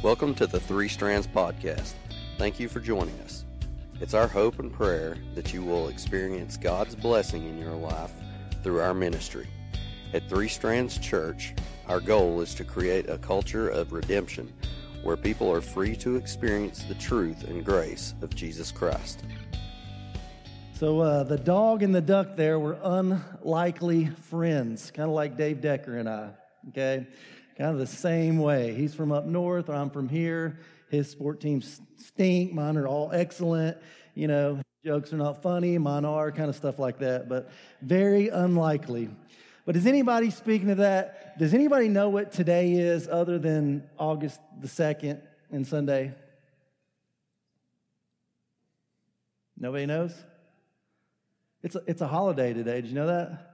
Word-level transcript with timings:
Welcome 0.00 0.36
to 0.36 0.46
the 0.46 0.60
Three 0.60 0.86
Strands 0.86 1.26
Podcast. 1.26 1.94
Thank 2.36 2.60
you 2.60 2.68
for 2.68 2.78
joining 2.78 3.18
us. 3.22 3.44
It's 4.00 4.14
our 4.14 4.28
hope 4.28 4.60
and 4.60 4.72
prayer 4.72 5.16
that 5.34 5.52
you 5.52 5.64
will 5.64 5.88
experience 5.88 6.56
God's 6.56 6.94
blessing 6.94 7.42
in 7.42 7.58
your 7.58 7.74
life 7.74 8.12
through 8.62 8.80
our 8.80 8.94
ministry. 8.94 9.48
At 10.14 10.28
Three 10.28 10.46
Strands 10.46 10.98
Church, 10.98 11.52
our 11.88 11.98
goal 11.98 12.40
is 12.40 12.54
to 12.54 12.64
create 12.64 13.10
a 13.10 13.18
culture 13.18 13.68
of 13.68 13.92
redemption 13.92 14.52
where 15.02 15.16
people 15.16 15.50
are 15.50 15.60
free 15.60 15.96
to 15.96 16.14
experience 16.14 16.84
the 16.84 16.94
truth 16.94 17.42
and 17.48 17.64
grace 17.64 18.14
of 18.22 18.32
Jesus 18.36 18.70
Christ. 18.70 19.24
So 20.74 21.00
uh, 21.00 21.24
the 21.24 21.38
dog 21.38 21.82
and 21.82 21.92
the 21.92 22.00
duck 22.00 22.36
there 22.36 22.60
were 22.60 22.78
unlikely 22.84 24.06
friends, 24.06 24.92
kind 24.92 25.08
of 25.08 25.14
like 25.16 25.36
Dave 25.36 25.60
Decker 25.60 25.96
and 25.96 26.08
I. 26.08 26.30
Okay, 26.68 27.04
kind 27.58 27.72
of 27.72 27.78
the 27.78 27.86
same 27.86 28.38
way. 28.38 28.74
He's 28.74 28.94
from 28.94 29.10
up 29.10 29.26
north, 29.26 29.68
I'm 29.68 29.90
from 29.90 30.08
here. 30.08 30.60
His 30.90 31.10
sport 31.10 31.40
teams 31.40 31.80
stink. 31.96 32.52
Mine 32.52 32.76
are 32.76 32.86
all 32.86 33.10
excellent. 33.12 33.76
You 34.14 34.28
know, 34.28 34.62
jokes 34.84 35.12
are 35.12 35.18
not 35.18 35.42
funny. 35.42 35.76
Mine 35.76 36.04
are 36.04 36.32
kind 36.32 36.48
of 36.48 36.56
stuff 36.56 36.78
like 36.78 37.00
that, 37.00 37.28
but 37.28 37.50
very 37.82 38.28
unlikely. 38.28 39.10
But 39.66 39.76
is 39.76 39.86
anybody 39.86 40.30
speaking 40.30 40.70
of 40.70 40.78
that? 40.78 41.38
Does 41.38 41.52
anybody 41.52 41.88
know 41.88 42.08
what 42.08 42.32
today 42.32 42.72
is 42.72 43.06
other 43.06 43.38
than 43.38 43.86
August 43.98 44.40
the 44.58 44.68
2nd 44.68 45.20
and 45.50 45.66
Sunday? 45.66 46.14
Nobody 49.58 49.84
knows? 49.84 50.14
It's 51.62 51.74
a, 51.74 51.82
it's 51.86 52.00
a 52.00 52.06
holiday 52.06 52.54
today. 52.54 52.80
Did 52.80 52.86
you 52.86 52.94
know 52.94 53.08
that? 53.08 53.47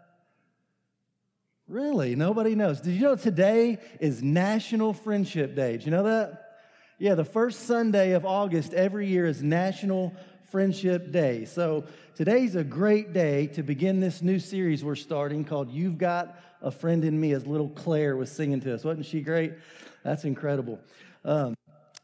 Really? 1.69 2.15
Nobody 2.15 2.55
knows. 2.55 2.81
Did 2.81 2.93
you 2.93 3.01
know 3.01 3.17
today 3.17 3.79
is 3.99 4.23
National 4.23 4.93
Friendship 4.93 5.57
Day? 5.57 5.73
Did 5.73 5.87
you 5.87 5.93
know 5.93 6.03
that? 6.03 6.59
Yeah, 6.99 7.15
the 7.15 7.25
first 7.25 7.61
Sunday 7.61 8.13
of 8.13 8.27
August 8.27 8.75
every 8.75 9.07
year 9.07 9.25
is 9.25 9.43
National 9.43 10.15
Friendship 10.51 11.11
Day. 11.11 11.47
So 11.47 11.85
today's 12.15 12.55
a 12.55 12.63
great 12.63 13.15
day 13.15 13.47
to 13.49 13.63
begin 13.63 13.99
this 13.99 14.21
new 14.21 14.39
series 14.39 14.85
we're 14.85 14.95
starting 14.95 15.43
called 15.43 15.71
You've 15.71 15.97
Got 15.97 16.39
a 16.61 16.71
Friend 16.71 17.03
in 17.03 17.19
Me, 17.19 17.33
as 17.33 17.47
little 17.47 17.71
Claire 17.71 18.15
was 18.17 18.31
singing 18.31 18.61
to 18.61 18.75
us. 18.75 18.85
Wasn't 18.85 19.07
she 19.07 19.23
great? 19.23 19.55
That's 20.03 20.25
incredible. 20.25 20.79
Um, 21.25 21.57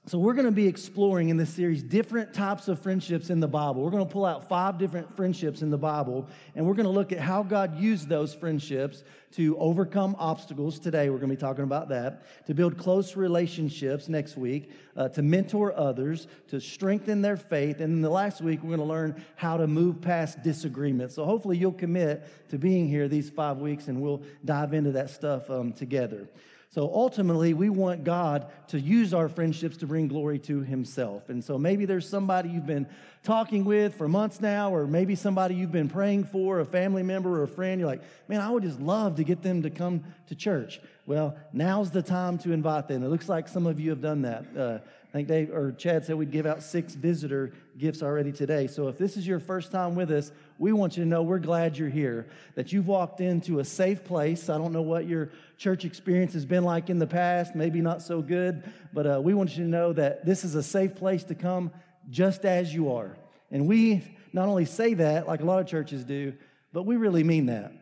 so, 0.07 0.19
we're 0.19 0.33
going 0.33 0.47
to 0.47 0.51
be 0.51 0.67
exploring 0.67 1.29
in 1.29 1.37
this 1.37 1.51
series 1.51 1.83
different 1.83 2.33
types 2.33 2.69
of 2.69 2.81
friendships 2.81 3.29
in 3.29 3.39
the 3.39 3.47
Bible. 3.47 3.83
We're 3.83 3.91
going 3.91 4.07
to 4.07 4.11
pull 4.11 4.25
out 4.25 4.49
five 4.49 4.79
different 4.79 5.15
friendships 5.15 5.61
in 5.61 5.69
the 5.69 5.77
Bible, 5.77 6.27
and 6.55 6.67
we're 6.67 6.75
going 6.75 6.87
to 6.87 6.91
look 6.91 7.13
at 7.13 7.21
how 7.21 7.43
God 7.43 7.79
used 7.79 8.09
those 8.09 8.35
friendships 8.35 9.05
to 9.33 9.59
overcome 9.59 10.17
obstacles. 10.19 10.79
Today, 10.79 11.11
we're 11.11 11.19
going 11.19 11.29
to 11.29 11.37
be 11.37 11.41
talking 11.41 11.65
about 11.65 11.91
that, 11.91 12.23
to 12.47 12.55
build 12.55 12.79
close 12.79 13.15
relationships 13.15 14.09
next 14.09 14.39
week, 14.39 14.73
uh, 14.97 15.11
to 15.11 15.21
mentor 15.21 15.79
others, 15.79 16.29
to 16.49 16.63
strengthen 16.63 17.21
their 17.21 17.37
faith. 17.37 17.81
And 17.81 17.95
then 17.95 18.01
the 18.01 18.09
last 18.09 18.41
week, 18.41 18.63
we're 18.63 18.75
going 18.75 18.81
to 18.81 18.87
learn 18.87 19.23
how 19.37 19.59
to 19.59 19.67
move 19.67 20.01
past 20.01 20.43
disagreements. 20.43 21.15
So, 21.15 21.27
hopefully, 21.27 21.59
you'll 21.59 21.73
commit 21.73 22.27
to 22.49 22.57
being 22.59 22.89
here 22.89 23.07
these 23.07 23.29
five 23.29 23.59
weeks, 23.59 23.89
and 23.89 24.01
we'll 24.01 24.23
dive 24.47 24.73
into 24.73 24.93
that 24.93 25.11
stuff 25.11 25.51
um, 25.51 25.75
together. 25.75 26.27
So 26.73 26.89
ultimately, 26.95 27.53
we 27.53 27.69
want 27.69 28.05
God 28.05 28.47
to 28.69 28.79
use 28.79 29.13
our 29.13 29.29
friendships 29.29 29.79
to 29.79 29.89
bring 29.89 30.07
glory 30.07 30.39
to 30.41 30.61
Himself. 30.61 31.29
And 31.29 31.43
so 31.43 31.59
maybe 31.59 31.85
there's 31.85 32.09
somebody 32.09 32.49
you've 32.49 32.67
been 32.67 32.87
talking 33.25 33.65
with 33.65 33.97
for 33.97 34.07
months 34.07 34.41
now, 34.41 34.73
or 34.73 34.87
maybe 34.87 35.17
somebody 35.17 35.57
you've 35.57 35.73
been 35.73 35.89
praying 35.89 36.25
for, 36.25 36.61
a 36.61 36.65
family 36.65 37.03
member 37.03 37.41
or 37.41 37.43
a 37.43 37.49
friend. 37.49 37.81
You're 37.81 37.89
like, 37.89 38.03
man, 38.29 38.41
I 38.41 38.51
would 38.51 38.63
just 38.63 38.79
love 38.79 39.17
to 39.17 39.25
get 39.25 39.43
them 39.43 39.63
to 39.63 39.71
come 39.71 40.05
to 40.29 40.37
church. 40.37 40.81
Well, 41.07 41.37
now's 41.53 41.91
the 41.91 42.03
time 42.03 42.39
to 42.39 42.53
invite 42.53 42.87
them. 42.87 43.03
It 43.03 43.09
looks 43.09 43.29
like 43.29 43.49
some 43.49 43.67
of 43.67 43.81
you 43.81 43.91
have 43.91 44.01
done 44.01 44.23
that. 44.23 44.45
Uh, 44.57 44.79
I 45.11 45.13
think 45.13 45.27
Dave 45.27 45.51
or 45.53 45.73
Chad 45.73 46.05
said 46.05 46.15
we'd 46.15 46.31
give 46.31 46.47
out 46.47 46.63
six 46.63 46.95
visitor 46.95 47.53
gifts 47.77 48.01
already 48.01 48.31
today. 48.31 48.69
So 48.69 48.87
if 48.87 48.97
this 48.97 49.17
is 49.17 49.27
your 49.27 49.41
first 49.41 49.73
time 49.73 49.97
with 49.97 50.09
us, 50.13 50.31
we 50.57 50.73
want 50.73 50.97
you 50.97 51.03
to 51.03 51.09
know 51.09 51.23
we're 51.23 51.41
glad 51.41 51.77
you're 51.77 51.89
here, 51.89 52.29
that 52.55 52.73
you've 52.73 52.87
walked 52.87 53.21
into 53.21 53.59
a 53.59 53.65
safe 53.65 54.05
place. 54.05 54.49
I 54.49 54.57
don't 54.57 54.73
know 54.73 54.83
what 54.83 55.09
your 55.09 55.31
church 55.59 55.85
experience 55.85 56.33
has 56.35 56.47
been 56.47 56.63
like 56.63 56.91
in 56.91 57.01
the 57.01 57.09
past, 57.09 57.57
maybe 57.57 57.81
not 57.81 58.03
so 58.03 58.23
good, 58.23 58.63
but 58.93 59.05
uh, 59.05 59.21
we 59.21 59.35
want 59.35 59.57
you 59.57 59.65
to 59.65 59.69
know 59.69 59.93
that 59.95 60.25
this 60.25 60.45
is 60.45 60.55
a 60.55 60.63
safe 60.63 60.95
place 60.95 61.25
to 61.25 61.35
come 61.35 61.73
just 62.09 62.45
as 62.45 62.73
you 62.73 62.93
are. 62.93 63.17
And 63.51 63.67
we 63.67 64.05
not 64.33 64.47
only 64.47 64.65
say 64.65 64.95
that, 64.95 65.27
like 65.27 65.41
a 65.41 65.45
lot 65.45 65.59
of 65.59 65.67
churches 65.67 66.05
do, 66.05 66.35
but 66.73 66.85
we 66.85 66.97
really 66.97 67.25
mean 67.25 67.47
that. 67.47 67.73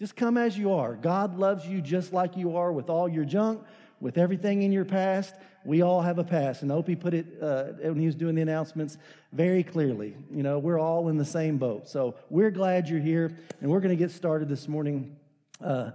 Just 0.00 0.16
come 0.16 0.36
as 0.36 0.58
you 0.58 0.72
are. 0.72 0.96
God 0.96 1.38
loves 1.38 1.64
you 1.64 1.80
just 1.80 2.12
like 2.12 2.36
you 2.36 2.56
are 2.56 2.72
with 2.72 2.90
all 2.90 3.08
your 3.08 3.24
junk, 3.24 3.62
with 4.00 4.18
everything 4.18 4.62
in 4.62 4.72
your 4.72 4.84
past. 4.84 5.32
We 5.64 5.82
all 5.82 6.02
have 6.02 6.18
a 6.18 6.24
past. 6.24 6.62
And 6.62 6.72
Opie 6.72 6.96
put 6.96 7.14
it 7.14 7.26
uh, 7.40 7.64
when 7.82 7.98
he 7.98 8.06
was 8.06 8.14
doing 8.14 8.34
the 8.34 8.42
announcements 8.42 8.98
very 9.32 9.62
clearly. 9.62 10.16
You 10.30 10.42
know, 10.42 10.58
we're 10.58 10.78
all 10.78 11.08
in 11.08 11.16
the 11.16 11.24
same 11.24 11.58
boat. 11.58 11.88
So 11.88 12.16
we're 12.30 12.50
glad 12.50 12.88
you're 12.88 13.00
here. 13.00 13.36
And 13.60 13.70
we're 13.70 13.80
going 13.80 13.96
to 13.96 14.02
get 14.02 14.10
started 14.10 14.48
this 14.48 14.68
morning 14.68 15.16
uh, 15.62 15.92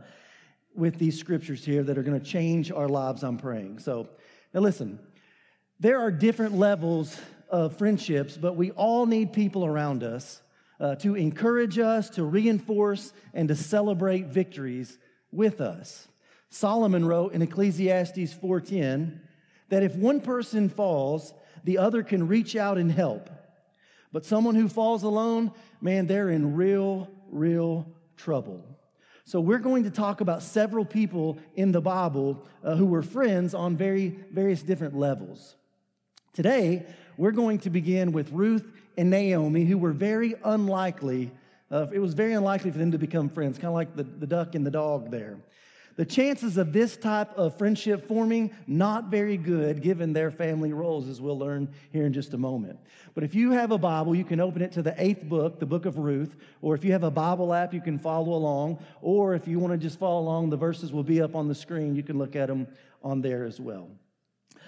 with 0.75 0.97
these 0.97 1.19
scriptures 1.19 1.65
here 1.65 1.83
that 1.83 1.97
are 1.97 2.03
going 2.03 2.19
to 2.19 2.25
change 2.25 2.71
our 2.71 2.87
lives, 2.87 3.23
I'm 3.23 3.37
praying. 3.37 3.79
So 3.79 4.07
now 4.53 4.61
listen, 4.61 4.99
there 5.79 5.99
are 5.99 6.11
different 6.11 6.55
levels 6.55 7.19
of 7.49 7.77
friendships, 7.77 8.37
but 8.37 8.55
we 8.55 8.71
all 8.71 9.05
need 9.05 9.33
people 9.33 9.65
around 9.65 10.03
us. 10.03 10.41
Uh, 10.79 10.93
to 10.93 11.15
encourage 11.15 11.79
us, 11.79 12.07
to 12.07 12.23
reinforce, 12.23 13.11
and 13.33 13.47
to 13.47 13.55
celebrate 13.55 14.27
victories 14.27 14.99
with 15.31 15.59
us. 15.59 16.07
Solomon 16.49 17.03
wrote 17.03 17.33
in 17.33 17.41
Ecclesiastes 17.41 18.33
4:10 18.35 19.19
that 19.69 19.83
if 19.83 19.95
one 19.95 20.21
person 20.21 20.69
falls, 20.69 21.33
the 21.63 21.77
other 21.77 22.03
can 22.03 22.27
reach 22.27 22.55
out 22.55 22.77
and 22.77 22.91
help. 22.91 23.29
But 24.11 24.25
someone 24.25 24.55
who 24.55 24.69
falls 24.69 25.03
alone, 25.03 25.51
man, 25.81 26.07
they're 26.07 26.29
in 26.29 26.55
real, 26.55 27.09
real 27.29 27.87
trouble. 28.15 28.63
So 29.25 29.41
we're 29.41 29.57
going 29.59 29.83
to 29.83 29.89
talk 29.89 30.21
about 30.21 30.41
several 30.41 30.85
people 30.85 31.37
in 31.55 31.73
the 31.73 31.81
Bible 31.81 32.45
uh, 32.63 32.75
who 32.75 32.85
were 32.85 33.01
friends 33.01 33.53
on 33.53 33.75
very 33.75 34.17
various 34.31 34.61
different 34.61 34.95
levels. 34.95 35.55
Today, 36.31 36.85
we're 37.17 37.31
going 37.31 37.59
to 37.59 37.69
begin 37.69 38.13
with 38.13 38.31
Ruth 38.31 38.65
and 38.97 39.09
Naomi, 39.09 39.65
who 39.65 39.77
were 39.77 39.91
very 39.91 40.35
unlikely. 40.45 41.31
Uh, 41.69 41.87
it 41.91 41.99
was 41.99 42.13
very 42.13 42.33
unlikely 42.33 42.71
for 42.71 42.77
them 42.77 42.91
to 42.91 42.97
become 42.97 43.27
friends, 43.27 43.57
kind 43.57 43.67
of 43.67 43.73
like 43.73 43.95
the, 43.97 44.03
the 44.03 44.27
duck 44.27 44.55
and 44.55 44.65
the 44.65 44.71
dog 44.71 45.11
there. 45.11 45.37
The 45.97 46.05
chances 46.05 46.57
of 46.57 46.73
this 46.73 46.95
type 46.95 47.35
of 47.35 47.57
friendship 47.57 48.07
forming, 48.07 48.51
not 48.67 49.09
very 49.09 49.35
good 49.35 49.81
given 49.81 50.13
their 50.13 50.29
family 50.29 50.71
roles, 50.71 51.09
as 51.09 51.19
we'll 51.19 51.39
learn 51.39 51.69
here 51.91 52.05
in 52.05 52.13
just 52.13 52.35
a 52.35 52.37
moment. 52.37 52.79
But 53.15 53.23
if 53.23 53.33
you 53.33 53.49
have 53.51 53.71
a 53.71 53.79
Bible, 53.79 54.13
you 54.13 54.23
can 54.23 54.39
open 54.39 54.61
it 54.61 54.71
to 54.73 54.83
the 54.83 54.93
eighth 55.01 55.23
book, 55.23 55.59
the 55.59 55.65
book 55.65 55.87
of 55.87 55.97
Ruth, 55.97 56.35
or 56.61 56.75
if 56.75 56.85
you 56.85 56.91
have 56.91 57.03
a 57.03 57.09
Bible 57.09 57.51
app, 57.51 57.73
you 57.73 57.81
can 57.81 57.97
follow 57.97 58.33
along, 58.33 58.77
or 59.01 59.33
if 59.33 59.47
you 59.47 59.57
want 59.57 59.73
to 59.73 59.77
just 59.77 59.97
follow 59.97 60.21
along, 60.21 60.51
the 60.51 60.57
verses 60.57 60.93
will 60.93 61.03
be 61.03 61.19
up 61.19 61.35
on 61.35 61.47
the 61.47 61.55
screen. 61.55 61.95
You 61.95 62.03
can 62.03 62.19
look 62.19 62.35
at 62.35 62.45
them 62.45 62.67
on 63.01 63.21
there 63.21 63.43
as 63.43 63.59
well. 63.59 63.89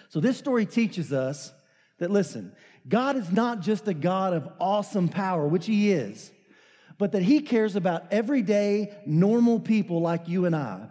So 0.09 0.19
this 0.19 0.35
story 0.35 0.65
teaches 0.65 1.13
us 1.13 1.53
that, 1.99 2.09
listen, 2.09 2.53
God 2.87 3.15
is 3.17 3.31
not 3.31 3.59
just 3.59 3.87
a 3.87 3.93
God 3.93 4.33
of 4.33 4.49
awesome 4.59 5.07
power, 5.07 5.47
which 5.47 5.67
He 5.67 5.91
is, 5.91 6.31
but 6.97 7.11
that 7.11 7.21
He 7.21 7.41
cares 7.41 7.75
about 7.75 8.11
everyday, 8.11 8.97
normal 9.05 9.59
people 9.59 10.01
like 10.01 10.27
you 10.27 10.47
and 10.47 10.55
I 10.55 10.87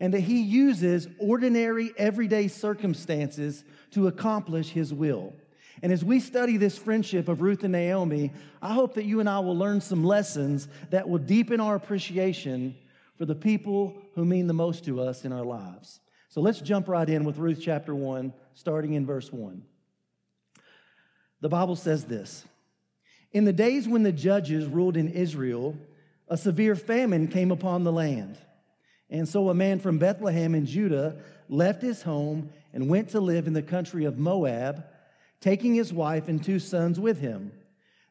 and 0.00 0.14
that 0.14 0.20
he 0.20 0.40
uses 0.40 1.08
ordinary, 1.18 1.92
everyday 1.96 2.48
circumstances 2.48 3.64
to 3.92 4.06
accomplish 4.06 4.70
his 4.70 4.92
will. 4.92 5.34
And 5.82 5.92
as 5.92 6.04
we 6.04 6.20
study 6.20 6.56
this 6.56 6.76
friendship 6.76 7.28
of 7.28 7.40
Ruth 7.40 7.62
and 7.62 7.72
Naomi, 7.72 8.32
I 8.60 8.74
hope 8.74 8.94
that 8.94 9.04
you 9.04 9.20
and 9.20 9.28
I 9.28 9.38
will 9.40 9.56
learn 9.56 9.80
some 9.80 10.04
lessons 10.04 10.68
that 10.90 11.08
will 11.08 11.18
deepen 11.18 11.60
our 11.60 11.76
appreciation 11.76 12.76
for 13.16 13.26
the 13.26 13.34
people 13.34 13.96
who 14.14 14.24
mean 14.24 14.46
the 14.46 14.54
most 14.54 14.84
to 14.86 15.00
us 15.00 15.24
in 15.24 15.32
our 15.32 15.44
lives. 15.44 16.00
So 16.28 16.40
let's 16.40 16.60
jump 16.60 16.88
right 16.88 17.08
in 17.08 17.24
with 17.24 17.38
Ruth 17.38 17.60
chapter 17.60 17.94
1, 17.94 18.32
starting 18.54 18.94
in 18.94 19.06
verse 19.06 19.32
1. 19.32 19.62
The 21.40 21.48
Bible 21.48 21.76
says 21.76 22.04
this 22.04 22.44
In 23.32 23.44
the 23.44 23.52
days 23.52 23.88
when 23.88 24.02
the 24.02 24.12
judges 24.12 24.66
ruled 24.66 24.96
in 24.96 25.08
Israel, 25.08 25.76
a 26.28 26.36
severe 26.36 26.74
famine 26.74 27.28
came 27.28 27.50
upon 27.50 27.84
the 27.84 27.92
land. 27.92 28.38
And 29.10 29.28
so 29.28 29.48
a 29.48 29.54
man 29.54 29.80
from 29.80 29.98
Bethlehem 29.98 30.54
in 30.54 30.66
Judah 30.66 31.16
left 31.48 31.82
his 31.82 32.02
home 32.02 32.50
and 32.72 32.88
went 32.88 33.10
to 33.10 33.20
live 33.20 33.46
in 33.46 33.54
the 33.54 33.62
country 33.62 34.04
of 34.04 34.18
Moab, 34.18 34.84
taking 35.40 35.74
his 35.74 35.92
wife 35.92 36.28
and 36.28 36.42
two 36.42 36.58
sons 36.58 37.00
with 37.00 37.20
him. 37.20 37.52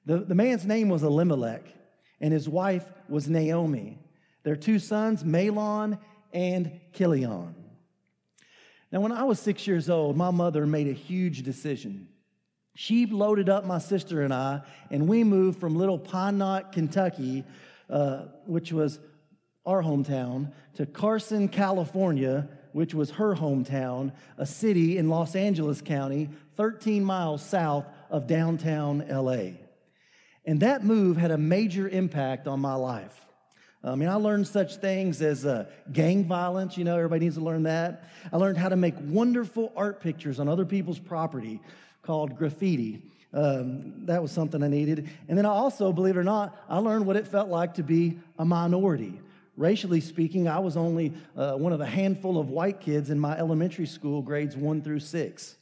The, 0.05 0.19
the 0.19 0.35
man's 0.35 0.65
name 0.65 0.89
was 0.89 1.03
Elimelech, 1.03 1.63
and 2.19 2.33
his 2.33 2.49
wife 2.49 2.85
was 3.07 3.29
Naomi. 3.29 3.99
Their 4.43 4.55
two 4.55 4.79
sons, 4.79 5.23
Mahlon 5.23 5.99
and 6.33 6.79
Chilion. 6.93 7.53
Now, 8.91 9.01
when 9.01 9.11
I 9.11 9.23
was 9.23 9.39
six 9.39 9.67
years 9.67 9.89
old, 9.89 10.15
my 10.15 10.31
mother 10.31 10.65
made 10.65 10.87
a 10.87 10.93
huge 10.93 11.43
decision. 11.43 12.07
She 12.73 13.05
loaded 13.05 13.49
up 13.49 13.65
my 13.65 13.79
sister 13.79 14.21
and 14.21 14.33
I, 14.33 14.61
and 14.89 15.07
we 15.07 15.23
moved 15.23 15.59
from 15.59 15.75
little 15.75 15.99
Pine 15.99 16.37
Knot, 16.37 16.71
Kentucky, 16.71 17.43
uh, 17.89 18.25
which 18.45 18.71
was 18.71 18.99
our 19.67 19.83
hometown, 19.83 20.51
to 20.75 20.85
Carson, 20.85 21.49
California, 21.49 22.47
which 22.71 22.93
was 22.93 23.11
her 23.11 23.35
hometown, 23.35 24.13
a 24.37 24.45
city 24.45 24.97
in 24.97 25.09
Los 25.09 25.35
Angeles 25.35 25.81
County, 25.81 26.29
13 26.55 27.03
miles 27.03 27.43
south 27.43 27.85
of 28.09 28.27
downtown 28.27 29.05
LA. 29.09 29.57
And 30.45 30.61
that 30.61 30.83
move 30.83 31.17
had 31.17 31.31
a 31.31 31.37
major 31.37 31.89
impact 31.89 32.47
on 32.47 32.61
my 32.61 32.75
life. 32.75 33.25
I 33.83 33.95
mean, 33.95 34.09
I 34.09 34.15
learned 34.15 34.47
such 34.47 34.77
things 34.77 35.21
as 35.21 35.45
uh, 35.45 35.65
gang 35.91 36.25
violence, 36.25 36.77
you 36.77 36.83
know, 36.83 36.95
everybody 36.95 37.25
needs 37.25 37.35
to 37.35 37.43
learn 37.43 37.63
that. 37.63 38.09
I 38.31 38.37
learned 38.37 38.57
how 38.57 38.69
to 38.69 38.75
make 38.75 38.95
wonderful 38.99 39.71
art 39.75 40.01
pictures 40.01 40.39
on 40.39 40.47
other 40.47 40.65
people's 40.65 40.99
property 40.99 41.61
called 42.01 42.37
graffiti. 42.37 43.01
Um, 43.33 44.05
that 44.05 44.21
was 44.21 44.31
something 44.31 44.63
I 44.63 44.67
needed. 44.67 45.09
And 45.27 45.37
then 45.37 45.45
I 45.45 45.49
also, 45.49 45.91
believe 45.91 46.15
it 46.15 46.19
or 46.19 46.23
not, 46.23 46.57
I 46.69 46.79
learned 46.79 47.05
what 47.05 47.17
it 47.17 47.27
felt 47.27 47.49
like 47.49 47.75
to 47.75 47.83
be 47.83 48.17
a 48.39 48.45
minority. 48.45 49.19
Racially 49.57 50.01
speaking, 50.01 50.47
I 50.47 50.59
was 50.59 50.77
only 50.77 51.13
uh, 51.35 51.55
one 51.55 51.73
of 51.73 51.81
a 51.81 51.85
handful 51.85 52.39
of 52.39 52.49
white 52.49 52.79
kids 52.79 53.09
in 53.09 53.19
my 53.19 53.35
elementary 53.35 53.87
school, 53.87 54.21
grades 54.21 54.55
one 54.55 54.83
through 54.83 54.99
six. 54.99 55.57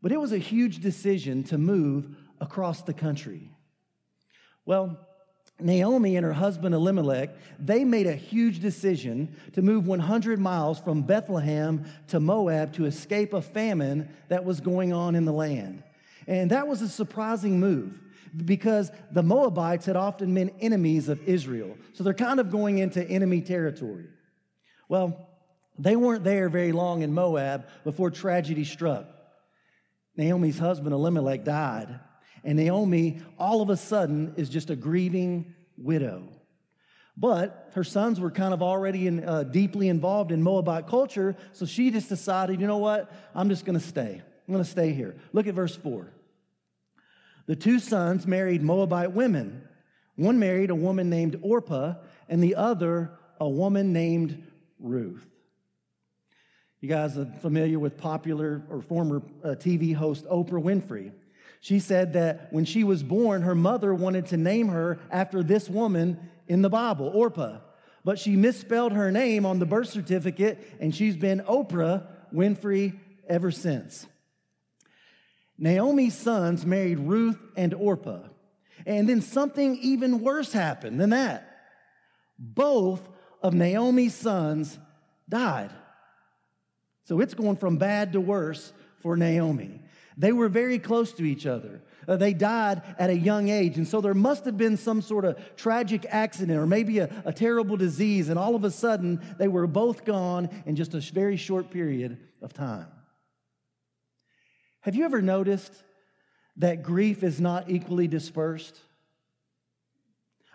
But 0.00 0.10
it 0.10 0.18
was 0.18 0.32
a 0.32 0.38
huge 0.38 0.80
decision 0.80 1.44
to 1.44 1.58
move 1.58 2.16
across 2.40 2.80
the 2.80 2.94
country. 2.94 3.50
Well, 4.64 4.98
Naomi 5.60 6.16
and 6.16 6.24
her 6.24 6.32
husband 6.32 6.74
Elimelech, 6.74 7.30
they 7.58 7.84
made 7.84 8.06
a 8.06 8.16
huge 8.16 8.60
decision 8.60 9.36
to 9.52 9.60
move 9.60 9.86
100 9.86 10.40
miles 10.40 10.80
from 10.80 11.02
Bethlehem 11.02 11.84
to 12.08 12.20
Moab 12.20 12.72
to 12.74 12.86
escape 12.86 13.34
a 13.34 13.42
famine 13.42 14.08
that 14.28 14.46
was 14.46 14.60
going 14.60 14.94
on 14.94 15.14
in 15.14 15.26
the 15.26 15.32
land. 15.32 15.82
And 16.26 16.50
that 16.50 16.66
was 16.66 16.80
a 16.80 16.88
surprising 16.88 17.60
move 17.60 18.00
because 18.36 18.90
the 19.12 19.22
Moabites 19.22 19.86
had 19.86 19.96
often 19.96 20.34
been 20.34 20.50
enemies 20.60 21.08
of 21.08 21.22
Israel. 21.28 21.76
So 21.92 22.04
they're 22.04 22.14
kind 22.14 22.40
of 22.40 22.50
going 22.50 22.78
into 22.78 23.06
enemy 23.06 23.40
territory. 23.40 24.06
Well, 24.88 25.28
they 25.78 25.96
weren't 25.96 26.24
there 26.24 26.48
very 26.48 26.72
long 26.72 27.02
in 27.02 27.12
Moab 27.12 27.66
before 27.84 28.10
tragedy 28.10 28.64
struck. 28.64 29.06
Naomi's 30.16 30.58
husband 30.58 30.94
Elimelech 30.94 31.44
died, 31.44 31.98
and 32.44 32.56
Naomi, 32.56 33.20
all 33.38 33.62
of 33.62 33.70
a 33.70 33.76
sudden, 33.76 34.34
is 34.36 34.48
just 34.48 34.70
a 34.70 34.76
grieving 34.76 35.54
widow. 35.76 36.28
But 37.16 37.70
her 37.74 37.84
sons 37.84 38.20
were 38.20 38.30
kind 38.30 38.54
of 38.54 38.62
already 38.62 39.06
in, 39.06 39.24
uh, 39.24 39.44
deeply 39.44 39.88
involved 39.88 40.30
in 40.32 40.42
Moabite 40.42 40.86
culture, 40.86 41.36
so 41.52 41.66
she 41.66 41.90
just 41.90 42.08
decided, 42.08 42.60
you 42.60 42.66
know 42.66 42.78
what? 42.78 43.12
I'm 43.34 43.48
just 43.48 43.64
going 43.64 43.78
to 43.78 43.84
stay. 43.84 44.22
I'm 44.46 44.52
going 44.52 44.64
to 44.64 44.70
stay 44.70 44.92
here. 44.92 45.16
Look 45.32 45.46
at 45.46 45.54
verse 45.54 45.74
4. 45.74 46.12
The 47.46 47.56
two 47.56 47.78
sons 47.78 48.26
married 48.26 48.62
Moabite 48.62 49.12
women. 49.12 49.62
One 50.16 50.38
married 50.38 50.70
a 50.70 50.74
woman 50.74 51.10
named 51.10 51.38
Orpah, 51.42 51.94
and 52.28 52.42
the 52.42 52.54
other 52.54 53.18
a 53.40 53.48
woman 53.48 53.92
named 53.92 54.42
Ruth. 54.78 55.26
You 56.80 56.88
guys 56.88 57.18
are 57.18 57.26
familiar 57.40 57.78
with 57.78 57.96
popular 57.96 58.62
or 58.68 58.82
former 58.82 59.22
uh, 59.42 59.48
TV 59.48 59.94
host 59.94 60.26
Oprah 60.26 60.62
Winfrey. 60.62 61.12
She 61.60 61.80
said 61.80 62.12
that 62.12 62.52
when 62.52 62.66
she 62.66 62.84
was 62.84 63.02
born, 63.02 63.42
her 63.42 63.54
mother 63.54 63.94
wanted 63.94 64.26
to 64.26 64.36
name 64.36 64.68
her 64.68 64.98
after 65.10 65.42
this 65.42 65.68
woman 65.68 66.18
in 66.46 66.60
the 66.60 66.68
Bible, 66.68 67.08
Orpah. 67.08 67.60
But 68.04 68.18
she 68.18 68.36
misspelled 68.36 68.92
her 68.92 69.10
name 69.10 69.46
on 69.46 69.58
the 69.58 69.66
birth 69.66 69.88
certificate, 69.88 70.76
and 70.78 70.94
she's 70.94 71.16
been 71.16 71.40
Oprah 71.40 72.06
Winfrey 72.34 72.98
ever 73.26 73.50
since. 73.50 74.06
Naomi's 75.58 76.16
sons 76.16 76.66
married 76.66 76.98
Ruth 76.98 77.38
and 77.56 77.72
Orpah. 77.74 78.28
And 78.86 79.08
then 79.08 79.20
something 79.20 79.78
even 79.80 80.20
worse 80.20 80.52
happened 80.52 81.00
than 81.00 81.10
that. 81.10 81.50
Both 82.38 83.08
of 83.42 83.54
Naomi's 83.54 84.14
sons 84.14 84.78
died. 85.28 85.70
So 87.04 87.20
it's 87.20 87.34
going 87.34 87.56
from 87.56 87.76
bad 87.76 88.12
to 88.12 88.20
worse 88.20 88.72
for 88.98 89.16
Naomi. 89.16 89.82
They 90.16 90.32
were 90.32 90.48
very 90.48 90.78
close 90.78 91.12
to 91.14 91.24
each 91.24 91.46
other. 91.46 91.82
Uh, 92.06 92.16
they 92.16 92.34
died 92.34 92.82
at 92.98 93.10
a 93.10 93.16
young 93.16 93.48
age. 93.48 93.76
And 93.76 93.86
so 93.86 94.00
there 94.00 94.14
must 94.14 94.44
have 94.44 94.56
been 94.56 94.76
some 94.76 95.02
sort 95.02 95.24
of 95.24 95.38
tragic 95.56 96.06
accident 96.08 96.58
or 96.58 96.66
maybe 96.66 96.98
a, 96.98 97.10
a 97.24 97.32
terrible 97.32 97.76
disease. 97.76 98.28
And 98.28 98.38
all 98.38 98.54
of 98.54 98.64
a 98.64 98.70
sudden, 98.70 99.20
they 99.38 99.48
were 99.48 99.66
both 99.66 100.04
gone 100.04 100.48
in 100.66 100.76
just 100.76 100.94
a 100.94 101.00
very 101.00 101.36
short 101.36 101.70
period 101.70 102.18
of 102.42 102.52
time. 102.52 102.86
Have 104.84 104.94
you 104.94 105.06
ever 105.06 105.22
noticed 105.22 105.72
that 106.58 106.82
grief 106.82 107.22
is 107.22 107.40
not 107.40 107.70
equally 107.70 108.06
dispersed? 108.06 108.78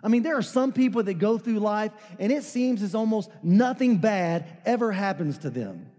I 0.04 0.08
mean, 0.08 0.22
there 0.22 0.38
are 0.38 0.44
some 0.44 0.72
people 0.72 1.02
that 1.02 1.16
go 1.16 1.40
through 1.40 1.58
life 1.58 1.92
and 2.20 2.32
it 2.32 2.44
seems 2.44 2.84
as 2.84 2.94
almost 2.94 3.32
nothing 3.42 3.98
bad 3.98 4.46
ever 4.66 4.92
happens 4.92 5.40
to 5.40 5.50
them. 5.50 5.90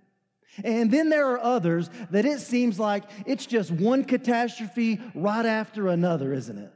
And 0.63 0.93
then 0.93 1.09
there 1.09 1.33
are 1.33 1.41
others 1.41 1.91
that 2.13 2.25
it 2.25 2.39
seems 2.39 2.79
like 2.79 3.03
it's 3.27 3.47
just 3.47 3.73
one 3.73 4.05
catastrophe 4.05 5.01
right 5.13 5.45
after 5.45 5.89
another, 5.89 6.33
isn't 6.33 6.57
it? 6.57 6.73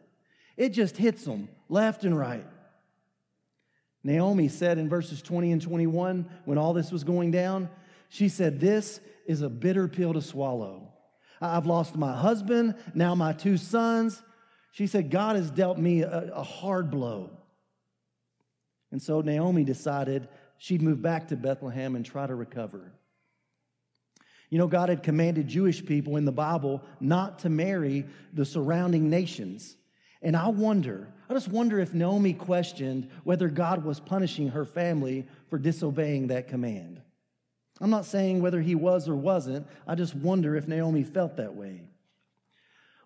It 0.57 0.71
just 0.71 0.97
hits 0.97 1.25
them 1.25 1.49
left 1.69 2.03
and 2.03 2.19
right. 2.19 2.47
Naomi 4.03 4.49
said 4.49 4.79
in 4.79 4.89
verses 4.89 5.23
20 5.23 5.53
and 5.53 5.63
21, 5.63 6.29
when 6.47 6.59
all 6.59 6.73
this 6.73 6.91
was 6.91 7.05
going 7.05 7.31
down, 7.31 7.71
she 8.09 8.29
said, 8.29 8.59
This 8.59 8.99
is 9.25 9.41
a 9.41 9.49
bitter 9.49 9.87
pill 9.87 10.15
to 10.15 10.21
swallow. 10.21 10.94
I've 11.41 11.67
lost 11.67 11.97
my 11.97 12.15
husband, 12.15 12.75
now 12.95 13.15
my 13.15 13.33
two 13.33 13.57
sons. 13.57 14.23
She 14.73 14.87
said, 14.87 15.11
God 15.11 15.37
has 15.37 15.51
dealt 15.51 15.79
me 15.79 16.03
a, 16.03 16.33
a 16.35 16.43
hard 16.43 16.91
blow. 16.91 17.31
And 18.91 19.03
so 19.03 19.21
Naomi 19.21 19.65
decided 19.65 20.29
she'd 20.59 20.83
move 20.83 21.03
back 21.03 21.29
to 21.29 21.37
Bethlehem 21.37 21.97
and 21.97 22.05
try 22.05 22.27
to 22.27 22.35
recover. 22.35 22.93
You 24.51 24.59
know, 24.59 24.69
God 24.69 24.89
had 24.89 25.03
commanded 25.03 25.49
Jewish 25.49 25.85
people 25.85 26.17
in 26.17 26.25
the 26.25 26.33
Bible 26.33 26.83
not 27.01 27.41
to 27.41 27.49
marry 27.49 28.07
the 28.33 28.45
surrounding 28.45 29.11
nations. 29.11 29.77
And 30.23 30.37
I 30.37 30.49
wonder, 30.49 31.13
I 31.29 31.35
just 31.35 31.49
wonder 31.49 31.81
if 31.81 31.93
Naomi 31.93 32.33
questioned 32.33 33.11
whether 33.25 33.49
God 33.49 33.85
was 33.85 34.01
punishing 34.01 34.49
her 34.49 34.65
family 34.65 35.27
for 35.51 35.59
disobeying 35.59 36.29
that 36.29 36.49
command. 36.49 37.01
I'm 37.81 37.91
not 37.91 38.05
saying 38.05 38.41
whether 38.41 38.61
he 38.61 38.75
was 38.75 39.09
or 39.09 39.17
wasn't, 39.17 39.67
I 39.87 39.95
just 39.95 40.15
wonder 40.15 40.57
if 40.57 40.69
Naomi 40.69 41.03
felt 41.03 41.37
that 41.37 41.55
way. 41.55 41.83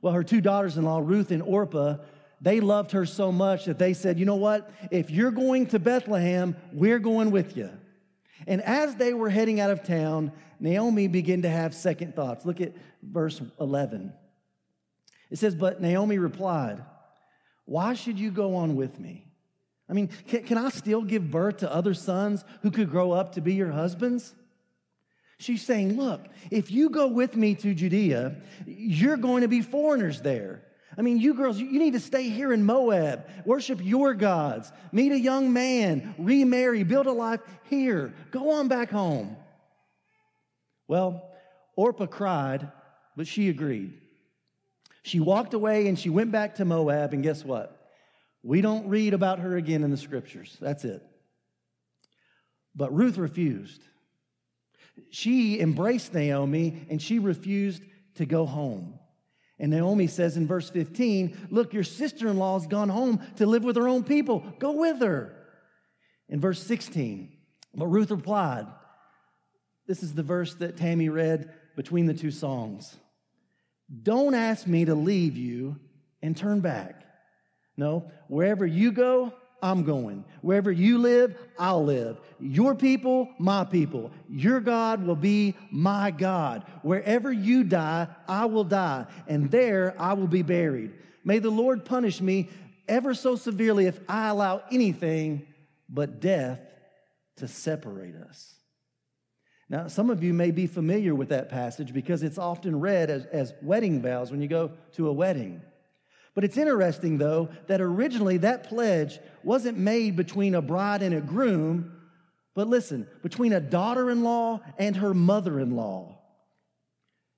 Well, 0.03 0.13
her 0.13 0.23
two 0.23 0.41
daughters 0.41 0.77
in 0.77 0.85
law, 0.85 0.99
Ruth 0.99 1.31
and 1.31 1.43
Orpah, 1.43 1.97
they 2.41 2.61
loved 2.61 2.93
her 2.93 3.05
so 3.05 3.33
much 3.33 3.65
that 3.65 3.79
they 3.79 3.95
said, 3.95 4.19
You 4.19 4.27
know 4.27 4.37
what? 4.37 4.71
If 4.91 5.11
you're 5.11 5.31
going 5.31 5.67
to 5.69 5.79
Bethlehem, 5.79 6.57
we're 6.73 7.01
going 7.01 7.31
with 7.31 7.57
you. 7.57 7.71
And 8.47 8.63
as 8.63 8.95
they 8.97 9.13
were 9.13 9.31
heading 9.31 9.59
out 9.59 9.71
of 9.71 9.83
town, 9.83 10.33
Naomi 10.61 11.09
began 11.09 11.43
to 11.43 11.51
have 11.51 11.75
second 11.75 12.15
thoughts. 12.15 12.45
Look 12.45 12.61
at 12.61 12.75
verse 13.03 13.41
11. 13.61 14.13
It 15.31 15.39
says, 15.39 15.55
But 15.55 15.81
Naomi 15.81 16.19
replied, 16.19 16.85
Why 17.65 17.95
should 17.95 18.19
you 18.19 18.31
go 18.31 18.57
on 18.57 18.77
with 18.77 19.01
me? 19.01 19.25
I 19.89 19.95
mean, 19.95 20.11
can, 20.29 20.45
can 20.45 20.59
I 20.59 20.69
still 20.69 21.03
give 21.03 21.31
birth 21.31 21.59
to 21.59 21.73
other 21.73 21.95
sons 21.95 22.45
who 22.63 22.71
could 22.71 22.91
grow 22.91 23.13
up 23.13 23.33
to 23.33 23.41
be 23.41 23.55
your 23.55 23.73
husbands? 23.73 24.35
She's 25.39 25.63
saying, 25.63 25.97
Look, 25.97 26.27
if 26.51 26.71
you 26.71 26.91
go 26.91 27.07
with 27.07 27.37
me 27.37 27.55
to 27.57 27.75
Judea, 27.75 28.37
you're 28.67 29.17
going 29.17 29.43
to 29.43 29.49
be 29.49 29.63
foreigners 29.63 30.21
there. 30.21 30.65
I 30.97 31.03
mean, 31.03 31.19
you 31.19 31.35
girls, 31.35 31.59
you 31.61 31.79
need 31.79 31.93
to 31.93 32.01
stay 32.01 32.29
here 32.29 32.53
in 32.53 32.65
Moab, 32.65 33.29
worship 33.45 33.79
your 33.81 34.15
gods, 34.15 34.73
meet 34.91 35.13
a 35.13 35.19
young 35.19 35.53
man, 35.53 36.15
remarry, 36.19 36.83
build 36.83 37.07
a 37.07 37.13
life 37.13 37.41
here, 37.71 38.13
go 38.33 38.51
on 38.53 38.67
back 38.67 38.91
home. 38.91 39.37
Well, 40.89 41.31
Orpah 41.77 42.07
cried, 42.07 42.73
but 43.17 43.29
she 43.29 43.49
agreed. 43.49 44.01
She 45.05 45.21
walked 45.21 45.55
away 45.55 45.87
and 45.87 45.97
she 45.97 46.11
went 46.11 46.33
back 46.33 46.57
to 46.57 46.65
Moab, 46.65 47.13
and 47.13 47.23
guess 47.23 47.45
what? 47.45 47.91
We 48.43 48.61
don't 48.61 48.89
read 48.89 49.15
about 49.15 49.39
her 49.39 49.57
again 49.57 49.85
in 49.85 49.93
the 49.93 49.97
scriptures. 49.97 50.57
That's 50.61 50.85
it. 50.85 51.03
But 52.75 52.93
Ruth 52.93 53.19
refused. 53.19 53.83
She 55.11 55.61
embraced 55.61 56.15
Naomi 56.15 56.87
and 56.91 57.01
she 57.01 57.19
refused 57.19 57.83
to 58.17 58.27
go 58.27 58.47
home. 58.47 58.99
And 59.59 59.71
Naomi 59.73 60.07
says 60.07 60.37
in 60.37 60.47
verse 60.47 60.71
15, 60.71 61.49
Look, 61.51 61.73
your 61.73 61.85
sister 61.85 62.29
in 62.29 62.37
law's 62.37 62.67
gone 62.67 62.89
home 62.89 63.21
to 63.37 63.47
live 63.47 63.65
with 63.65 63.77
her 63.77 63.89
own 63.89 64.05
people. 64.05 64.45
Go 64.59 64.73
with 64.73 65.01
her. 65.01 65.35
In 66.29 66.41
verse 66.41 66.63
16, 66.63 67.33
but 67.75 67.87
Ruth 67.87 68.11
replied, 68.11 68.67
This 69.87 70.03
is 70.03 70.15
the 70.15 70.23
verse 70.23 70.55
that 70.57 70.77
Tammy 70.77 71.09
read 71.09 71.53
between 71.75 72.07
the 72.07 72.15
two 72.15 72.31
songs. 72.31 72.97
Don't 74.03 74.35
ask 74.35 74.67
me 74.67 74.85
to 74.85 74.95
leave 74.95 75.37
you 75.37 75.77
and 76.23 76.37
turn 76.37 76.61
back. 76.61 77.05
No, 77.77 78.11
wherever 78.29 78.67
you 78.67 78.93
go, 78.93 79.33
I'm 79.63 79.83
going. 79.83 80.25
Wherever 80.43 80.71
you 80.71 80.99
live, 80.99 81.37
I'll 81.59 81.85
live. 81.85 82.21
Your 82.39 82.75
people, 82.75 83.29
my 83.39 83.65
people. 83.65 84.11
Your 84.29 84.61
God 84.61 85.05
will 85.05 85.17
be 85.17 85.55
my 85.71 86.11
God. 86.11 86.65
Wherever 86.83 87.33
you 87.33 87.65
die, 87.65 88.09
I 88.29 88.47
will 88.47 88.65
die, 88.65 89.07
and 89.27 89.51
there 89.51 89.95
I 89.99 90.13
will 90.13 90.29
be 90.29 90.43
buried. 90.43 90.93
May 91.25 91.41
the 91.41 91.51
Lord 91.51 91.85
punish 91.85 92.21
me 92.21 92.49
ever 92.87 93.15
so 93.15 93.37
severely 93.37 93.87
if 93.87 94.01
I 94.09 94.29
allow 94.29 94.63
anything 94.71 95.47
but 95.89 96.21
death 96.21 96.61
to 97.37 97.49
separate 97.49 98.15
us. 98.15 98.55
Now, 99.71 99.89
some 99.89 100.09
of 100.09 100.23
you 100.23 100.33
may 100.33 100.51
be 100.51 100.67
familiar 100.67 101.15
with 101.15 101.29
that 101.29 101.51
passage 101.51 101.93
because 101.93 102.23
it's 102.23 102.39
often 102.39 102.81
read 102.81 103.11
as, 103.11 103.27
as 103.27 103.53
wedding 103.61 104.01
vows 104.01 104.31
when 104.31 104.41
you 104.41 104.49
go 104.49 104.73
to 104.93 105.09
a 105.09 105.13
wedding. 105.13 105.61
But 106.39 106.45
it's 106.45 106.57
interesting, 106.57 107.19
though, 107.19 107.49
that 107.67 107.81
originally 107.81 108.37
that 108.37 108.69
pledge 108.69 109.19
wasn't 109.43 109.77
made 109.77 110.15
between 110.15 110.55
a 110.55 110.63
bride 110.63 111.03
and 111.03 111.13
a 111.13 111.21
groom, 111.21 111.91
but 112.55 112.69
listen, 112.69 113.09
between 113.25 113.53
a 113.53 113.61
daughter 113.61 114.09
in 114.09 114.23
law 114.23 114.61
and 114.79 114.95
her 114.95 115.13
mother 115.13 115.59
in 115.59 115.75
law. 115.75 116.17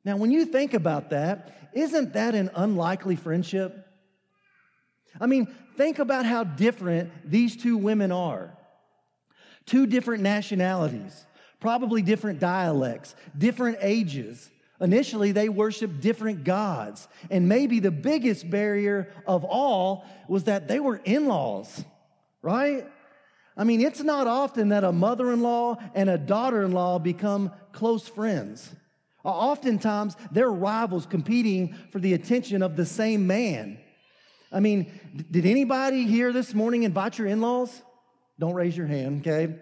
Now, 0.05 0.19
when 0.19 0.31
you 0.31 0.45
think 0.45 0.75
about 0.75 1.09
that, 1.09 1.71
isn't 1.73 2.13
that 2.13 2.35
an 2.35 2.51
unlikely 2.55 3.17
friendship? 3.17 3.87
I 5.19 5.25
mean, 5.25 5.47
think 5.79 5.99
about 5.99 6.27
how 6.27 6.45
different 6.45 7.11
these 7.25 7.57
two 7.57 7.79
women 7.79 8.13
are. 8.13 8.55
Two 9.65 9.87
different 9.87 10.23
nationalities, 10.23 11.25
probably 11.59 12.03
different 12.03 12.39
dialects, 12.39 13.15
different 13.39 13.79
ages. 13.81 14.51
Initially, 14.81 15.33
they 15.33 15.49
worshiped 15.49 16.01
different 16.01 16.45
gods. 16.45 17.07
And 17.31 17.49
maybe 17.49 17.81
the 17.81 17.91
biggest 17.91 18.49
barrier 18.49 19.13
of 19.27 19.45
all 19.45 20.07
was 20.29 20.45
that 20.45 20.69
they 20.69 20.81
were 20.81 21.01
in 21.05 21.27
laws, 21.27 21.85
right? 22.41 22.87
I 23.57 23.65
mean, 23.65 23.83
it's 23.83 24.01
not 24.01 24.27
often 24.27 24.71
that 24.71 24.85
a 24.85 24.93
mother 24.93 25.33
in 25.33 25.43
law 25.43 25.77
and 25.95 26.09
a 26.09 26.17
daughter 26.17 26.63
in 26.63 26.73
law 26.73 26.99
become 26.99 27.53
close 27.73 28.09
friends. 28.09 28.75
Uh, 29.23 29.29
oftentimes, 29.29 30.17
they're 30.33 30.51
rivals 30.51 31.05
competing 31.05 31.75
for 31.91 31.99
the 31.99 32.15
attention 32.15 32.63
of 32.63 32.75
the 32.75 32.87
same 32.87 33.27
man. 33.27 33.79
I 34.51 34.61
mean, 34.61 34.91
did 35.31 35.45
anybody 35.45 36.07
here 36.07 36.33
this 36.33 36.55
morning 36.55 36.85
invite 36.85 37.19
your 37.19 37.27
in 37.27 37.43
laws? 37.43 37.83
Don't 38.39 38.55
raise 38.55 38.75
your 38.75 38.87
hand, 38.87 39.27
okay? 39.27 39.57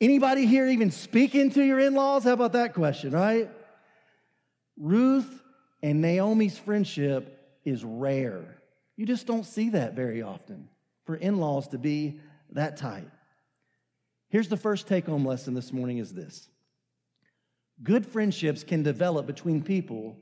Anybody 0.00 0.46
here 0.46 0.66
even 0.66 0.90
speaking 0.90 1.50
to 1.50 1.62
your 1.62 1.78
in 1.78 1.94
laws? 1.94 2.24
How 2.24 2.32
about 2.32 2.54
that 2.54 2.74
question, 2.74 3.12
right? 3.12 3.48
Ruth 4.80 5.42
and 5.82 6.00
Naomi's 6.00 6.58
friendship 6.58 7.38
is 7.64 7.84
rare. 7.84 8.56
You 8.96 9.06
just 9.06 9.26
don't 9.26 9.44
see 9.44 9.70
that 9.70 9.94
very 9.94 10.22
often 10.22 10.68
for 11.04 11.14
in 11.14 11.38
laws 11.38 11.68
to 11.68 11.78
be 11.78 12.18
that 12.52 12.78
tight. 12.78 13.08
Here's 14.30 14.48
the 14.48 14.56
first 14.56 14.88
take 14.88 15.06
home 15.06 15.24
lesson 15.24 15.54
this 15.54 15.72
morning 15.72 15.98
is 15.98 16.12
this 16.14 16.48
good 17.82 18.06
friendships 18.06 18.64
can 18.64 18.82
develop 18.82 19.26
between 19.26 19.62
people 19.62 20.16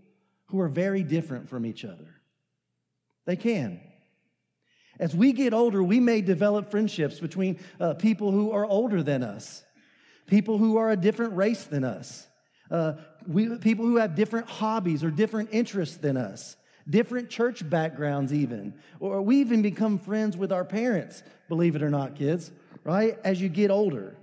who 0.46 0.60
are 0.60 0.68
very 0.68 1.02
different 1.02 1.48
from 1.48 1.64
each 1.64 1.84
other. 1.84 2.14
They 3.26 3.36
can. 3.36 3.80
As 4.98 5.14
we 5.14 5.32
get 5.32 5.54
older, 5.54 5.82
we 5.82 6.00
may 6.00 6.20
develop 6.20 6.70
friendships 6.70 7.20
between 7.20 7.60
uh, 7.78 7.94
people 7.94 8.32
who 8.32 8.50
are 8.50 8.64
older 8.64 9.02
than 9.02 9.22
us, 9.22 9.62
people 10.26 10.58
who 10.58 10.76
are 10.78 10.90
a 10.90 10.96
different 10.96 11.36
race 11.36 11.64
than 11.64 11.84
us, 11.84 12.26
uh, 12.70 12.94
we, 13.26 13.56
people 13.58 13.84
who 13.84 13.96
have 13.96 14.14
different 14.14 14.48
hobbies 14.48 15.04
or 15.04 15.10
different 15.10 15.50
interests 15.52 15.96
than 15.96 16.16
us, 16.16 16.56
different 16.88 17.30
church 17.30 17.68
backgrounds, 17.68 18.32
even. 18.32 18.75
Or 19.00 19.22
we 19.22 19.40
even 19.40 19.62
become 19.62 19.98
friends 19.98 20.37
with 20.37 20.52
our 20.52 20.64
parents, 20.64 21.22
believe 21.48 21.76
it 21.76 21.82
or 21.82 21.90
not, 21.90 22.16
kids, 22.16 22.50
right? 22.84 23.18
As 23.25 23.40
you 23.40 23.48
get 23.48 23.70
older. 23.70 24.16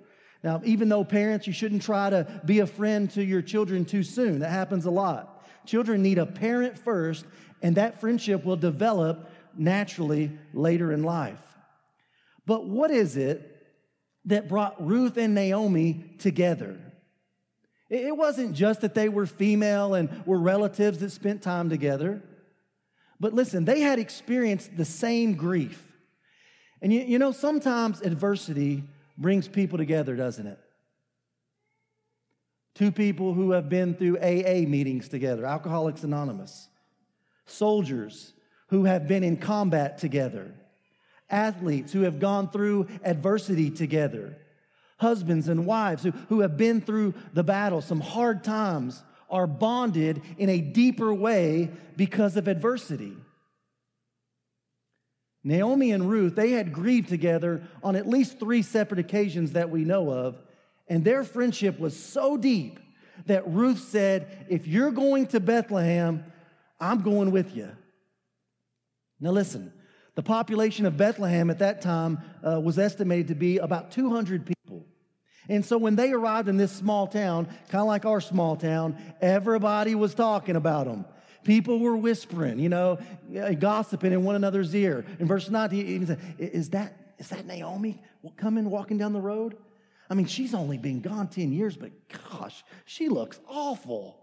Now, 0.43 0.61
even 0.63 0.89
though 0.89 1.03
parents, 1.03 1.47
you 1.47 1.53
shouldn't 1.53 1.81
try 1.81 2.09
to 2.09 2.41
be 2.45 2.59
a 2.59 2.67
friend 2.67 3.09
to 3.11 3.23
your 3.23 3.41
children 3.41 3.83
too 3.83 4.03
soon. 4.03 4.39
That 4.39 4.51
happens 4.51 4.85
a 4.85 4.91
lot. 4.91 5.43
Children 5.65 6.03
need 6.03 6.19
a 6.19 6.25
parent 6.25 6.77
first 6.77 7.25
and 7.61 7.77
that 7.77 7.99
friendship 7.99 8.45
will 8.45 8.57
develop 8.57 9.29
naturally 9.57 10.31
later 10.53 10.91
in 10.91 11.01
life. 11.03 11.41
But 12.45 12.67
what 12.67 12.91
is 12.91 13.17
it 13.17 13.51
that 14.25 14.47
brought 14.47 14.85
Ruth 14.85 15.17
and 15.17 15.33
Naomi 15.33 16.03
together? 16.19 16.77
It 17.95 18.17
wasn't 18.17 18.53
just 18.53 18.81
that 18.81 18.93
they 18.93 19.09
were 19.09 19.25
female 19.25 19.93
and 19.93 20.25
were 20.25 20.39
relatives 20.39 20.99
that 20.99 21.11
spent 21.11 21.41
time 21.41 21.69
together. 21.69 22.21
But 23.19 23.33
listen, 23.33 23.65
they 23.65 23.81
had 23.81 23.99
experienced 23.99 24.75
the 24.75 24.85
same 24.85 25.35
grief. 25.35 25.81
And 26.81 26.91
you, 26.91 27.01
you 27.01 27.19
know, 27.19 27.31
sometimes 27.31 28.01
adversity 28.01 28.83
brings 29.17 29.47
people 29.47 29.77
together, 29.77 30.15
doesn't 30.15 30.45
it? 30.45 30.59
Two 32.73 32.91
people 32.91 33.33
who 33.33 33.51
have 33.51 33.69
been 33.69 33.95
through 33.95 34.17
AA 34.17 34.67
meetings 34.67 35.07
together, 35.07 35.45
Alcoholics 35.45 36.03
Anonymous 36.03 36.67
soldiers 37.45 38.33
who 38.67 38.85
have 38.85 39.07
been 39.07 39.23
in 39.23 39.37
combat 39.37 39.97
together, 39.97 40.51
athletes 41.29 41.93
who 41.93 42.01
have 42.01 42.19
gone 42.19 42.49
through 42.49 42.87
adversity 43.03 43.69
together, 43.69 44.37
husbands 44.97 45.47
and 45.47 45.65
wives 45.65 46.03
who, 46.03 46.11
who 46.29 46.41
have 46.41 46.57
been 46.57 46.81
through 46.81 47.13
the 47.33 47.43
battle, 47.43 47.81
some 47.81 47.99
hard 47.99 48.43
times, 48.43 49.03
are 49.29 49.47
bonded 49.47 50.21
in 50.37 50.49
a 50.49 50.61
deeper 50.61 51.13
way 51.13 51.69
because 51.95 52.37
of 52.37 52.47
adversity. 52.47 53.15
Naomi 55.43 55.91
and 55.91 56.09
Ruth, 56.09 56.35
they 56.35 56.51
had 56.51 56.73
grieved 56.73 57.09
together 57.09 57.63
on 57.83 57.95
at 57.95 58.07
least 58.07 58.39
three 58.39 58.61
separate 58.61 58.99
occasions 58.99 59.51
that 59.51 59.69
we 59.69 59.83
know 59.83 60.09
of, 60.09 60.41
and 60.87 61.03
their 61.03 61.23
friendship 61.23 61.79
was 61.79 61.97
so 61.97 62.35
deep 62.35 62.79
that 63.27 63.47
Ruth 63.47 63.79
said, 63.79 64.47
If 64.49 64.67
you're 64.67 64.91
going 64.91 65.27
to 65.27 65.39
Bethlehem, 65.39 66.23
I'm 66.79 67.01
going 67.01 67.31
with 67.31 67.55
you. 67.55 67.69
Now, 69.19 69.31
listen, 69.31 69.71
the 70.15 70.23
population 70.23 70.85
of 70.85 70.97
Bethlehem 70.97 71.49
at 71.49 71.59
that 71.59 71.81
time 71.81 72.19
uh, 72.43 72.59
was 72.59 72.79
estimated 72.79 73.27
to 73.29 73.35
be 73.35 73.57
about 73.57 73.91
200 73.91 74.45
people. 74.45 74.54
And 75.49 75.63
so 75.63 75.77
when 75.77 75.95
they 75.95 76.11
arrived 76.11 76.47
in 76.49 76.57
this 76.57 76.71
small 76.71 77.07
town, 77.07 77.45
kind 77.69 77.81
of 77.81 77.87
like 77.87 78.05
our 78.05 78.21
small 78.21 78.55
town, 78.55 78.97
everybody 79.21 79.95
was 79.95 80.15
talking 80.15 80.55
about 80.55 80.85
them. 80.85 81.05
People 81.43 81.79
were 81.79 81.95
whispering, 81.95 82.57
you 82.57 82.69
know, 82.69 82.97
gossiping 83.59 84.11
in 84.11 84.23
one 84.23 84.35
another's 84.35 84.73
ear. 84.75 85.05
In 85.19 85.27
verse 85.27 85.49
19, 85.49 85.85
he 85.85 86.05
said, 86.05 86.19
Is 86.39 86.71
that, 86.71 87.15
is 87.19 87.29
that 87.29 87.45
Naomi 87.45 88.01
coming 88.35 88.69
walking 88.69 88.97
down 88.97 89.13
the 89.13 89.21
road? 89.21 89.55
I 90.09 90.15
mean, 90.15 90.25
she's 90.25 90.53
only 90.53 90.77
been 90.77 91.01
gone 91.01 91.27
10 91.27 91.51
years, 91.51 91.77
but 91.77 91.91
gosh, 92.29 92.63
she 92.85 93.09
looks 93.09 93.39
awful. 93.47 94.19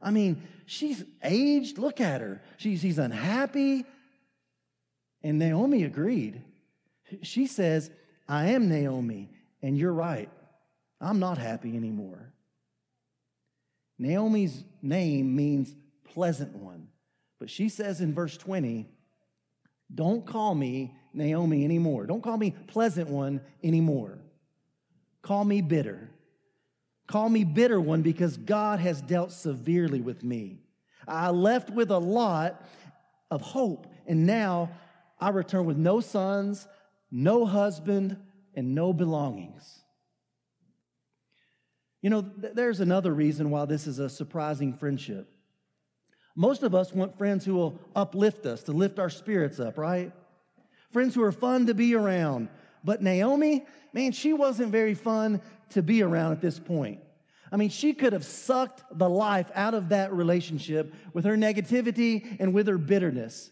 I 0.00 0.10
mean, 0.10 0.42
she's 0.66 1.04
aged. 1.22 1.78
Look 1.78 2.00
at 2.00 2.20
her. 2.20 2.40
She's, 2.56 2.80
she's 2.80 2.98
unhappy. 2.98 3.84
And 5.22 5.38
Naomi 5.38 5.84
agreed. 5.84 6.42
She 7.22 7.46
says, 7.46 7.90
I 8.28 8.50
am 8.50 8.68
Naomi, 8.68 9.30
and 9.60 9.76
you're 9.76 9.92
right. 9.92 10.30
I'm 11.00 11.18
not 11.18 11.38
happy 11.38 11.76
anymore. 11.76 12.32
Naomi's 13.98 14.64
name 14.82 15.34
means 15.34 15.74
pleasant 16.04 16.54
one. 16.54 16.88
But 17.38 17.50
she 17.50 17.68
says 17.68 18.00
in 18.00 18.14
verse 18.14 18.36
20, 18.36 18.86
Don't 19.94 20.26
call 20.26 20.54
me 20.54 20.94
Naomi 21.12 21.64
anymore. 21.64 22.06
Don't 22.06 22.22
call 22.22 22.36
me 22.36 22.54
pleasant 22.66 23.08
one 23.08 23.40
anymore. 23.62 24.18
Call 25.22 25.44
me 25.44 25.60
bitter. 25.60 26.10
Call 27.06 27.28
me 27.28 27.44
bitter 27.44 27.80
one 27.80 28.02
because 28.02 28.36
God 28.36 28.78
has 28.80 29.00
dealt 29.00 29.32
severely 29.32 30.00
with 30.00 30.22
me. 30.22 30.60
I 31.08 31.30
left 31.30 31.70
with 31.70 31.90
a 31.90 31.98
lot 31.98 32.64
of 33.30 33.40
hope, 33.40 33.86
and 34.06 34.26
now 34.26 34.70
I 35.18 35.30
return 35.30 35.66
with 35.66 35.76
no 35.76 36.00
sons, 36.00 36.68
no 37.10 37.44
husband, 37.44 38.16
and 38.54 38.74
no 38.74 38.92
belongings. 38.92 39.79
You 42.02 42.10
know, 42.10 42.22
th- 42.22 42.54
there's 42.54 42.80
another 42.80 43.12
reason 43.12 43.50
why 43.50 43.64
this 43.66 43.86
is 43.86 43.98
a 43.98 44.08
surprising 44.08 44.72
friendship. 44.72 45.30
Most 46.36 46.62
of 46.62 46.74
us 46.74 46.92
want 46.92 47.18
friends 47.18 47.44
who 47.44 47.54
will 47.54 47.80
uplift 47.94 48.46
us, 48.46 48.62
to 48.64 48.72
lift 48.72 48.98
our 48.98 49.10
spirits 49.10 49.60
up, 49.60 49.76
right? 49.76 50.12
Friends 50.90 51.14
who 51.14 51.22
are 51.22 51.32
fun 51.32 51.66
to 51.66 51.74
be 51.74 51.94
around. 51.94 52.48
But 52.82 53.02
Naomi, 53.02 53.66
man, 53.92 54.12
she 54.12 54.32
wasn't 54.32 54.72
very 54.72 54.94
fun 54.94 55.40
to 55.70 55.82
be 55.82 56.02
around 56.02 56.32
at 56.32 56.40
this 56.40 56.58
point. 56.58 57.00
I 57.52 57.56
mean, 57.56 57.68
she 57.68 57.92
could 57.94 58.12
have 58.12 58.24
sucked 58.24 58.82
the 58.96 59.08
life 59.08 59.50
out 59.54 59.74
of 59.74 59.88
that 59.88 60.12
relationship 60.12 60.94
with 61.12 61.24
her 61.24 61.36
negativity 61.36 62.36
and 62.38 62.54
with 62.54 62.68
her 62.68 62.78
bitterness. 62.78 63.50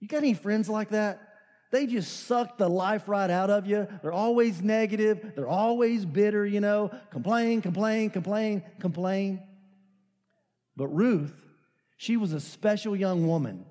You 0.00 0.08
got 0.08 0.18
any 0.18 0.34
friends 0.34 0.68
like 0.68 0.90
that? 0.90 1.31
They 1.72 1.86
just 1.86 2.26
suck 2.26 2.58
the 2.58 2.68
life 2.68 3.08
right 3.08 3.30
out 3.30 3.48
of 3.48 3.66
you. 3.66 3.88
They're 4.02 4.12
always 4.12 4.60
negative. 4.60 5.32
They're 5.34 5.48
always 5.48 6.04
bitter, 6.04 6.44
you 6.44 6.60
know, 6.60 6.90
complain, 7.10 7.62
complain, 7.62 8.10
complain, 8.10 8.62
complain. 8.78 9.42
But 10.76 10.88
Ruth, 10.88 11.34
she 11.96 12.18
was 12.18 12.34
a 12.34 12.40
special 12.40 12.94
young 12.94 13.26
woman. 13.26 13.64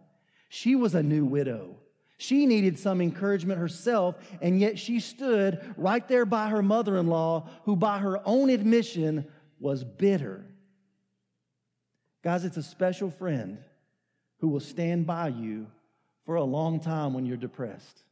She 0.49 0.75
was 0.75 0.95
a 0.95 1.03
new 1.03 1.25
widow. 1.25 1.77
She 2.17 2.47
needed 2.47 2.79
some 2.79 3.01
encouragement 3.01 3.59
herself, 3.59 4.15
and 4.41 4.59
yet 4.59 4.79
she 4.79 4.99
stood 4.99 5.73
right 5.77 6.07
there 6.07 6.25
by 6.25 6.49
her 6.49 6.63
mother 6.63 6.97
in 6.97 7.05
law, 7.05 7.49
who, 7.65 7.75
by 7.75 7.99
her 7.99 8.19
own 8.27 8.49
admission, 8.49 9.25
was 9.59 9.83
bitter. 9.83 10.43
Guys, 12.23 12.45
it's 12.45 12.57
a 12.57 12.63
special 12.63 13.11
friend 13.11 13.59
who 14.39 14.47
will 14.47 14.59
stand 14.59 15.05
by 15.05 15.27
you 15.27 15.67
for 16.31 16.37
a 16.37 16.43
long 16.45 16.79
time 16.79 17.13
when 17.13 17.25
you're 17.25 17.35
depressed, 17.35 18.03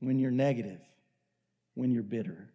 when 0.00 0.18
you're 0.18 0.30
negative, 0.30 0.82
when 1.72 1.90
you're 1.90 2.02
bitter. 2.02 2.50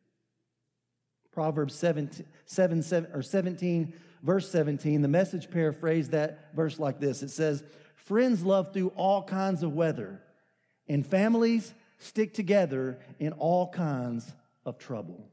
Proverbs 1.32 1.74
17, 1.74 2.28
7, 2.46 2.84
7, 2.84 3.12
or 3.12 3.24
17, 3.24 3.92
verse 4.22 4.48
17, 4.52 5.02
the 5.02 5.08
message 5.08 5.50
paraphrased 5.50 6.12
that 6.12 6.54
verse 6.56 6.78
like 6.78 7.00
this. 7.00 7.24
It 7.24 7.32
says, 7.32 7.64
Friends 7.96 8.44
love 8.44 8.72
through 8.72 8.90
all 8.90 9.24
kinds 9.24 9.64
of 9.64 9.74
weather, 9.74 10.22
and 10.88 11.04
families 11.04 11.74
stick 11.98 12.32
together 12.36 13.00
in 13.18 13.34
all 13.34 13.68
kinds 13.68 14.32
of 14.64 14.78
trouble. 14.78 15.28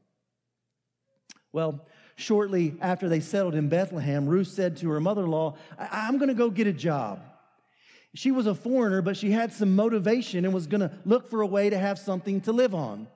Well, 1.51 1.85
shortly 2.15 2.77
after 2.81 3.07
they 3.07 3.19
settled 3.19 3.53
in 3.53 3.69
Bethlehem, 3.69 4.25
Ruth 4.25 4.47
said 4.47 4.77
to 4.77 4.89
her 4.89 4.99
mother 4.99 5.25
in 5.25 5.29
law, 5.29 5.55
I'm 5.77 6.17
going 6.17 6.29
to 6.29 6.33
go 6.33 6.49
get 6.49 6.65
a 6.65 6.73
job. 6.73 7.21
She 8.15 8.31
was 8.31 8.47
a 8.47 8.55
foreigner, 8.55 9.01
but 9.01 9.17
she 9.17 9.31
had 9.31 9.53
some 9.53 9.75
motivation 9.75 10.45
and 10.45 10.53
was 10.53 10.67
going 10.67 10.81
to 10.81 10.91
look 11.05 11.29
for 11.29 11.41
a 11.41 11.47
way 11.47 11.69
to 11.69 11.77
have 11.77 11.99
something 11.99 12.41
to 12.41 12.51
live 12.51 12.73
on. 12.73 13.07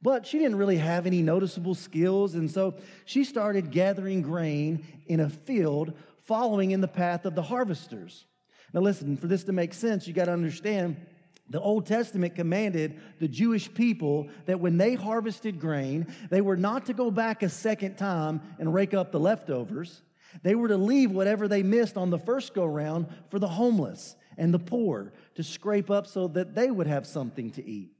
But 0.00 0.26
she 0.26 0.38
didn't 0.38 0.56
really 0.56 0.78
have 0.78 1.06
any 1.06 1.22
noticeable 1.22 1.74
skills, 1.74 2.34
and 2.34 2.50
so 2.50 2.74
she 3.04 3.24
started 3.24 3.70
gathering 3.70 4.22
grain 4.22 4.86
in 5.06 5.20
a 5.20 5.30
field 5.30 5.94
following 6.26 6.70
in 6.70 6.80
the 6.80 6.88
path 6.88 7.24
of 7.26 7.34
the 7.34 7.42
harvesters. 7.42 8.26
Now, 8.72 8.80
listen, 8.80 9.16
for 9.16 9.26
this 9.26 9.44
to 9.44 9.52
make 9.52 9.72
sense, 9.72 10.06
you 10.06 10.12
got 10.12 10.26
to 10.26 10.32
understand 10.32 10.96
the 11.48 11.60
Old 11.60 11.86
Testament 11.86 12.34
commanded 12.34 13.00
the 13.18 13.28
Jewish 13.28 13.72
people 13.72 14.28
that 14.46 14.60
when 14.60 14.78
they 14.78 14.94
harvested 14.94 15.60
grain, 15.60 16.06
they 16.30 16.40
were 16.40 16.56
not 16.56 16.86
to 16.86 16.94
go 16.94 17.10
back 17.10 17.42
a 17.42 17.48
second 17.48 17.96
time 17.96 18.40
and 18.58 18.72
rake 18.72 18.94
up 18.94 19.12
the 19.12 19.20
leftovers. 19.20 20.02
They 20.42 20.54
were 20.54 20.68
to 20.68 20.76
leave 20.76 21.10
whatever 21.10 21.48
they 21.48 21.62
missed 21.62 21.96
on 21.96 22.10
the 22.10 22.18
first 22.18 22.54
go 22.54 22.64
round 22.64 23.06
for 23.30 23.38
the 23.38 23.48
homeless 23.48 24.16
and 24.36 24.52
the 24.52 24.58
poor 24.58 25.12
to 25.36 25.42
scrape 25.42 25.90
up 25.90 26.06
so 26.06 26.28
that 26.28 26.54
they 26.54 26.70
would 26.70 26.86
have 26.86 27.06
something 27.06 27.50
to 27.52 27.64
eat. 27.64 27.92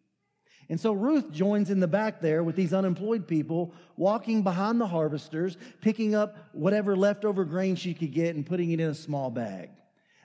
And 0.68 0.80
so 0.80 0.92
Ruth 0.92 1.30
joins 1.30 1.70
in 1.70 1.80
the 1.80 1.86
back 1.86 2.20
there 2.20 2.42
with 2.42 2.56
these 2.56 2.72
unemployed 2.72 3.28
people, 3.28 3.74
walking 3.96 4.42
behind 4.42 4.80
the 4.80 4.86
harvesters, 4.86 5.58
picking 5.80 6.14
up 6.14 6.36
whatever 6.52 6.96
leftover 6.96 7.44
grain 7.44 7.76
she 7.76 7.92
could 7.92 8.12
get 8.12 8.34
and 8.34 8.46
putting 8.46 8.70
it 8.70 8.80
in 8.80 8.88
a 8.88 8.94
small 8.94 9.30
bag. 9.30 9.70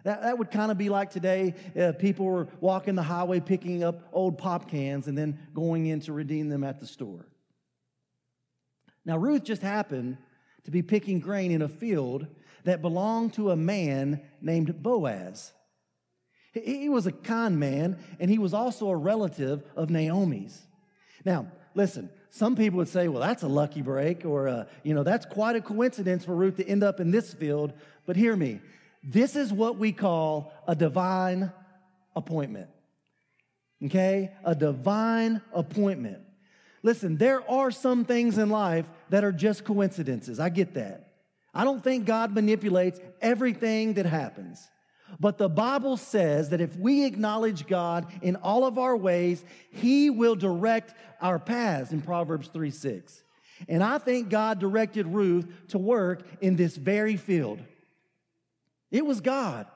That, 0.06 0.22
that 0.22 0.38
would 0.38 0.50
kind 0.50 0.72
of 0.72 0.78
be 0.78 0.88
like 0.88 1.10
today 1.10 1.56
uh, 1.80 1.92
people 1.92 2.26
were 2.26 2.48
walking 2.62 2.96
the 2.96 3.04
highway 3.04 3.42
picking 3.42 3.84
up 3.84 4.08
old 4.14 4.38
pop 4.38 4.70
cans 4.70 5.08
and 5.08 5.18
then 5.18 5.38
going 5.54 5.88
in 5.88 6.00
to 6.02 6.14
redeem 6.14 6.48
them 6.48 6.64
at 6.64 6.80
the 6.80 6.88
store. 6.88 7.26
Now, 9.04 9.18
Ruth 9.18 9.44
just 9.44 9.62
happened 9.62 10.18
to 10.66 10.72
be 10.72 10.82
picking 10.82 11.20
grain 11.20 11.52
in 11.52 11.62
a 11.62 11.70
field 11.70 12.28
that 12.64 12.82
belonged 12.82 13.34
to 13.34 13.52
a 13.52 13.56
man 13.56 14.22
named 14.42 14.82
Boaz. 14.82 15.54
He 16.54 16.90
was 16.90 17.06
a 17.06 17.12
kind 17.12 17.60
man, 17.60 17.98
and 18.20 18.30
he 18.30 18.40
was 18.40 18.54
also 18.54 18.90
a 18.90 18.96
relative 18.96 19.64
of 19.76 19.90
Naomi's. 19.90 20.62
Now, 21.24 21.48
listen, 21.76 22.10
some 22.32 22.56
people 22.56 22.78
would 22.78 22.88
say, 22.88 23.08
well, 23.08 23.22
that's 23.22 23.44
a 23.44 23.48
lucky 23.48 23.82
break, 23.82 24.26
or, 24.26 24.48
uh, 24.48 24.66
you 24.84 24.94
know, 24.94 25.04
that's 25.04 25.26
quite 25.26 25.56
a 25.56 25.62
coincidence 25.62 26.26
for 26.26 26.36
Ruth 26.36 26.58
to 26.58 26.68
end 26.68 26.84
up 26.84 27.00
in 27.00 27.12
this 27.12 27.34
field. 27.34 27.74
But 28.06 28.16
hear 28.16 28.36
me, 28.36 28.62
this 29.04 29.36
is 29.36 29.54
what 29.54 29.78
we 29.78 29.92
call 29.92 30.52
a 30.68 30.76
divine 30.76 31.52
appointment. 32.16 32.70
Okay? 33.86 34.32
A 34.44 34.56
divine 34.56 35.42
appointment. 35.54 36.20
Listen, 36.84 37.18
there 37.18 37.48
are 37.50 37.72
some 37.72 38.06
things 38.06 38.38
in 38.38 38.50
life 38.50 38.86
that 39.10 39.24
are 39.24 39.32
just 39.32 39.64
coincidences. 39.64 40.40
I 40.40 40.50
get 40.50 40.76
that. 40.76 41.14
I 41.54 41.64
don't 41.64 41.84
think 41.84 42.06
God 42.06 42.34
manipulates 42.34 43.00
everything 43.22 43.96
that 43.96 44.06
happens. 44.06 44.68
But 45.20 45.38
the 45.38 45.50
Bible 45.50 45.98
says 45.98 46.50
that 46.50 46.62
if 46.62 46.76
we 46.76 47.06
acknowledge 47.06 47.66
God 47.66 48.12
in 48.22 48.36
all 48.38 48.66
of 48.66 48.78
our 48.78 48.96
ways, 48.96 49.44
He 49.72 50.10
will 50.10 50.36
direct 50.36 50.94
our 51.22 51.40
paths 51.40 51.92
in 51.92 52.02
Proverbs 52.02 52.50
3 52.50 52.70
6. 52.70 53.24
And 53.68 53.84
I 53.84 53.98
think 53.98 54.30
God 54.30 54.60
directed 54.60 55.08
Ruth 55.08 55.48
to 55.70 55.78
work 55.78 56.26
in 56.40 56.56
this 56.56 56.78
very 56.78 57.18
field. 57.18 57.60
It 58.92 59.06
was 59.06 59.20
God. 59.20 59.68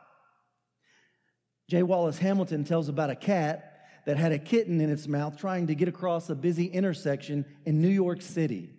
J. 1.69 1.83
Wallace 1.83 2.19
Hamilton 2.19 2.63
tells 2.63 2.87
about 2.87 3.09
a 3.09 3.15
cat 3.15 3.72
that 4.05 4.17
had 4.17 4.31
a 4.31 4.39
kitten 4.39 4.81
in 4.81 4.89
its 4.89 5.07
mouth 5.07 5.37
trying 5.37 5.67
to 5.67 5.75
get 5.75 5.87
across 5.87 6.29
a 6.29 6.35
busy 6.35 6.65
intersection 6.65 7.45
in 7.65 7.81
New 7.81 7.87
York 7.89 8.21
City. 8.21 8.69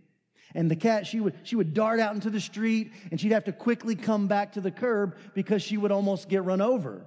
And 0.55 0.71
the 0.71 0.77
cat, 0.77 1.07
she 1.07 1.21
would, 1.21 1.35
she 1.43 1.57
would 1.57 1.75
dart 1.75 1.99
out 1.99 2.15
into 2.15 2.31
the 2.31 2.41
street 2.41 2.93
and 3.11 3.21
she'd 3.21 3.33
have 3.33 3.45
to 3.45 3.53
quickly 3.53 3.97
come 3.97 4.29
back 4.29 4.53
to 4.53 4.61
the 4.61 4.71
curb 4.71 5.17
because 5.35 5.63
she 5.63 5.77
would 5.77 5.91
almost 5.91 6.29
get 6.29 6.45
run 6.45 6.61
over. 6.61 7.05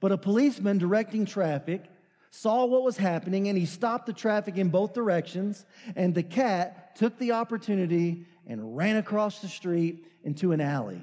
But 0.00 0.12
a 0.12 0.18
policeman 0.18 0.78
directing 0.78 1.24
traffic 1.24 1.84
saw 2.30 2.64
what 2.64 2.82
was 2.82 2.96
happening 2.96 3.48
and 3.48 3.58
he 3.58 3.66
stopped 3.66 4.06
the 4.06 4.12
traffic 4.12 4.56
in 4.56 4.68
both 4.68 4.92
directions. 4.92 5.64
And 5.96 6.14
the 6.14 6.22
cat 6.22 6.94
took 6.96 7.18
the 7.18 7.32
opportunity 7.32 8.26
and 8.46 8.76
ran 8.76 8.96
across 8.96 9.40
the 9.40 9.48
street 9.48 10.06
into 10.22 10.52
an 10.52 10.60
alley. 10.60 11.00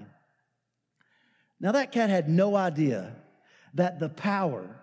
Now, 1.60 1.74
that 1.74 1.92
cat 1.92 2.10
had 2.10 2.28
no 2.28 2.56
idea 2.56 3.16
that 3.76 4.00
the 4.00 4.10
power, 4.10 4.81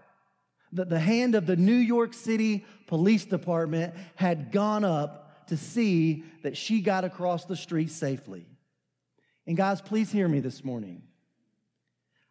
that 0.72 0.90
the 0.90 0.98
hand 0.98 1.34
of 1.34 1.46
the 1.46 1.56
New 1.56 1.72
York 1.72 2.14
City 2.14 2.64
Police 2.86 3.24
Department 3.24 3.94
had 4.14 4.52
gone 4.52 4.84
up 4.84 5.46
to 5.48 5.56
see 5.56 6.24
that 6.42 6.56
she 6.56 6.80
got 6.80 7.04
across 7.04 7.44
the 7.44 7.56
street 7.56 7.90
safely. 7.90 8.46
And 9.46 9.56
guys, 9.56 9.80
please 9.80 10.12
hear 10.12 10.28
me 10.28 10.40
this 10.40 10.62
morning. 10.62 11.02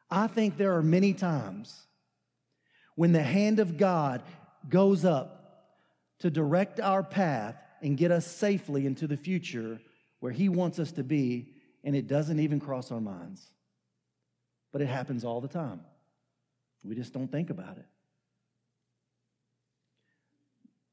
I 0.09 0.27
think 0.27 0.57
there 0.57 0.75
are 0.75 0.83
many 0.83 1.13
times 1.13 1.87
when 2.95 3.11
the 3.11 3.23
hand 3.23 3.59
of 3.59 3.77
God 3.77 4.21
goes 4.69 5.03
up 5.03 5.37
to 6.19 6.29
direct 6.29 6.79
our 6.79 7.03
path 7.03 7.55
and 7.81 7.97
get 7.97 8.11
us 8.11 8.25
safely 8.25 8.85
into 8.85 9.07
the 9.07 9.17
future 9.17 9.79
where 10.19 10.31
He 10.31 10.49
wants 10.49 10.79
us 10.79 10.91
to 10.93 11.03
be, 11.03 11.53
and 11.83 11.95
it 11.95 12.07
doesn't 12.07 12.39
even 12.39 12.59
cross 12.59 12.91
our 12.91 13.01
minds. 13.01 13.45
But 14.71 14.81
it 14.81 14.87
happens 14.87 15.23
all 15.23 15.41
the 15.41 15.47
time. 15.47 15.81
We 16.83 16.95
just 16.95 17.13
don't 17.13 17.31
think 17.31 17.49
about 17.49 17.77
it. 17.77 17.85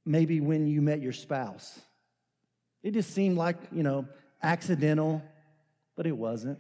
Maybe 0.07 0.41
when 0.41 0.67
you 0.67 0.83
met 0.83 1.01
your 1.01 1.13
spouse 1.13 1.81
it 2.85 2.93
just 2.93 3.15
seemed 3.15 3.39
like, 3.39 3.57
you 3.73 3.83
know, 3.83 4.07
accidental, 4.43 5.23
but 5.97 6.07
it 6.07 6.17
wasn't. 6.17 6.59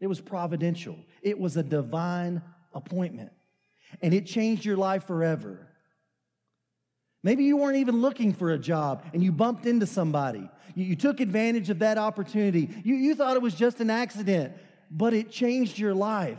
It 0.00 0.06
was 0.06 0.20
providential, 0.20 0.96
it 1.22 1.38
was 1.38 1.56
a 1.56 1.62
divine 1.62 2.42
appointment, 2.72 3.30
and 4.00 4.14
it 4.14 4.26
changed 4.26 4.64
your 4.64 4.76
life 4.76 5.06
forever. 5.06 5.66
Maybe 7.22 7.44
you 7.44 7.56
weren't 7.56 7.76
even 7.76 8.00
looking 8.00 8.32
for 8.32 8.52
a 8.52 8.58
job 8.58 9.04
and 9.12 9.22
you 9.22 9.32
bumped 9.32 9.66
into 9.66 9.86
somebody. 9.86 10.48
You, 10.76 10.84
you, 10.84 10.96
took 10.96 11.18
advantage 11.18 11.68
of 11.68 11.80
that 11.80 11.98
opportunity. 11.98 12.70
You, 12.84 12.94
you 12.94 13.16
thought 13.16 13.34
it 13.34 13.42
was 13.42 13.54
just 13.54 13.80
an 13.80 13.90
accident, 13.90 14.52
but 14.88 15.12
it 15.14 15.28
changed 15.28 15.80
your 15.80 15.94
life. 15.94 16.38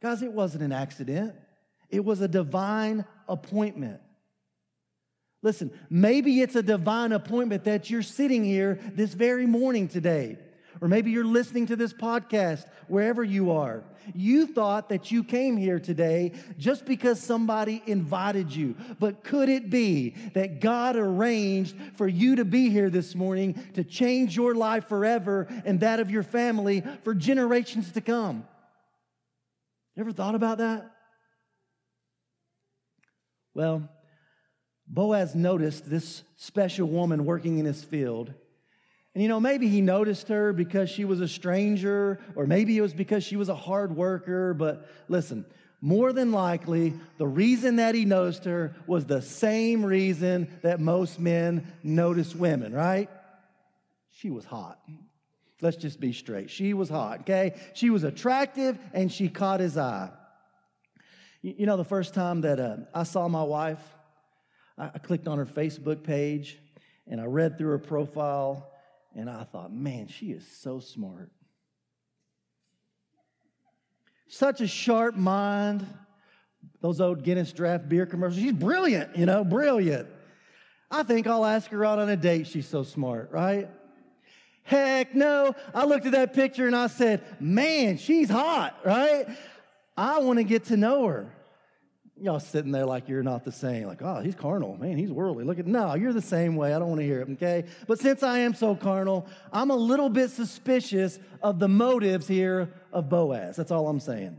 Guys, 0.00 0.22
it 0.22 0.32
wasn't 0.32 0.64
an 0.64 0.72
accident, 0.72 1.34
it 1.90 2.04
was 2.04 2.22
a 2.22 2.26
divine 2.26 3.04
appointment. 3.28 4.00
Listen, 5.42 5.72
maybe 5.90 6.40
it's 6.40 6.54
a 6.54 6.62
divine 6.62 7.12
appointment 7.12 7.64
that 7.64 7.90
you're 7.90 8.02
sitting 8.02 8.44
here 8.44 8.78
this 8.94 9.12
very 9.12 9.46
morning 9.46 9.88
today. 9.88 10.38
Or 10.80 10.88
maybe 10.88 11.10
you're 11.10 11.24
listening 11.24 11.66
to 11.66 11.76
this 11.76 11.92
podcast 11.92 12.64
wherever 12.88 13.22
you 13.22 13.52
are. 13.52 13.84
You 14.14 14.46
thought 14.46 14.88
that 14.88 15.10
you 15.10 15.22
came 15.22 15.56
here 15.56 15.78
today 15.78 16.32
just 16.58 16.84
because 16.84 17.20
somebody 17.20 17.82
invited 17.86 18.54
you. 18.54 18.74
But 18.98 19.22
could 19.22 19.48
it 19.48 19.70
be 19.70 20.10
that 20.34 20.60
God 20.60 20.96
arranged 20.96 21.76
for 21.94 22.08
you 22.08 22.36
to 22.36 22.44
be 22.44 22.70
here 22.70 22.90
this 22.90 23.14
morning 23.14 23.54
to 23.74 23.84
change 23.84 24.36
your 24.36 24.54
life 24.54 24.88
forever 24.88 25.46
and 25.64 25.80
that 25.80 26.00
of 26.00 26.10
your 26.10 26.24
family 26.24 26.82
for 27.04 27.14
generations 27.14 27.92
to 27.92 28.00
come? 28.00 28.44
You 29.94 30.00
ever 30.00 30.12
thought 30.12 30.34
about 30.34 30.58
that? 30.58 30.90
Well, 33.54 33.88
Boaz 34.92 35.34
noticed 35.34 35.88
this 35.88 36.22
special 36.36 36.86
woman 36.86 37.24
working 37.24 37.58
in 37.58 37.64
his 37.64 37.82
field. 37.82 38.32
And 39.14 39.22
you 39.22 39.28
know, 39.28 39.40
maybe 39.40 39.68
he 39.68 39.80
noticed 39.80 40.28
her 40.28 40.52
because 40.52 40.90
she 40.90 41.06
was 41.06 41.20
a 41.20 41.28
stranger, 41.28 42.20
or 42.36 42.46
maybe 42.46 42.76
it 42.76 42.82
was 42.82 42.92
because 42.92 43.24
she 43.24 43.36
was 43.36 43.48
a 43.48 43.54
hard 43.54 43.96
worker. 43.96 44.52
But 44.52 44.86
listen, 45.08 45.46
more 45.80 46.12
than 46.12 46.30
likely, 46.30 46.92
the 47.16 47.26
reason 47.26 47.76
that 47.76 47.94
he 47.94 48.04
noticed 48.04 48.44
her 48.44 48.76
was 48.86 49.06
the 49.06 49.22
same 49.22 49.84
reason 49.84 50.48
that 50.62 50.78
most 50.78 51.18
men 51.18 51.72
notice 51.82 52.34
women, 52.34 52.74
right? 52.74 53.08
She 54.10 54.28
was 54.28 54.44
hot. 54.44 54.78
Let's 55.62 55.76
just 55.78 56.00
be 56.00 56.12
straight. 56.12 56.50
She 56.50 56.74
was 56.74 56.90
hot, 56.90 57.20
okay? 57.20 57.54
She 57.72 57.88
was 57.88 58.04
attractive 58.04 58.78
and 58.92 59.10
she 59.10 59.28
caught 59.28 59.60
his 59.60 59.78
eye. 59.78 60.10
You 61.40 61.66
know, 61.66 61.76
the 61.76 61.84
first 61.84 62.14
time 62.14 62.42
that 62.42 62.60
uh, 62.60 62.76
I 62.94 63.04
saw 63.04 63.26
my 63.26 63.42
wife, 63.42 63.80
I 64.78 64.98
clicked 64.98 65.28
on 65.28 65.38
her 65.38 65.46
Facebook 65.46 66.02
page 66.02 66.58
and 67.06 67.20
I 67.20 67.24
read 67.24 67.58
through 67.58 67.70
her 67.70 67.78
profile 67.78 68.70
and 69.14 69.28
I 69.28 69.44
thought, 69.44 69.72
man, 69.72 70.08
she 70.08 70.26
is 70.26 70.46
so 70.60 70.80
smart. 70.80 71.30
Such 74.28 74.62
a 74.62 74.66
sharp 74.66 75.14
mind. 75.14 75.86
Those 76.80 77.00
old 77.00 77.22
Guinness 77.22 77.52
draft 77.52 77.88
beer 77.88 78.06
commercials. 78.06 78.42
She's 78.42 78.52
brilliant, 78.52 79.16
you 79.16 79.26
know, 79.26 79.44
brilliant. 79.44 80.08
I 80.90 81.02
think 81.02 81.26
I'll 81.26 81.44
ask 81.44 81.70
her 81.70 81.84
out 81.84 81.98
on 81.98 82.08
a 82.08 82.16
date. 82.16 82.46
She's 82.46 82.66
so 82.66 82.82
smart, 82.82 83.30
right? 83.30 83.68
Heck 84.62 85.14
no. 85.14 85.54
I 85.74 85.84
looked 85.84 86.06
at 86.06 86.12
that 86.12 86.34
picture 86.34 86.66
and 86.66 86.76
I 86.76 86.86
said, 86.86 87.22
man, 87.40 87.98
she's 87.98 88.30
hot, 88.30 88.78
right? 88.84 89.26
I 89.96 90.18
want 90.20 90.38
to 90.38 90.44
get 90.44 90.64
to 90.64 90.76
know 90.76 91.06
her. 91.06 91.34
Y'all 92.22 92.38
sitting 92.38 92.70
there 92.70 92.86
like 92.86 93.08
you're 93.08 93.24
not 93.24 93.44
the 93.44 93.50
same. 93.50 93.88
Like, 93.88 94.00
oh, 94.00 94.20
he's 94.20 94.36
carnal. 94.36 94.76
Man, 94.76 94.96
he's 94.96 95.10
worldly. 95.10 95.42
Look 95.42 95.58
at, 95.58 95.66
no, 95.66 95.94
you're 95.96 96.12
the 96.12 96.22
same 96.22 96.54
way. 96.54 96.72
I 96.72 96.78
don't 96.78 96.86
want 96.86 97.00
to 97.00 97.06
hear 97.06 97.20
it, 97.20 97.28
okay? 97.30 97.64
But 97.88 97.98
since 97.98 98.22
I 98.22 98.38
am 98.38 98.54
so 98.54 98.76
carnal, 98.76 99.26
I'm 99.52 99.70
a 99.70 99.76
little 99.76 100.08
bit 100.08 100.30
suspicious 100.30 101.18
of 101.42 101.58
the 101.58 101.66
motives 101.66 102.28
here 102.28 102.72
of 102.92 103.08
Boaz. 103.08 103.56
That's 103.56 103.72
all 103.72 103.88
I'm 103.88 103.98
saying. 103.98 104.36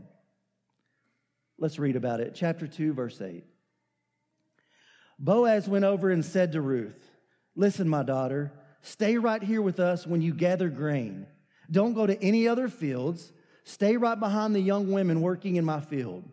Let's 1.58 1.78
read 1.78 1.94
about 1.94 2.20
it. 2.20 2.32
Chapter 2.34 2.66
2, 2.66 2.94
verse 2.94 3.20
8. 3.20 3.44
Boaz 5.18 5.68
went 5.68 5.84
over 5.84 6.08
and 6.08 6.24
said 6.24 6.52
to 6.52 6.62
Ruth, 6.62 6.98
Listen, 7.54 7.86
my 7.86 8.02
daughter, 8.02 8.50
stay 8.80 9.18
right 9.18 9.42
here 9.42 9.60
with 9.60 9.78
us 9.78 10.06
when 10.06 10.22
you 10.22 10.32
gather 10.32 10.70
grain. 10.70 11.26
Don't 11.70 11.92
go 11.92 12.06
to 12.06 12.20
any 12.22 12.48
other 12.48 12.68
fields. 12.68 13.30
Stay 13.64 13.98
right 13.98 14.18
behind 14.18 14.54
the 14.54 14.60
young 14.60 14.90
women 14.90 15.20
working 15.20 15.56
in 15.56 15.66
my 15.66 15.82
field. 15.82 16.24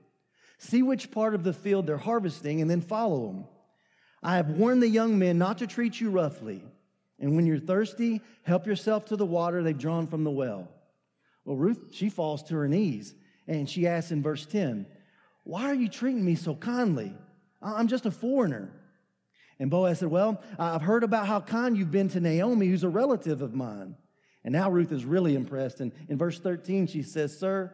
See 0.62 0.84
which 0.84 1.10
part 1.10 1.34
of 1.34 1.44
the 1.44 1.54
field 1.54 1.88
they're 1.88 1.98
harvesting 1.98 2.62
and 2.62 2.70
then 2.70 2.82
follow 2.82 3.26
them. 3.26 3.46
I 4.22 4.36
have 4.36 4.52
warned 4.52 4.84
the 4.84 4.88
young 4.88 5.18
men 5.18 5.40
not 5.40 5.58
to 5.58 5.68
treat 5.68 6.00
you 6.00 6.12
roughly. 6.12 6.64
And 7.20 7.36
when 7.36 7.48
you're 7.48 7.58
thirsty, 7.58 8.22
help 8.44 8.68
yourself 8.68 9.06
to 9.06 9.16
the 9.16 9.26
water 9.26 9.64
they've 9.64 9.76
drawn 9.76 10.06
from 10.06 10.24
the 10.24 10.30
well. 10.30 10.70
Well, 11.46 11.58
Ruth, 11.58 11.90
she 11.94 12.10
falls 12.10 12.44
to 12.44 12.56
her 12.56 12.68
knees 12.68 13.16
and 13.48 13.68
she 13.68 13.88
asks 13.88 14.12
in 14.12 14.22
verse 14.22 14.46
10, 14.46 14.86
Why 15.46 15.64
are 15.64 15.74
you 15.74 15.90
treating 15.90 16.24
me 16.24 16.36
so 16.36 16.54
kindly? 16.54 17.12
I'm 17.60 17.88
just 17.88 18.06
a 18.06 18.12
foreigner. 18.12 18.72
And 19.58 19.72
Boaz 19.72 19.98
said, 20.00 20.12
Well, 20.12 20.44
I've 20.60 20.84
heard 20.84 21.04
about 21.04 21.26
how 21.26 21.42
kind 21.42 21.76
you've 21.76 21.90
been 21.90 22.10
to 22.10 22.20
Naomi, 22.20 22.68
who's 22.68 22.84
a 22.84 22.90
relative 22.90 23.42
of 23.42 23.56
mine. 23.56 23.96
And 24.44 24.54
now 24.54 24.70
Ruth 24.70 24.92
is 24.92 25.06
really 25.06 25.34
impressed. 25.34 25.82
And 25.82 25.92
in 26.08 26.20
verse 26.20 26.40
13, 26.40 26.86
she 26.86 27.02
says, 27.02 27.36
Sir, 27.36 27.74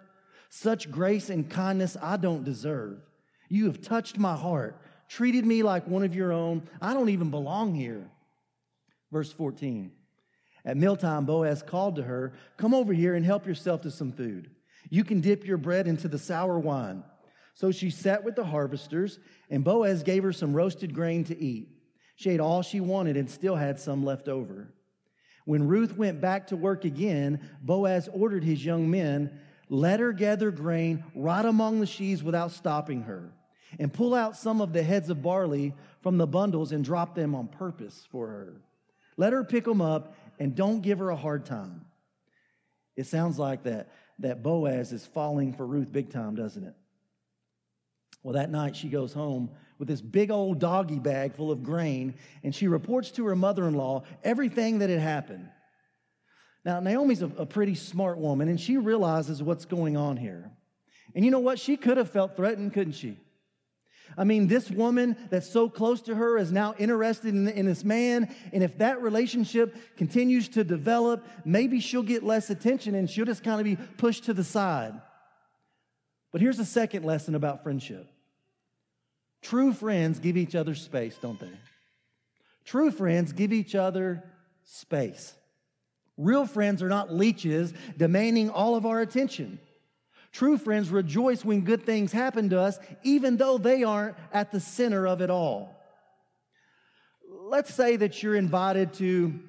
such 0.49 0.91
grace 0.91 1.29
and 1.29 1.49
kindness 1.49 1.97
I 2.01 2.17
don't 2.17 2.43
deserve. 2.43 2.99
You 3.49 3.65
have 3.65 3.81
touched 3.81 4.17
my 4.17 4.35
heart, 4.35 4.81
treated 5.07 5.45
me 5.45 5.63
like 5.63 5.87
one 5.87 6.03
of 6.03 6.15
your 6.15 6.31
own. 6.31 6.67
I 6.81 6.93
don't 6.93 7.09
even 7.09 7.31
belong 7.31 7.75
here. 7.75 8.09
Verse 9.11 9.31
14. 9.31 9.91
At 10.65 10.77
mealtime, 10.77 11.25
Boaz 11.25 11.63
called 11.63 11.95
to 11.95 12.03
her, 12.03 12.33
Come 12.57 12.73
over 12.73 12.91
here 12.91 13.15
and 13.15 13.25
help 13.25 13.47
yourself 13.47 13.81
to 13.83 13.91
some 13.91 14.11
food. 14.11 14.51
You 14.89 15.03
can 15.03 15.21
dip 15.21 15.45
your 15.45 15.57
bread 15.57 15.87
into 15.87 16.07
the 16.07 16.17
sour 16.17 16.59
wine. 16.59 17.03
So 17.53 17.71
she 17.71 17.89
sat 17.89 18.23
with 18.23 18.35
the 18.35 18.43
harvesters, 18.43 19.19
and 19.49 19.63
Boaz 19.63 20.03
gave 20.03 20.23
her 20.23 20.33
some 20.33 20.53
roasted 20.53 20.93
grain 20.93 21.23
to 21.25 21.41
eat. 21.41 21.69
She 22.15 22.29
ate 22.29 22.39
all 22.39 22.61
she 22.61 22.79
wanted 22.79 23.15
and 23.15 23.29
still 23.29 23.55
had 23.55 23.79
some 23.79 24.03
left 24.03 24.27
over. 24.27 24.73
When 25.45 25.67
Ruth 25.67 25.95
went 25.95 26.19
back 26.19 26.47
to 26.47 26.57
work 26.57 26.83
again, 26.83 27.39
Boaz 27.61 28.09
ordered 28.11 28.43
his 28.43 28.65
young 28.65 28.91
men, 28.91 29.39
let 29.69 29.99
her 29.99 30.13
gather 30.13 30.51
grain 30.51 31.03
right 31.15 31.45
among 31.45 31.79
the 31.79 31.85
sheaves 31.85 32.23
without 32.23 32.51
stopping 32.51 33.03
her, 33.03 33.31
and 33.79 33.93
pull 33.93 34.13
out 34.13 34.37
some 34.37 34.61
of 34.61 34.73
the 34.73 34.83
heads 34.83 35.09
of 35.09 35.21
barley 35.21 35.73
from 36.01 36.17
the 36.17 36.27
bundles 36.27 36.71
and 36.71 36.85
drop 36.85 37.15
them 37.15 37.35
on 37.35 37.47
purpose 37.47 38.07
for 38.11 38.27
her. 38.27 38.61
Let 39.17 39.33
her 39.33 39.43
pick 39.43 39.65
them 39.65 39.81
up 39.81 40.15
and 40.39 40.55
don't 40.55 40.81
give 40.81 40.99
her 40.99 41.09
a 41.09 41.15
hard 41.15 41.45
time. 41.45 41.85
It 42.95 43.07
sounds 43.07 43.37
like 43.37 43.63
that, 43.63 43.91
that 44.19 44.41
Boaz 44.41 44.91
is 44.91 45.05
falling 45.05 45.53
for 45.53 45.65
Ruth 45.65 45.91
big 45.91 46.11
time, 46.11 46.35
doesn't 46.35 46.63
it? 46.63 46.75
Well, 48.23 48.33
that 48.33 48.49
night 48.49 48.75
she 48.75 48.89
goes 48.89 49.13
home 49.13 49.51
with 49.77 49.87
this 49.87 50.01
big 50.01 50.31
old 50.31 50.59
doggy 50.59 50.99
bag 50.99 51.35
full 51.35 51.51
of 51.51 51.63
grain, 51.63 52.15
and 52.43 52.53
she 52.53 52.67
reports 52.67 53.11
to 53.11 53.25
her 53.27 53.35
mother 53.35 53.67
in 53.67 53.75
law 53.75 54.03
everything 54.23 54.79
that 54.79 54.89
had 54.89 54.99
happened. 54.99 55.49
Now, 56.67 56.81
Naomi's 56.81 57.21
a, 57.21 57.27
a, 57.37 57.45
pretty 57.45 57.75
smart 57.75 58.17
woman, 58.17 58.49
and 58.49 58.59
she 58.59 58.75
realizes 58.75 59.41
what's 59.41 59.63
going 59.63 59.95
on 59.95 60.17
here. 60.17 60.51
And 61.15 61.23
you 61.23 61.31
know 61.31 61.39
what? 61.39 61.59
She 61.59 61.77
could 61.77 61.95
have 61.95 62.11
felt 62.11 62.35
threatened, 62.35 62.73
couldn't 62.73 62.91
she? 62.91 63.17
I 64.17 64.25
mean, 64.25 64.47
this 64.47 64.69
woman 64.69 65.15
that's 65.29 65.49
so 65.49 65.69
close 65.69 66.01
to 66.01 66.15
her 66.15 66.37
is 66.37 66.51
now 66.51 66.75
interested 66.77 67.33
in, 67.33 67.47
in 67.47 67.65
this 67.65 67.85
man, 67.85 68.35
and 68.51 68.63
if 68.63 68.79
that 68.79 69.01
relationship 69.01 69.77
continues 69.95 70.49
to 70.49 70.65
develop, 70.65 71.25
maybe 71.45 71.79
she'll 71.79 72.03
get 72.03 72.21
less 72.21 72.49
attention 72.49 72.95
and 72.95 73.09
she'll 73.09 73.23
just 73.23 73.45
kind 73.45 73.61
of 73.61 73.63
be 73.63 73.77
pushed 73.95 74.25
to 74.25 74.33
the 74.33 74.43
side. 74.43 74.93
But 76.33 76.41
here's 76.41 76.59
a 76.59 76.65
second 76.65 77.05
lesson 77.05 77.33
about 77.33 77.63
friendship 77.63 78.09
True 79.41 79.71
friends 79.71 80.19
give 80.19 80.35
each 80.35 80.53
other 80.53 80.75
space, 80.75 81.15
don't 81.21 81.39
they? 81.39 81.47
True 82.65 82.91
friends 82.91 83.31
give 83.31 83.53
each 83.53 83.73
other 83.73 84.29
space. 84.65 85.33
Real 86.17 86.47
friends 86.47 86.81
are 86.81 86.89
not 86.89 87.13
leeches 87.13 87.73
demanding 87.95 88.49
all 88.49 88.75
of 88.75 88.85
our 88.85 88.99
attention. 89.01 89.59
True 90.31 90.57
friends 90.57 90.89
rejoice 90.89 91.45
when 91.45 91.61
good 91.61 91.83
things 91.83 92.11
happen 92.11 92.49
to 92.49 92.59
us, 92.59 92.77
even 93.03 93.37
though 93.37 93.57
they 93.57 93.83
aren't 93.83 94.17
at 94.33 94.51
the 94.51 94.59
center 94.59 95.07
of 95.07 95.21
it 95.21 95.29
all. 95.29 95.75
Let's 97.29 97.73
say 97.73 97.95
that 97.95 98.21
you're 98.21 98.35
invited 98.35 98.93
to 98.95 99.39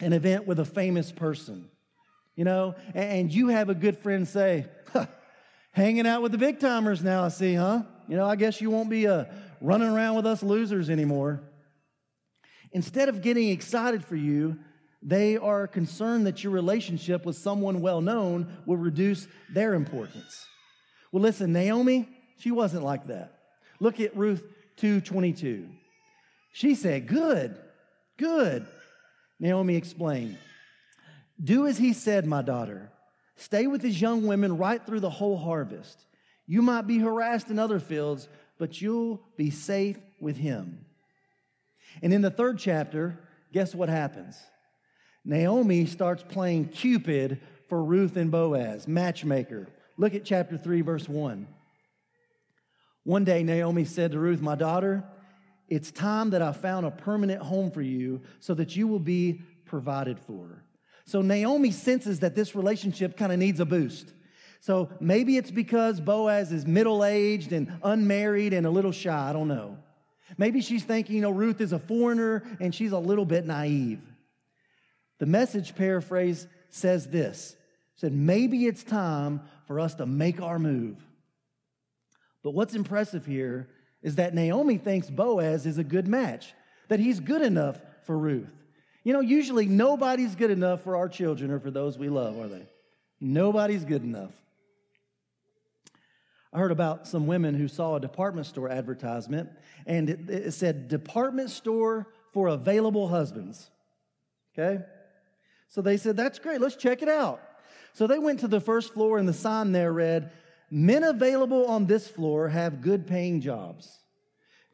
an 0.00 0.12
event 0.12 0.46
with 0.46 0.60
a 0.60 0.64
famous 0.64 1.10
person, 1.10 1.68
you 2.36 2.44
know, 2.44 2.76
and 2.94 3.32
you 3.32 3.48
have 3.48 3.68
a 3.68 3.74
good 3.74 3.98
friend 3.98 4.28
say, 4.28 4.66
hanging 5.72 6.06
out 6.06 6.22
with 6.22 6.32
the 6.32 6.38
big 6.38 6.60
timers 6.60 7.02
now, 7.02 7.24
I 7.24 7.28
see, 7.28 7.54
huh? 7.54 7.82
You 8.06 8.16
know, 8.16 8.26
I 8.26 8.36
guess 8.36 8.60
you 8.60 8.70
won't 8.70 8.90
be 8.90 9.06
uh, 9.06 9.24
running 9.60 9.88
around 9.88 10.16
with 10.16 10.26
us 10.26 10.42
losers 10.42 10.88
anymore. 10.88 11.42
Instead 12.72 13.08
of 13.08 13.22
getting 13.22 13.48
excited 13.48 14.04
for 14.04 14.16
you, 14.16 14.58
they 15.02 15.36
are 15.36 15.66
concerned 15.66 16.26
that 16.26 16.42
your 16.42 16.52
relationship 16.52 17.24
with 17.24 17.36
someone 17.36 17.80
well 17.80 18.00
known 18.00 18.56
will 18.66 18.76
reduce 18.76 19.28
their 19.52 19.74
importance. 19.74 20.46
Well, 21.12 21.22
listen, 21.22 21.52
Naomi, 21.52 22.08
she 22.38 22.50
wasn't 22.50 22.84
like 22.84 23.06
that. 23.06 23.38
Look 23.80 24.00
at 24.00 24.16
Ruth 24.16 24.42
2:22. 24.76 25.68
She 26.52 26.74
said, 26.74 27.06
"Good. 27.06 27.56
Good." 28.16 28.66
Naomi 29.38 29.76
explained, 29.76 30.38
"Do 31.42 31.66
as 31.66 31.78
he 31.78 31.92
said, 31.92 32.26
my 32.26 32.42
daughter. 32.42 32.90
Stay 33.36 33.68
with 33.68 33.82
his 33.82 34.00
young 34.00 34.26
women 34.26 34.56
right 34.56 34.84
through 34.84 35.00
the 35.00 35.10
whole 35.10 35.36
harvest. 35.36 36.04
You 36.46 36.60
might 36.60 36.88
be 36.88 36.98
harassed 36.98 37.50
in 37.50 37.58
other 37.58 37.78
fields, 37.78 38.28
but 38.58 38.80
you'll 38.82 39.22
be 39.36 39.50
safe 39.50 39.98
with 40.20 40.36
him. 40.36 40.84
And 42.02 42.12
in 42.12 42.22
the 42.22 42.30
third 42.30 42.58
chapter, 42.58 43.20
guess 43.52 43.74
what 43.74 43.88
happens? 43.88 44.36
Naomi 45.24 45.86
starts 45.86 46.22
playing 46.22 46.68
Cupid 46.68 47.40
for 47.68 47.82
Ruth 47.82 48.16
and 48.16 48.30
Boaz, 48.30 48.88
matchmaker. 48.88 49.68
Look 49.96 50.14
at 50.14 50.24
chapter 50.24 50.56
3, 50.56 50.80
verse 50.80 51.08
1. 51.08 51.46
One 53.04 53.24
day, 53.24 53.42
Naomi 53.42 53.84
said 53.84 54.12
to 54.12 54.18
Ruth, 54.18 54.40
My 54.40 54.54
daughter, 54.54 55.04
it's 55.68 55.90
time 55.90 56.30
that 56.30 56.42
I 56.42 56.52
found 56.52 56.86
a 56.86 56.90
permanent 56.90 57.42
home 57.42 57.70
for 57.70 57.82
you 57.82 58.22
so 58.40 58.54
that 58.54 58.76
you 58.76 58.86
will 58.86 58.98
be 58.98 59.42
provided 59.66 60.18
for. 60.18 60.64
So 61.04 61.22
Naomi 61.22 61.70
senses 61.70 62.20
that 62.20 62.34
this 62.34 62.54
relationship 62.54 63.16
kind 63.16 63.32
of 63.32 63.38
needs 63.38 63.60
a 63.60 63.64
boost. 63.64 64.12
So 64.60 64.90
maybe 65.00 65.36
it's 65.36 65.50
because 65.50 66.00
Boaz 66.00 66.52
is 66.52 66.66
middle 66.66 67.04
aged 67.04 67.52
and 67.52 67.72
unmarried 67.82 68.52
and 68.52 68.66
a 68.66 68.70
little 68.70 68.92
shy. 68.92 69.30
I 69.30 69.32
don't 69.32 69.48
know. 69.48 69.78
Maybe 70.36 70.60
she's 70.60 70.84
thinking, 70.84 71.16
you 71.16 71.22
know, 71.22 71.30
Ruth 71.30 71.60
is 71.60 71.72
a 71.72 71.78
foreigner 71.78 72.42
and 72.60 72.74
she's 72.74 72.92
a 72.92 72.98
little 72.98 73.24
bit 73.24 73.46
naive. 73.46 74.00
The 75.18 75.26
message 75.26 75.74
paraphrase 75.74 76.46
says 76.70 77.08
this 77.08 77.56
said, 77.96 78.12
maybe 78.12 78.66
it's 78.66 78.84
time 78.84 79.40
for 79.66 79.80
us 79.80 79.96
to 79.96 80.06
make 80.06 80.40
our 80.40 80.58
move. 80.58 81.04
But 82.44 82.52
what's 82.52 82.74
impressive 82.74 83.26
here 83.26 83.68
is 84.02 84.14
that 84.16 84.34
Naomi 84.34 84.78
thinks 84.78 85.10
Boaz 85.10 85.66
is 85.66 85.78
a 85.78 85.84
good 85.84 86.06
match, 86.06 86.54
that 86.88 87.00
he's 87.00 87.18
good 87.18 87.42
enough 87.42 87.80
for 88.04 88.16
Ruth. 88.16 88.52
You 89.02 89.12
know, 89.12 89.20
usually 89.20 89.66
nobody's 89.66 90.36
good 90.36 90.52
enough 90.52 90.82
for 90.82 90.96
our 90.96 91.08
children 91.08 91.50
or 91.50 91.58
for 91.58 91.72
those 91.72 91.98
we 91.98 92.08
love, 92.08 92.38
are 92.38 92.46
they? 92.46 92.66
Nobody's 93.20 93.84
good 93.84 94.04
enough. 94.04 94.32
I 96.52 96.58
heard 96.58 96.72
about 96.72 97.08
some 97.08 97.26
women 97.26 97.54
who 97.54 97.68
saw 97.68 97.96
a 97.96 98.00
department 98.00 98.46
store 98.46 98.70
advertisement 98.70 99.50
and 99.86 100.08
it, 100.08 100.30
it, 100.30 100.52
said 100.52 100.88
department 100.88 101.50
store 101.50 102.06
for 102.32 102.48
available 102.48 103.08
husbands. 103.08 103.70
Okay? 104.56 104.84
So 105.68 105.82
they 105.82 105.96
said, 105.96 106.16
that's 106.16 106.38
great, 106.38 106.60
let's 106.60 106.76
check 106.76 107.02
it 107.02 107.08
out. 107.08 107.40
So 107.92 108.06
they 108.06 108.18
went 108.18 108.40
to 108.40 108.48
the 108.48 108.60
first 108.60 108.94
floor 108.94 109.18
and 109.18 109.28
the 109.28 109.32
sign 109.32 109.72
there 109.72 109.92
read, 109.92 110.30
Men 110.70 111.02
available 111.02 111.66
on 111.66 111.86
this 111.86 112.06
floor 112.06 112.48
have 112.48 112.82
good 112.82 113.06
paying 113.06 113.40
jobs. 113.40 113.98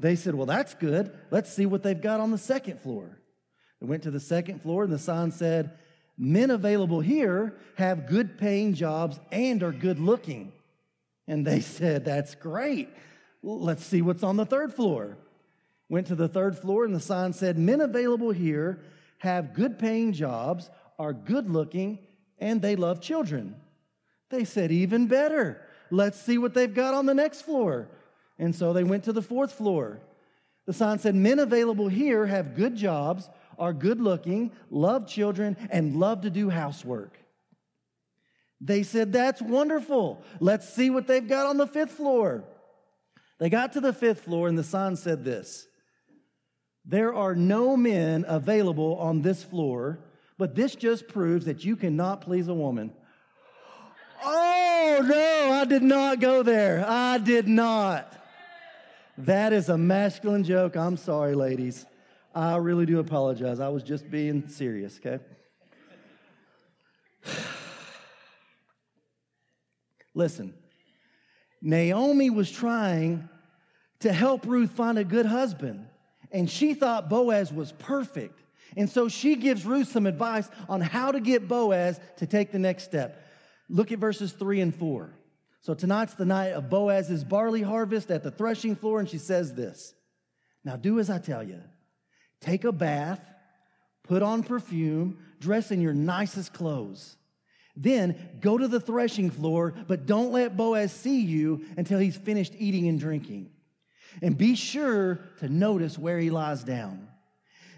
They 0.00 0.16
said, 0.16 0.34
Well, 0.34 0.46
that's 0.46 0.74
good. 0.74 1.16
Let's 1.30 1.52
see 1.52 1.66
what 1.66 1.82
they've 1.82 2.00
got 2.00 2.20
on 2.20 2.30
the 2.30 2.38
second 2.38 2.80
floor. 2.80 3.20
They 3.80 3.86
went 3.86 4.02
to 4.02 4.10
the 4.10 4.20
second 4.20 4.62
floor 4.62 4.84
and 4.84 4.92
the 4.92 4.98
sign 4.98 5.30
said, 5.30 5.78
Men 6.18 6.50
available 6.50 7.00
here 7.00 7.54
have 7.76 8.08
good 8.08 8.38
paying 8.38 8.74
jobs 8.74 9.18
and 9.32 9.62
are 9.62 9.72
good 9.72 9.98
looking. 9.98 10.52
And 11.26 11.46
they 11.46 11.60
said, 11.78 12.04
That's 12.04 12.34
great. 12.34 12.88
Let's 13.42 13.84
see 13.84 14.02
what's 14.02 14.22
on 14.22 14.36
the 14.36 14.46
third 14.46 14.74
floor. 14.74 15.16
Went 15.88 16.06
to 16.08 16.14
the 16.14 16.28
third 16.28 16.58
floor, 16.58 16.84
and 16.84 16.94
the 16.94 17.00
sign 17.00 17.32
said, 17.32 17.58
Men 17.58 17.80
available 17.80 18.30
here 18.30 18.80
have 19.18 19.54
good 19.54 19.78
paying 19.78 20.12
jobs, 20.12 20.70
are 20.98 21.12
good 21.12 21.50
looking, 21.50 21.98
and 22.38 22.60
they 22.60 22.76
love 22.76 23.00
children. 23.00 23.56
They 24.30 24.44
said, 24.44 24.72
Even 24.72 25.06
better. 25.06 25.60
Let's 25.90 26.20
see 26.20 26.38
what 26.38 26.54
they've 26.54 26.72
got 26.72 26.94
on 26.94 27.06
the 27.06 27.14
next 27.14 27.42
floor. 27.42 27.88
And 28.38 28.54
so 28.54 28.72
they 28.72 28.84
went 28.84 29.04
to 29.04 29.12
the 29.12 29.22
fourth 29.22 29.52
floor. 29.52 30.00
The 30.66 30.72
sign 30.72 30.98
said, 30.98 31.14
Men 31.14 31.38
available 31.38 31.88
here 31.88 32.26
have 32.26 32.56
good 32.56 32.74
jobs, 32.74 33.28
are 33.58 33.72
good 33.72 34.00
looking, 34.00 34.52
love 34.70 35.06
children, 35.06 35.56
and 35.70 35.96
love 35.96 36.22
to 36.22 36.30
do 36.30 36.48
housework. 36.48 37.18
They 38.60 38.82
said, 38.82 39.12
That's 39.12 39.42
wonderful. 39.42 40.22
Let's 40.40 40.72
see 40.72 40.90
what 40.90 41.06
they've 41.06 41.28
got 41.28 41.46
on 41.46 41.58
the 41.58 41.66
fifth 41.66 41.92
floor. 41.92 42.44
They 43.38 43.50
got 43.50 43.72
to 43.74 43.80
the 43.80 43.92
fifth 43.92 44.22
floor, 44.22 44.48
and 44.48 44.56
the 44.56 44.64
sign 44.64 44.96
said 44.96 45.24
this 45.24 45.66
There 46.84 47.14
are 47.14 47.34
no 47.34 47.76
men 47.76 48.24
available 48.26 48.96
on 48.96 49.22
this 49.22 49.42
floor, 49.42 50.00
but 50.38 50.54
this 50.54 50.74
just 50.74 51.08
proves 51.08 51.46
that 51.46 51.64
you 51.64 51.76
cannot 51.76 52.20
please 52.20 52.48
a 52.48 52.54
woman. 52.54 52.92
Oh, 54.22 55.04
no, 55.04 55.52
I 55.52 55.64
did 55.64 55.82
not 55.82 56.20
go 56.20 56.42
there. 56.42 56.84
I 56.86 57.18
did 57.18 57.46
not. 57.46 58.12
That 59.18 59.52
is 59.52 59.68
a 59.68 59.78
masculine 59.78 60.44
joke. 60.44 60.76
I'm 60.76 60.96
sorry, 60.96 61.34
ladies. 61.34 61.86
I 62.34 62.56
really 62.56 62.86
do 62.86 62.98
apologize. 62.98 63.60
I 63.60 63.68
was 63.68 63.82
just 63.82 64.10
being 64.10 64.48
serious, 64.48 64.98
okay? 64.98 65.22
Listen, 70.14 70.54
Naomi 71.62 72.30
was 72.30 72.50
trying 72.50 73.28
to 74.00 74.12
help 74.12 74.46
Ruth 74.46 74.72
find 74.72 74.98
a 74.98 75.04
good 75.04 75.26
husband, 75.26 75.86
and 76.32 76.50
she 76.50 76.74
thought 76.74 77.08
Boaz 77.08 77.52
was 77.52 77.72
perfect. 77.72 78.43
And 78.76 78.90
so 78.90 79.08
she 79.08 79.36
gives 79.36 79.64
Ruth 79.64 79.88
some 79.88 80.06
advice 80.06 80.48
on 80.68 80.80
how 80.80 81.12
to 81.12 81.20
get 81.20 81.48
Boaz 81.48 82.00
to 82.16 82.26
take 82.26 82.52
the 82.52 82.58
next 82.58 82.84
step. 82.84 83.24
Look 83.68 83.92
at 83.92 83.98
verses 83.98 84.32
three 84.32 84.60
and 84.60 84.74
four. 84.74 85.14
So 85.60 85.74
tonight's 85.74 86.14
the 86.14 86.26
night 86.26 86.52
of 86.52 86.68
Boaz's 86.68 87.24
barley 87.24 87.62
harvest 87.62 88.10
at 88.10 88.22
the 88.22 88.30
threshing 88.30 88.76
floor, 88.76 89.00
and 89.00 89.08
she 89.08 89.18
says 89.18 89.54
this 89.54 89.94
Now 90.64 90.76
do 90.76 90.98
as 90.98 91.08
I 91.08 91.18
tell 91.18 91.42
you 91.42 91.62
take 92.40 92.64
a 92.64 92.72
bath, 92.72 93.20
put 94.02 94.22
on 94.22 94.42
perfume, 94.42 95.18
dress 95.40 95.70
in 95.70 95.80
your 95.80 95.94
nicest 95.94 96.52
clothes. 96.52 97.16
Then 97.76 98.38
go 98.40 98.56
to 98.56 98.68
the 98.68 98.78
threshing 98.78 99.30
floor, 99.30 99.74
but 99.88 100.06
don't 100.06 100.30
let 100.30 100.56
Boaz 100.56 100.92
see 100.92 101.20
you 101.20 101.64
until 101.76 101.98
he's 101.98 102.16
finished 102.16 102.54
eating 102.58 102.86
and 102.86 103.00
drinking. 103.00 103.50
And 104.22 104.38
be 104.38 104.54
sure 104.54 105.18
to 105.40 105.48
notice 105.48 105.98
where 105.98 106.18
he 106.18 106.30
lies 106.30 106.62
down. 106.62 107.08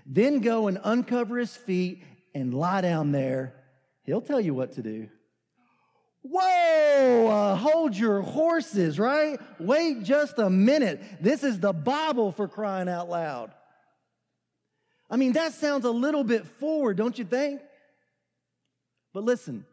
Then 0.07 0.40
go 0.40 0.69
and 0.69 0.79
uncover 0.83 1.37
his 1.37 1.55
feet 1.57 2.05
and 2.35 2.55
lie 2.55 2.81
down 2.81 3.12
there. 3.12 3.55
He'll 4.05 4.21
tell 4.21 4.40
you 4.40 4.55
what 4.55 4.73
to 4.73 4.83
do. 4.83 5.09
Whoa, 6.23 7.29
uh, 7.29 7.57
hold 7.57 7.97
your 7.97 8.21
horses, 8.21 8.99
right? 8.99 9.38
Wait 9.61 10.03
just 10.03 10.38
a 10.38 10.51
minute. 10.51 11.01
This 11.21 11.45
is 11.45 11.61
the 11.61 11.73
Bible 11.73 12.33
for 12.33 12.49
crying 12.49 12.88
out 12.88 13.09
loud. 13.09 13.53
I 15.09 15.16
mean, 15.16 15.33
that 15.35 15.53
sounds 15.53 15.85
a 15.85 15.90
little 15.90 16.25
bit 16.25 16.47
forward, 16.47 16.97
don't 16.97 17.16
you 17.16 17.25
think? 17.25 17.61
But 19.12 19.25
listen, 19.25 19.64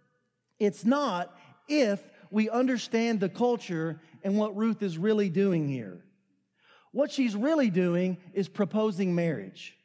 it's 0.59 0.85
not 0.85 1.35
if 1.67 2.01
we 2.29 2.49
understand 2.49 3.19
the 3.19 3.29
culture 3.29 3.99
and 4.23 4.37
what 4.37 4.55
Ruth 4.55 4.83
is 4.83 4.97
really 4.97 5.29
doing 5.29 5.67
here. 5.67 6.03
What 6.91 7.11
she's 7.11 7.35
really 7.35 7.71
doing 7.71 8.17
is 8.33 8.47
proposing 8.47 9.15
marriage. 9.15 9.75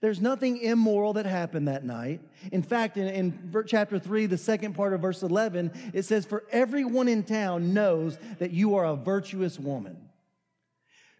There's 0.00 0.20
nothing 0.20 0.58
immoral 0.58 1.14
that 1.14 1.26
happened 1.26 1.68
that 1.68 1.84
night. 1.84 2.20
In 2.52 2.62
fact, 2.62 2.96
in, 2.96 3.08
in, 3.08 3.64
chapter 3.66 3.98
3, 3.98 4.26
the 4.26 4.36
second 4.36 4.74
part 4.74 4.92
of 4.92 5.00
verse 5.00 5.22
11, 5.22 5.72
it 5.92 6.02
says, 6.02 6.26
For 6.26 6.44
everyone 6.50 7.08
in 7.08 7.22
town 7.22 7.72
knows 7.72 8.18
that 8.38 8.50
you 8.50 8.74
are 8.74 8.84
a 8.84 8.96
virtuous 8.96 9.58
woman. 9.58 9.96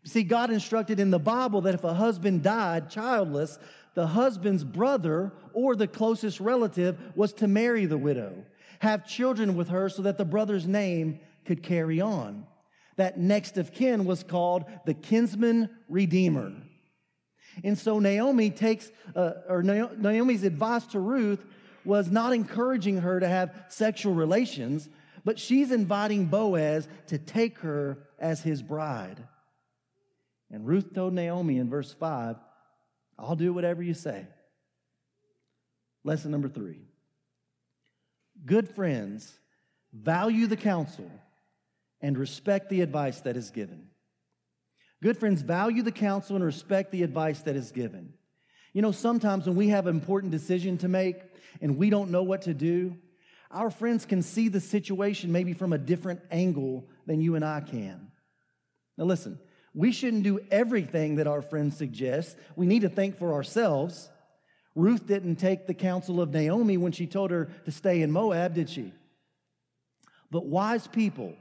See, 0.04 0.22
God 0.22 0.50
instructed 0.50 1.00
in 1.00 1.10
the 1.10 1.18
Bible 1.18 1.62
that 1.62 1.74
if 1.74 1.84
a 1.84 1.94
husband 1.94 2.42
died 2.42 2.90
childless, 2.90 3.58
the 3.94 4.08
husband's 4.08 4.64
brother 4.64 5.32
or 5.52 5.76
the 5.76 5.88
closest 5.88 6.40
relative 6.40 6.98
was 7.16 7.32
to 7.34 7.48
marry 7.48 7.86
the 7.86 7.96
widow, 7.96 8.44
have 8.80 9.06
children 9.06 9.56
with 9.56 9.68
her 9.68 9.88
so 9.88 10.02
that 10.02 10.18
the 10.18 10.24
brother's 10.24 10.66
name 10.66 11.20
could 11.46 11.62
carry 11.62 12.00
on. 12.00 12.46
That 12.96 13.18
next 13.18 13.56
of 13.56 13.72
kin 13.72 14.04
was 14.04 14.22
called 14.22 14.64
the 14.84 14.94
kinsman 14.94 15.70
redeemer. 15.88 16.52
And 17.62 17.78
so 17.78 17.98
Naomi 17.98 18.50
takes, 18.50 18.90
uh, 19.14 19.32
or 19.48 19.62
Naomi's 19.62 20.42
advice 20.42 20.86
to 20.88 21.00
Ruth 21.00 21.44
was 21.84 22.10
not 22.10 22.32
encouraging 22.32 22.98
her 22.98 23.20
to 23.20 23.28
have 23.28 23.54
sexual 23.68 24.14
relations, 24.14 24.88
but 25.24 25.38
she's 25.38 25.70
inviting 25.70 26.26
Boaz 26.26 26.88
to 27.08 27.18
take 27.18 27.58
her 27.58 27.98
as 28.18 28.42
his 28.42 28.62
bride. 28.62 29.22
And 30.50 30.66
Ruth 30.66 30.94
told 30.94 31.12
Naomi 31.12 31.58
in 31.58 31.68
verse 31.68 31.92
5, 31.92 32.36
I'll 33.18 33.36
do 33.36 33.52
whatever 33.52 33.82
you 33.82 33.94
say. 33.94 34.26
Lesson 36.04 36.30
number 36.30 36.48
three 36.48 36.80
good 38.44 38.68
friends 38.68 39.38
value 39.92 40.46
the 40.46 40.56
counsel 40.56 41.10
and 42.00 42.18
respect 42.18 42.68
the 42.68 42.82
advice 42.82 43.20
that 43.20 43.36
is 43.36 43.50
given. 43.50 43.88
Good 45.04 45.18
friends 45.18 45.42
value 45.42 45.82
the 45.82 45.92
counsel 45.92 46.34
and 46.34 46.42
respect 46.42 46.90
the 46.90 47.02
advice 47.02 47.42
that 47.42 47.56
is 47.56 47.72
given. 47.72 48.14
You 48.72 48.80
know, 48.80 48.90
sometimes 48.90 49.44
when 49.44 49.54
we 49.54 49.68
have 49.68 49.86
an 49.86 49.94
important 49.94 50.32
decision 50.32 50.78
to 50.78 50.88
make 50.88 51.18
and 51.60 51.76
we 51.76 51.90
don't 51.90 52.10
know 52.10 52.22
what 52.22 52.40
to 52.42 52.54
do, 52.54 52.96
our 53.50 53.68
friends 53.68 54.06
can 54.06 54.22
see 54.22 54.48
the 54.48 54.60
situation 54.60 55.30
maybe 55.30 55.52
from 55.52 55.74
a 55.74 55.78
different 55.78 56.22
angle 56.30 56.88
than 57.04 57.20
you 57.20 57.34
and 57.34 57.44
I 57.44 57.60
can. 57.60 58.12
Now, 58.96 59.04
listen, 59.04 59.38
we 59.74 59.92
shouldn't 59.92 60.22
do 60.22 60.40
everything 60.50 61.16
that 61.16 61.26
our 61.26 61.42
friends 61.42 61.76
suggest. 61.76 62.38
We 62.56 62.64
need 62.64 62.80
to 62.80 62.88
think 62.88 63.18
for 63.18 63.34
ourselves. 63.34 64.08
Ruth 64.74 65.06
didn't 65.06 65.36
take 65.36 65.66
the 65.66 65.74
counsel 65.74 66.18
of 66.18 66.32
Naomi 66.32 66.78
when 66.78 66.92
she 66.92 67.06
told 67.06 67.30
her 67.30 67.50
to 67.66 67.70
stay 67.70 68.00
in 68.00 68.10
Moab, 68.10 68.54
did 68.54 68.70
she? 68.70 68.94
But 70.30 70.46
wise 70.46 70.86
people 70.86 71.34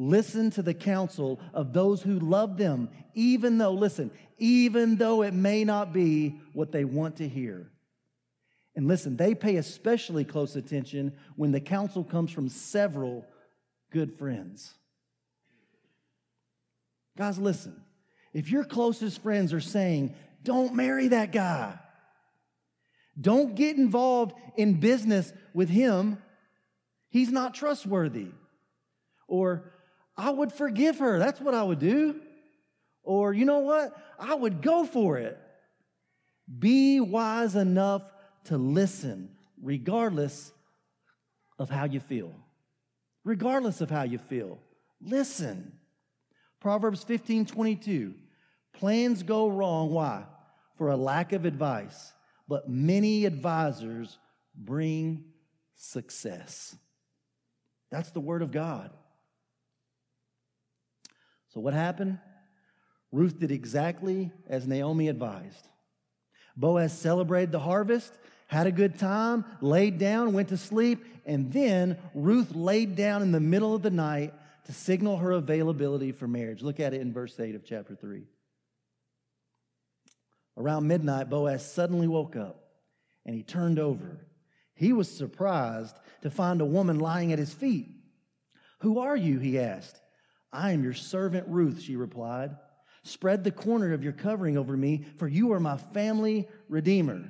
listen 0.00 0.50
to 0.50 0.62
the 0.62 0.72
counsel 0.72 1.38
of 1.52 1.74
those 1.74 2.00
who 2.00 2.18
love 2.18 2.56
them, 2.56 2.88
even 3.12 3.58
though, 3.58 3.72
listen, 3.72 4.10
even 4.38 4.96
though 4.96 5.22
it 5.22 5.34
may 5.34 5.62
not 5.62 5.92
be 5.92 6.40
what 6.54 6.72
they 6.72 6.86
want 6.86 7.16
to 7.16 7.28
hear. 7.28 7.70
And 8.74 8.88
listen, 8.88 9.18
they 9.18 9.34
pay 9.34 9.56
especially 9.56 10.24
close 10.24 10.56
attention 10.56 11.12
when 11.36 11.52
the 11.52 11.60
counsel 11.60 12.02
comes 12.02 12.32
from 12.32 12.48
several 12.48 13.26
good 13.90 14.16
friends. 14.18 14.72
Guys, 17.18 17.38
listen. 17.38 17.78
If 18.32 18.50
your 18.50 18.64
closest 18.64 19.22
friends 19.22 19.52
are 19.52 19.60
saying, 19.60 20.14
don't 20.42 20.74
marry 20.74 21.08
that 21.08 21.30
guy, 21.30 21.78
don't 23.20 23.54
get 23.54 23.76
involved 23.76 24.32
in 24.56 24.80
business 24.80 25.30
with 25.52 25.68
him, 25.68 26.22
he's 27.10 27.30
not 27.30 27.52
trustworthy. 27.52 28.28
Or, 29.28 29.74
I 30.20 30.28
would 30.28 30.52
forgive 30.52 30.98
her, 30.98 31.18
that's 31.18 31.40
what 31.40 31.54
I 31.54 31.62
would 31.62 31.78
do. 31.78 32.20
Or, 33.02 33.32
you 33.32 33.46
know 33.46 33.60
what? 33.60 33.96
I 34.18 34.34
would 34.34 34.60
go 34.60 34.84
for 34.84 35.16
it. 35.16 35.38
Be 36.58 37.00
wise 37.00 37.56
enough 37.56 38.02
to 38.44 38.58
listen, 38.58 39.30
regardless 39.62 40.52
of 41.58 41.70
how 41.70 41.86
you 41.86 42.00
feel. 42.00 42.34
Regardless 43.24 43.80
of 43.80 43.88
how 43.90 44.02
you 44.02 44.18
feel, 44.18 44.58
listen. 45.00 45.72
Proverbs 46.60 47.02
15 47.02 47.46
22. 47.46 48.14
Plans 48.74 49.22
go 49.22 49.48
wrong. 49.48 49.90
Why? 49.90 50.24
For 50.76 50.90
a 50.90 50.96
lack 50.96 51.32
of 51.32 51.46
advice. 51.46 52.12
But 52.46 52.68
many 52.68 53.24
advisors 53.24 54.18
bring 54.54 55.24
success. 55.76 56.76
That's 57.90 58.10
the 58.10 58.20
word 58.20 58.42
of 58.42 58.52
God. 58.52 58.90
So, 61.52 61.60
what 61.60 61.74
happened? 61.74 62.18
Ruth 63.12 63.38
did 63.38 63.50
exactly 63.50 64.30
as 64.48 64.66
Naomi 64.66 65.08
advised. 65.08 65.68
Boaz 66.56 66.96
celebrated 66.96 67.52
the 67.52 67.60
harvest, 67.60 68.16
had 68.46 68.66
a 68.66 68.72
good 68.72 68.98
time, 68.98 69.44
laid 69.60 69.98
down, 69.98 70.32
went 70.32 70.48
to 70.48 70.56
sleep, 70.56 71.04
and 71.24 71.52
then 71.52 71.96
Ruth 72.14 72.54
laid 72.54 72.96
down 72.96 73.22
in 73.22 73.32
the 73.32 73.40
middle 73.40 73.74
of 73.74 73.82
the 73.82 73.90
night 73.90 74.34
to 74.66 74.72
signal 74.72 75.16
her 75.16 75.32
availability 75.32 76.12
for 76.12 76.28
marriage. 76.28 76.62
Look 76.62 76.80
at 76.80 76.94
it 76.94 77.00
in 77.00 77.12
verse 77.12 77.38
8 77.38 77.54
of 77.54 77.64
chapter 77.64 77.94
3. 77.94 78.24
Around 80.56 80.86
midnight, 80.86 81.30
Boaz 81.30 81.64
suddenly 81.64 82.06
woke 82.06 82.36
up 82.36 82.64
and 83.24 83.34
he 83.34 83.42
turned 83.42 83.78
over. 83.78 84.26
He 84.74 84.92
was 84.92 85.10
surprised 85.10 85.96
to 86.22 86.30
find 86.30 86.60
a 86.60 86.66
woman 86.66 86.98
lying 86.98 87.32
at 87.32 87.38
his 87.38 87.52
feet. 87.52 87.88
Who 88.80 88.98
are 88.98 89.16
you? 89.16 89.38
He 89.38 89.58
asked. 89.58 90.00
I 90.52 90.72
am 90.72 90.82
your 90.82 90.94
servant 90.94 91.46
Ruth, 91.48 91.80
she 91.80 91.96
replied. 91.96 92.56
Spread 93.02 93.44
the 93.44 93.50
corner 93.50 93.92
of 93.92 94.02
your 94.02 94.12
covering 94.12 94.58
over 94.58 94.76
me, 94.76 95.04
for 95.16 95.26
you 95.26 95.52
are 95.52 95.60
my 95.60 95.76
family 95.76 96.48
redeemer. 96.68 97.24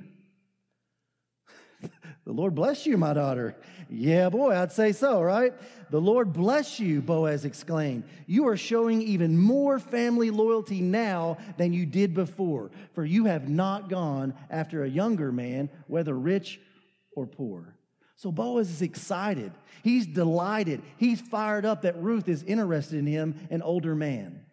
the 2.25 2.33
Lord 2.33 2.55
bless 2.55 2.85
you, 2.85 2.97
my 2.97 3.13
daughter. 3.13 3.55
Yeah, 3.89 4.29
boy, 4.29 4.55
I'd 4.55 4.71
say 4.71 4.91
so, 4.91 5.21
right? 5.21 5.53
The 5.89 6.01
Lord 6.01 6.33
bless 6.33 6.79
you, 6.79 7.01
Boaz 7.01 7.45
exclaimed. 7.45 8.03
You 8.27 8.47
are 8.47 8.57
showing 8.57 9.01
even 9.01 9.37
more 9.37 9.79
family 9.79 10.29
loyalty 10.29 10.81
now 10.81 11.37
than 11.57 11.73
you 11.73 11.85
did 11.85 12.13
before, 12.13 12.71
for 12.93 13.05
you 13.05 13.25
have 13.25 13.47
not 13.47 13.89
gone 13.89 14.33
after 14.49 14.83
a 14.83 14.89
younger 14.89 15.31
man, 15.31 15.69
whether 15.87 16.13
rich 16.13 16.59
or 17.15 17.27
poor. 17.27 17.75
So 18.21 18.31
Boaz 18.31 18.69
is 18.69 18.83
excited. 18.83 19.51
He's 19.83 20.05
delighted. 20.05 20.83
He's 20.97 21.19
fired 21.19 21.65
up 21.65 21.81
that 21.81 21.99
Ruth 21.99 22.29
is 22.29 22.43
interested 22.43 22.99
in 22.99 23.07
him, 23.07 23.47
an 23.49 23.63
older 23.63 23.95
man. 23.95 24.45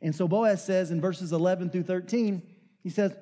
And 0.00 0.14
so 0.14 0.26
Boaz 0.26 0.64
says 0.64 0.90
in 0.90 1.02
verses 1.02 1.30
11 1.30 1.68
through 1.68 1.82
13, 1.82 2.40
he 2.82 2.88
says, 2.88 3.14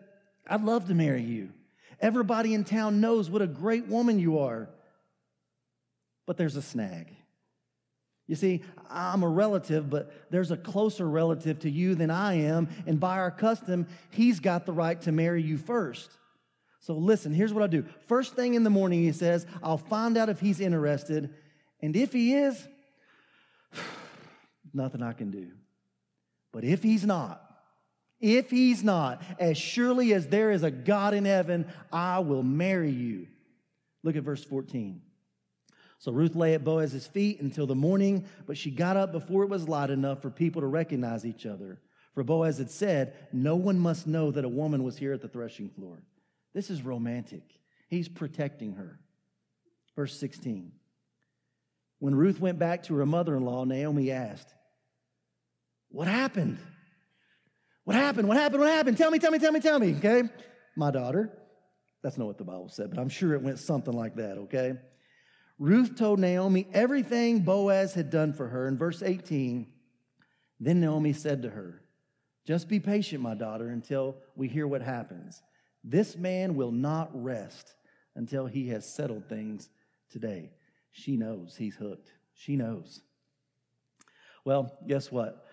I'd 0.46 0.62
love 0.62 0.86
to 0.86 0.94
marry 0.94 1.22
you. 1.22 1.50
Everybody 1.98 2.54
in 2.54 2.62
town 2.62 3.00
knows 3.00 3.28
what 3.28 3.42
a 3.42 3.46
great 3.48 3.88
woman 3.88 4.20
you 4.20 4.38
are. 4.38 4.70
But 6.26 6.36
there's 6.36 6.54
a 6.54 6.62
snag. 6.62 7.08
You 8.28 8.36
see, 8.36 8.62
I'm 8.88 9.24
a 9.24 9.28
relative, 9.28 9.90
but 9.90 10.12
there's 10.30 10.52
a 10.52 10.56
closer 10.56 11.08
relative 11.08 11.58
to 11.60 11.70
you 11.70 11.96
than 11.96 12.08
I 12.08 12.34
am. 12.34 12.68
And 12.86 13.00
by 13.00 13.18
our 13.18 13.32
custom, 13.32 13.88
he's 14.10 14.38
got 14.38 14.64
the 14.64 14.72
right 14.72 15.00
to 15.02 15.10
marry 15.10 15.42
you 15.42 15.58
first. 15.58 16.08
So 16.82 16.94
listen, 16.94 17.32
here's 17.32 17.54
what 17.54 17.62
I'll 17.62 17.68
do. 17.68 17.84
First 18.08 18.34
thing 18.34 18.54
in 18.54 18.64
the 18.64 18.70
morning, 18.70 19.02
he 19.02 19.12
says, 19.12 19.46
I'll 19.62 19.78
find 19.78 20.18
out 20.18 20.28
if 20.28 20.40
he's 20.40 20.60
interested. 20.60 21.32
And 21.80 21.94
if 21.94 22.12
he 22.12 22.34
is, 22.34 22.68
nothing 24.74 25.00
I 25.00 25.12
can 25.12 25.30
do. 25.30 25.52
But 26.52 26.64
if 26.64 26.82
he's 26.82 27.06
not, 27.06 27.40
if 28.20 28.50
he's 28.50 28.82
not, 28.82 29.22
as 29.38 29.56
surely 29.56 30.12
as 30.12 30.26
there 30.26 30.50
is 30.50 30.64
a 30.64 30.72
God 30.72 31.14
in 31.14 31.24
heaven, 31.24 31.72
I 31.92 32.18
will 32.18 32.42
marry 32.42 32.90
you. 32.90 33.28
Look 34.02 34.16
at 34.16 34.24
verse 34.24 34.42
14. 34.42 35.00
So 35.98 36.10
Ruth 36.10 36.34
lay 36.34 36.54
at 36.54 36.64
Boaz's 36.64 37.06
feet 37.06 37.40
until 37.40 37.68
the 37.68 37.76
morning, 37.76 38.24
but 38.44 38.58
she 38.58 38.72
got 38.72 38.96
up 38.96 39.12
before 39.12 39.44
it 39.44 39.50
was 39.50 39.68
light 39.68 39.90
enough 39.90 40.20
for 40.20 40.30
people 40.30 40.62
to 40.62 40.66
recognize 40.66 41.24
each 41.24 41.46
other. 41.46 41.80
For 42.12 42.24
Boaz 42.24 42.58
had 42.58 42.72
said, 42.72 43.14
No 43.32 43.54
one 43.54 43.78
must 43.78 44.08
know 44.08 44.32
that 44.32 44.44
a 44.44 44.48
woman 44.48 44.82
was 44.82 44.96
here 44.96 45.12
at 45.12 45.22
the 45.22 45.28
threshing 45.28 45.68
floor. 45.68 46.02
This 46.54 46.70
is 46.70 46.82
romantic. 46.82 47.42
He's 47.88 48.08
protecting 48.08 48.74
her. 48.74 48.98
Verse 49.96 50.18
16. 50.18 50.72
When 51.98 52.14
Ruth 52.14 52.40
went 52.40 52.58
back 52.58 52.84
to 52.84 52.96
her 52.96 53.06
mother 53.06 53.36
in 53.36 53.44
law, 53.44 53.64
Naomi 53.64 54.10
asked, 54.10 54.52
what 55.92 56.08
happened? 56.08 56.58
What 57.84 57.96
happened? 57.96 58.26
What 58.26 58.36
happened? 58.36 58.60
What 58.60 58.70
happened? 58.70 58.96
Tell 58.96 59.10
me, 59.10 59.18
tell 59.18 59.30
me, 59.30 59.38
tell 59.38 59.52
me, 59.52 59.60
tell 59.60 59.78
me, 59.78 59.94
okay? 59.96 60.22
My 60.74 60.90
daughter. 60.90 61.30
That's 62.02 62.18
not 62.18 62.26
what 62.26 62.38
the 62.38 62.44
Bible 62.44 62.68
said, 62.68 62.90
but 62.90 62.98
I'm 62.98 63.08
sure 63.08 63.34
it 63.34 63.42
went 63.42 63.58
something 63.58 63.94
like 63.94 64.16
that, 64.16 64.38
okay? 64.38 64.74
Ruth 65.58 65.96
told 65.96 66.18
Naomi 66.18 66.66
everything 66.72 67.40
Boaz 67.40 67.94
had 67.94 68.10
done 68.10 68.32
for 68.32 68.48
her. 68.48 68.66
In 68.66 68.76
verse 68.76 69.02
18, 69.02 69.66
then 70.58 70.80
Naomi 70.80 71.12
said 71.12 71.42
to 71.42 71.50
her, 71.50 71.82
Just 72.46 72.68
be 72.68 72.80
patient, 72.80 73.22
my 73.22 73.34
daughter, 73.34 73.68
until 73.68 74.16
we 74.34 74.48
hear 74.48 74.66
what 74.66 74.82
happens. 74.82 75.40
This 75.84 76.16
man 76.16 76.54
will 76.54 76.72
not 76.72 77.10
rest 77.12 77.74
until 78.14 78.46
he 78.46 78.68
has 78.68 78.88
settled 78.88 79.28
things 79.28 79.68
today. 80.10 80.50
She 80.92 81.16
knows 81.16 81.56
he's 81.56 81.74
hooked. 81.74 82.10
She 82.34 82.56
knows. 82.56 83.00
Well, 84.44 84.72
guess 84.86 85.10
what? 85.10 85.46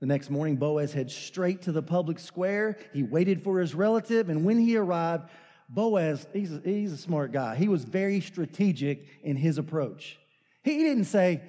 The 0.00 0.06
next 0.06 0.30
morning, 0.30 0.56
Boaz 0.56 0.92
heads 0.92 1.14
straight 1.14 1.62
to 1.62 1.72
the 1.72 1.82
public 1.82 2.18
square. 2.18 2.76
He 2.92 3.02
waited 3.02 3.42
for 3.44 3.60
his 3.60 3.74
relative, 3.74 4.28
and 4.28 4.44
when 4.44 4.58
he 4.58 4.76
arrived, 4.76 5.30
Boaz, 5.68 6.26
he's 6.32 6.52
a, 6.52 6.60
he's 6.64 6.92
a 6.92 6.96
smart 6.96 7.32
guy. 7.32 7.54
He 7.54 7.68
was 7.68 7.84
very 7.84 8.20
strategic 8.20 9.06
in 9.22 9.36
his 9.36 9.58
approach. 9.58 10.18
He 10.64 10.78
didn't 10.78 11.04
say, 11.04 11.42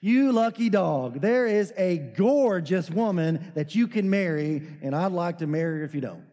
You 0.00 0.32
lucky 0.32 0.68
dog, 0.68 1.20
there 1.20 1.46
is 1.46 1.72
a 1.76 1.98
gorgeous 1.98 2.90
woman 2.90 3.52
that 3.54 3.74
you 3.74 3.86
can 3.86 4.10
marry, 4.10 4.66
and 4.82 4.94
I'd 4.94 5.12
like 5.12 5.38
to 5.38 5.46
marry 5.46 5.78
her 5.78 5.84
if 5.84 5.94
you 5.94 6.00
don't. 6.00 6.24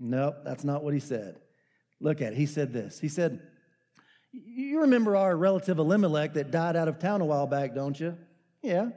Nope, 0.00 0.36
that's 0.44 0.64
not 0.64 0.82
what 0.82 0.94
he 0.94 1.00
said. 1.00 1.38
Look 2.00 2.22
at 2.22 2.32
it. 2.32 2.36
He 2.36 2.46
said 2.46 2.72
this. 2.72 2.98
He 2.98 3.08
said, 3.08 3.40
You 4.32 4.80
remember 4.80 5.14
our 5.14 5.36
relative 5.36 5.78
Elimelech 5.78 6.32
that 6.34 6.50
died 6.50 6.74
out 6.74 6.88
of 6.88 6.98
town 6.98 7.20
a 7.20 7.26
while 7.26 7.46
back, 7.46 7.74
don't 7.74 8.00
you? 8.00 8.16
Yeah. 8.62 8.88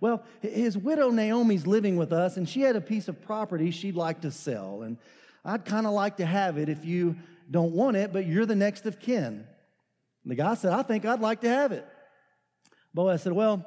Well, 0.00 0.24
his 0.40 0.76
widow 0.76 1.10
Naomi's 1.10 1.66
living 1.66 1.96
with 1.96 2.12
us, 2.12 2.36
and 2.36 2.48
she 2.48 2.62
had 2.62 2.74
a 2.74 2.80
piece 2.80 3.06
of 3.08 3.22
property 3.22 3.70
she'd 3.70 3.94
like 3.94 4.22
to 4.22 4.30
sell. 4.30 4.82
And 4.82 4.98
I'd 5.44 5.64
kind 5.64 5.86
of 5.86 5.92
like 5.92 6.16
to 6.16 6.26
have 6.26 6.58
it 6.58 6.68
if 6.68 6.84
you 6.84 7.16
don't 7.50 7.72
want 7.72 7.96
it, 7.96 8.12
but 8.12 8.26
you're 8.26 8.46
the 8.46 8.56
next 8.56 8.86
of 8.86 8.98
kin. 8.98 9.46
And 10.24 10.30
the 10.30 10.34
guy 10.34 10.54
said, 10.54 10.72
I 10.72 10.82
think 10.82 11.04
I'd 11.04 11.20
like 11.20 11.42
to 11.42 11.48
have 11.48 11.72
it. 11.72 11.86
Boaz 12.92 13.22
said, 13.22 13.32
Well, 13.32 13.64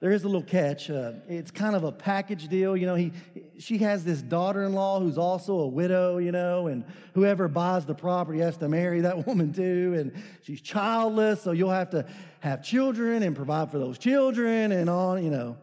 there 0.00 0.12
is 0.12 0.24
a 0.24 0.26
little 0.26 0.42
catch. 0.42 0.88
Uh, 0.88 1.12
it's 1.28 1.50
kind 1.50 1.76
of 1.76 1.84
a 1.84 1.92
package 1.92 2.48
deal. 2.48 2.74
You 2.74 2.86
know, 2.86 2.94
he, 2.94 3.12
she 3.58 3.78
has 3.78 4.02
this 4.02 4.22
daughter 4.22 4.64
in 4.64 4.72
law 4.72 4.98
who's 4.98 5.18
also 5.18 5.58
a 5.58 5.68
widow, 5.68 6.16
you 6.16 6.32
know, 6.32 6.68
and 6.68 6.84
whoever 7.12 7.48
buys 7.48 7.84
the 7.84 7.94
property 7.94 8.38
has 8.38 8.56
to 8.58 8.68
marry 8.68 9.02
that 9.02 9.26
woman 9.26 9.52
too. 9.52 9.94
And 9.96 10.12
she's 10.42 10.62
childless, 10.62 11.42
so 11.42 11.52
you'll 11.52 11.70
have 11.70 11.90
to 11.90 12.06
have 12.40 12.62
children 12.62 13.22
and 13.22 13.36
provide 13.36 13.70
for 13.70 13.78
those 13.78 13.98
children 13.98 14.72
and 14.72 14.88
on, 14.88 15.22
you 15.22 15.30
know. 15.30 15.58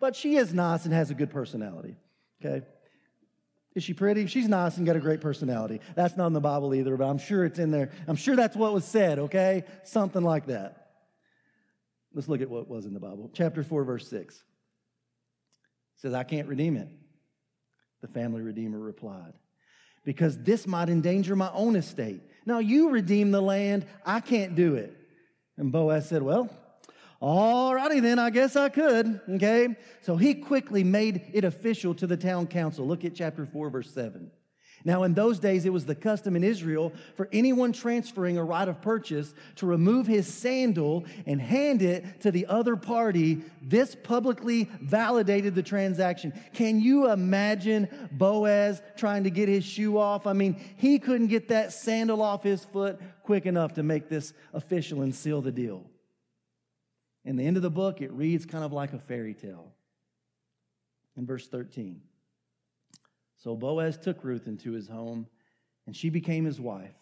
But 0.00 0.16
she 0.16 0.36
is 0.36 0.54
nice 0.54 0.86
and 0.86 0.94
has 0.94 1.10
a 1.10 1.14
good 1.14 1.30
personality, 1.30 1.96
okay? 2.42 2.64
Is 3.74 3.84
she 3.84 3.92
pretty? 3.92 4.26
She's 4.26 4.48
nice 4.48 4.78
and 4.78 4.86
got 4.86 4.96
a 4.96 5.00
great 5.00 5.20
personality. 5.20 5.80
That's 5.94 6.16
not 6.16 6.28
in 6.28 6.32
the 6.32 6.40
Bible 6.40 6.74
either, 6.74 6.96
but 6.96 7.06
I'm 7.06 7.18
sure 7.18 7.44
it's 7.44 7.58
in 7.58 7.70
there. 7.70 7.90
I'm 8.08 8.16
sure 8.16 8.34
that's 8.36 8.56
what 8.56 8.72
was 8.72 8.86
said, 8.86 9.18
okay? 9.18 9.64
Something 9.84 10.22
like 10.22 10.46
that. 10.46 10.85
Let's 12.16 12.28
look 12.28 12.40
at 12.40 12.48
what 12.48 12.66
was 12.66 12.86
in 12.86 12.94
the 12.94 12.98
Bible. 12.98 13.30
Chapter 13.34 13.62
4, 13.62 13.84
verse 13.84 14.08
6. 14.08 14.36
It 14.36 14.42
says, 15.96 16.14
I 16.14 16.24
can't 16.24 16.48
redeem 16.48 16.78
it. 16.78 16.88
The 18.00 18.08
family 18.08 18.40
redeemer 18.40 18.78
replied, 18.78 19.34
Because 20.02 20.38
this 20.38 20.66
might 20.66 20.88
endanger 20.88 21.36
my 21.36 21.50
own 21.52 21.76
estate. 21.76 22.22
Now 22.46 22.58
you 22.58 22.88
redeem 22.88 23.32
the 23.32 23.42
land, 23.42 23.84
I 24.04 24.20
can't 24.20 24.54
do 24.54 24.76
it. 24.76 24.96
And 25.58 25.70
Boaz 25.70 26.08
said, 26.08 26.22
Well, 26.22 26.48
all 27.20 27.74
righty 27.74 28.00
then, 28.00 28.18
I 28.18 28.30
guess 28.30 28.56
I 28.56 28.70
could. 28.70 29.20
Okay. 29.28 29.76
So 30.00 30.16
he 30.16 30.34
quickly 30.34 30.84
made 30.84 31.30
it 31.34 31.44
official 31.44 31.94
to 31.96 32.06
the 32.06 32.16
town 32.16 32.46
council. 32.46 32.86
Look 32.86 33.04
at 33.04 33.14
chapter 33.14 33.44
4, 33.44 33.68
verse 33.68 33.92
7. 33.92 34.30
Now, 34.84 35.02
in 35.02 35.14
those 35.14 35.38
days, 35.40 35.64
it 35.64 35.72
was 35.72 35.86
the 35.86 35.94
custom 35.94 36.36
in 36.36 36.44
Israel 36.44 36.92
for 37.14 37.28
anyone 37.32 37.72
transferring 37.72 38.38
a 38.38 38.44
right 38.44 38.68
of 38.68 38.80
purchase 38.80 39.34
to 39.56 39.66
remove 39.66 40.06
his 40.06 40.32
sandal 40.32 41.04
and 41.26 41.40
hand 41.40 41.82
it 41.82 42.20
to 42.20 42.30
the 42.30 42.46
other 42.46 42.76
party. 42.76 43.42
This 43.60 43.96
publicly 43.96 44.70
validated 44.80 45.54
the 45.54 45.62
transaction. 45.62 46.32
Can 46.52 46.80
you 46.80 47.10
imagine 47.10 47.88
Boaz 48.12 48.80
trying 48.96 49.24
to 49.24 49.30
get 49.30 49.48
his 49.48 49.64
shoe 49.64 49.98
off? 49.98 50.26
I 50.26 50.34
mean, 50.34 50.60
he 50.76 50.98
couldn't 50.98 51.28
get 51.28 51.48
that 51.48 51.72
sandal 51.72 52.22
off 52.22 52.44
his 52.44 52.64
foot 52.64 53.00
quick 53.24 53.46
enough 53.46 53.74
to 53.74 53.82
make 53.82 54.08
this 54.08 54.32
official 54.52 55.02
and 55.02 55.14
seal 55.14 55.42
the 55.42 55.52
deal. 55.52 55.84
In 57.24 57.34
the 57.34 57.44
end 57.44 57.56
of 57.56 57.64
the 57.64 57.70
book, 57.70 58.00
it 58.00 58.12
reads 58.12 58.46
kind 58.46 58.62
of 58.62 58.72
like 58.72 58.92
a 58.92 59.00
fairy 59.00 59.34
tale. 59.34 59.72
In 61.16 61.26
verse 61.26 61.48
13. 61.48 62.00
So 63.46 63.54
Boaz 63.54 63.96
took 63.96 64.24
Ruth 64.24 64.48
into 64.48 64.72
his 64.72 64.88
home, 64.88 65.28
and 65.86 65.94
she 65.94 66.10
became 66.10 66.44
his 66.44 66.60
wife. 66.60 66.96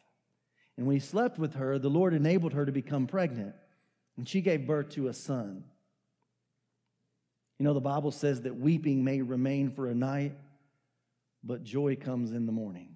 And 0.76 0.86
when 0.86 0.94
he 0.94 1.00
slept 1.00 1.38
with 1.38 1.54
her, 1.54 1.78
the 1.78 1.88
Lord 1.88 2.12
enabled 2.12 2.52
her 2.52 2.66
to 2.66 2.70
become 2.70 3.06
pregnant, 3.06 3.54
and 4.18 4.28
she 4.28 4.42
gave 4.42 4.66
birth 4.66 4.90
to 4.90 5.08
a 5.08 5.14
son. 5.14 5.64
You 7.58 7.64
know, 7.64 7.72
the 7.72 7.80
Bible 7.80 8.10
says 8.10 8.42
that 8.42 8.56
weeping 8.56 9.02
may 9.02 9.22
remain 9.22 9.70
for 9.70 9.86
a 9.86 9.94
night, 9.94 10.34
but 11.42 11.64
joy 11.64 11.96
comes 11.96 12.30
in 12.32 12.44
the 12.44 12.52
morning. 12.52 12.94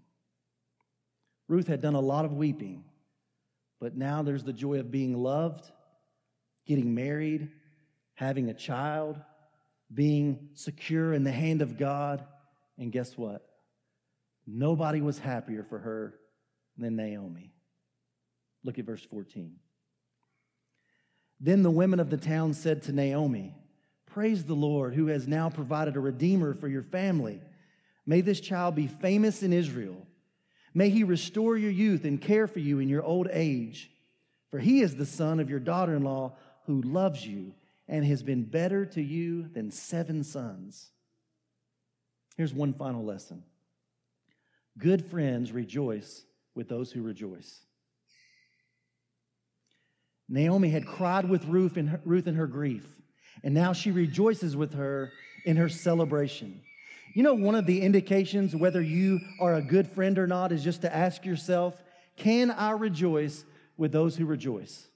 Ruth 1.48 1.68
had 1.68 1.80
done 1.80 1.94
a 1.94 2.00
lot 2.00 2.26
of 2.26 2.34
weeping, 2.34 2.84
but 3.80 3.96
now 3.96 4.20
there's 4.20 4.44
the 4.44 4.52
joy 4.52 4.78
of 4.78 4.90
being 4.90 5.16
loved, 5.16 5.64
getting 6.66 6.94
married, 6.94 7.48
having 8.12 8.50
a 8.50 8.54
child, 8.54 9.18
being 9.94 10.50
secure 10.52 11.14
in 11.14 11.24
the 11.24 11.32
hand 11.32 11.62
of 11.62 11.78
God 11.78 12.26
and 12.78 12.92
guess 12.92 13.16
what? 13.16 13.46
Nobody 14.46 15.00
was 15.00 15.18
happier 15.18 15.62
for 15.62 15.78
her 15.78 16.14
than 16.76 16.96
Naomi. 16.96 17.52
Look 18.64 18.78
at 18.78 18.86
verse 18.86 19.04
14. 19.04 19.56
Then 21.40 21.62
the 21.62 21.70
women 21.70 22.00
of 22.00 22.10
the 22.10 22.16
town 22.16 22.54
said 22.54 22.82
to 22.84 22.92
Naomi, 22.92 23.54
Praise 24.06 24.44
the 24.44 24.54
Lord, 24.54 24.94
who 24.94 25.06
has 25.08 25.28
now 25.28 25.50
provided 25.50 25.96
a 25.96 26.00
redeemer 26.00 26.54
for 26.54 26.66
your 26.66 26.82
family. 26.82 27.40
May 28.06 28.22
this 28.22 28.40
child 28.40 28.74
be 28.74 28.86
famous 28.86 29.42
in 29.42 29.52
Israel. 29.52 30.06
May 30.74 30.90
he 30.90 31.04
restore 31.04 31.56
your 31.56 31.70
youth 31.70 32.04
and 32.04 32.20
care 32.20 32.46
for 32.46 32.58
you 32.58 32.78
in 32.78 32.88
your 32.88 33.02
old 33.02 33.28
age. 33.30 33.90
For 34.50 34.58
he 34.58 34.80
is 34.80 34.96
the 34.96 35.06
son 35.06 35.40
of 35.40 35.50
your 35.50 35.60
daughter 35.60 35.94
in 35.94 36.02
law 36.02 36.36
who 36.66 36.80
loves 36.82 37.26
you 37.26 37.54
and 37.86 38.04
has 38.04 38.22
been 38.22 38.44
better 38.44 38.86
to 38.86 39.02
you 39.02 39.48
than 39.48 39.70
seven 39.70 40.24
sons. 40.24 40.90
Here's 42.38 42.54
one 42.54 42.72
final 42.72 43.04
lesson 43.04 43.42
Good 44.78 45.04
friends 45.04 45.52
rejoice 45.52 46.24
with 46.54 46.68
those 46.68 46.90
who 46.90 47.02
rejoice. 47.02 47.60
Naomi 50.30 50.68
had 50.68 50.86
cried 50.86 51.28
with 51.28 51.44
Ruth 51.46 51.76
in 51.76 51.88
her, 51.88 52.00
Ruth 52.04 52.26
in 52.26 52.36
her 52.36 52.46
grief, 52.46 52.86
and 53.42 53.52
now 53.54 53.72
she 53.72 53.90
rejoices 53.90 54.56
with 54.56 54.74
her 54.74 55.10
in 55.44 55.56
her 55.56 55.68
celebration. 55.68 56.60
You 57.14 57.22
know, 57.22 57.34
one 57.34 57.54
of 57.54 57.66
the 57.66 57.80
indications 57.80 58.54
whether 58.54 58.80
you 58.80 59.18
are 59.40 59.54
a 59.54 59.62
good 59.62 59.88
friend 59.88 60.18
or 60.18 60.26
not 60.26 60.52
is 60.52 60.62
just 60.62 60.82
to 60.82 60.94
ask 60.94 61.24
yourself, 61.24 61.74
can 62.16 62.50
I 62.50 62.72
rejoice 62.72 63.44
with 63.76 63.90
those 63.90 64.14
who 64.14 64.26
rejoice? 64.26 64.86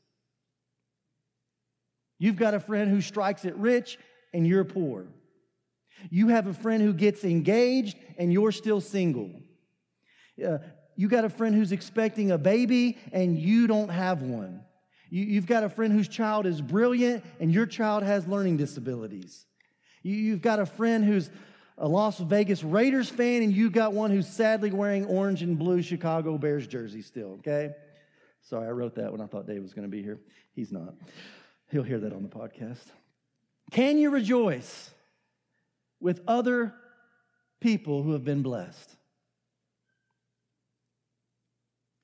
You've 2.18 2.36
got 2.36 2.54
a 2.54 2.60
friend 2.60 2.90
who 2.90 3.00
strikes 3.00 3.44
it 3.44 3.56
rich 3.56 3.98
and 4.32 4.46
you're 4.46 4.64
poor. 4.64 5.06
You 6.10 6.28
have 6.28 6.46
a 6.46 6.54
friend 6.54 6.82
who 6.82 6.92
gets 6.92 7.24
engaged 7.24 7.96
and 8.18 8.32
you're 8.32 8.52
still 8.52 8.80
single. 8.80 9.30
Uh, 10.44 10.58
you 10.96 11.08
got 11.08 11.24
a 11.24 11.28
friend 11.28 11.54
who's 11.54 11.72
expecting 11.72 12.30
a 12.30 12.38
baby 12.38 12.98
and 13.12 13.38
you 13.38 13.66
don't 13.66 13.88
have 13.88 14.22
one. 14.22 14.62
You, 15.10 15.24
you've 15.24 15.46
got 15.46 15.64
a 15.64 15.68
friend 15.68 15.92
whose 15.92 16.08
child 16.08 16.46
is 16.46 16.60
brilliant 16.60 17.24
and 17.40 17.52
your 17.52 17.66
child 17.66 18.02
has 18.02 18.26
learning 18.26 18.56
disabilities. 18.56 19.46
You, 20.02 20.14
you've 20.14 20.42
got 20.42 20.58
a 20.58 20.66
friend 20.66 21.04
who's 21.04 21.30
a 21.78 21.88
Las 21.88 22.18
Vegas 22.18 22.62
Raiders 22.62 23.08
fan 23.08 23.42
and 23.42 23.52
you 23.52 23.70
got 23.70 23.92
one 23.92 24.10
who's 24.10 24.26
sadly 24.26 24.70
wearing 24.70 25.06
orange 25.06 25.42
and 25.42 25.58
blue 25.58 25.82
Chicago 25.82 26.38
Bears 26.38 26.66
jersey 26.66 27.02
still, 27.02 27.38
okay? 27.38 27.70
Sorry, 28.42 28.66
I 28.66 28.70
wrote 28.70 28.96
that 28.96 29.12
when 29.12 29.20
I 29.20 29.26
thought 29.26 29.46
Dave 29.46 29.62
was 29.62 29.72
going 29.72 29.86
to 29.86 29.90
be 29.90 30.02
here. 30.02 30.18
He's 30.54 30.72
not. 30.72 30.94
He'll 31.70 31.82
hear 31.82 32.00
that 32.00 32.12
on 32.12 32.22
the 32.22 32.28
podcast. 32.28 32.84
Can 33.70 33.98
you 33.98 34.10
rejoice 34.10 34.90
with 36.02 36.20
other 36.26 36.74
people 37.60 38.02
who 38.02 38.12
have 38.12 38.24
been 38.24 38.42
blessed? 38.42 38.96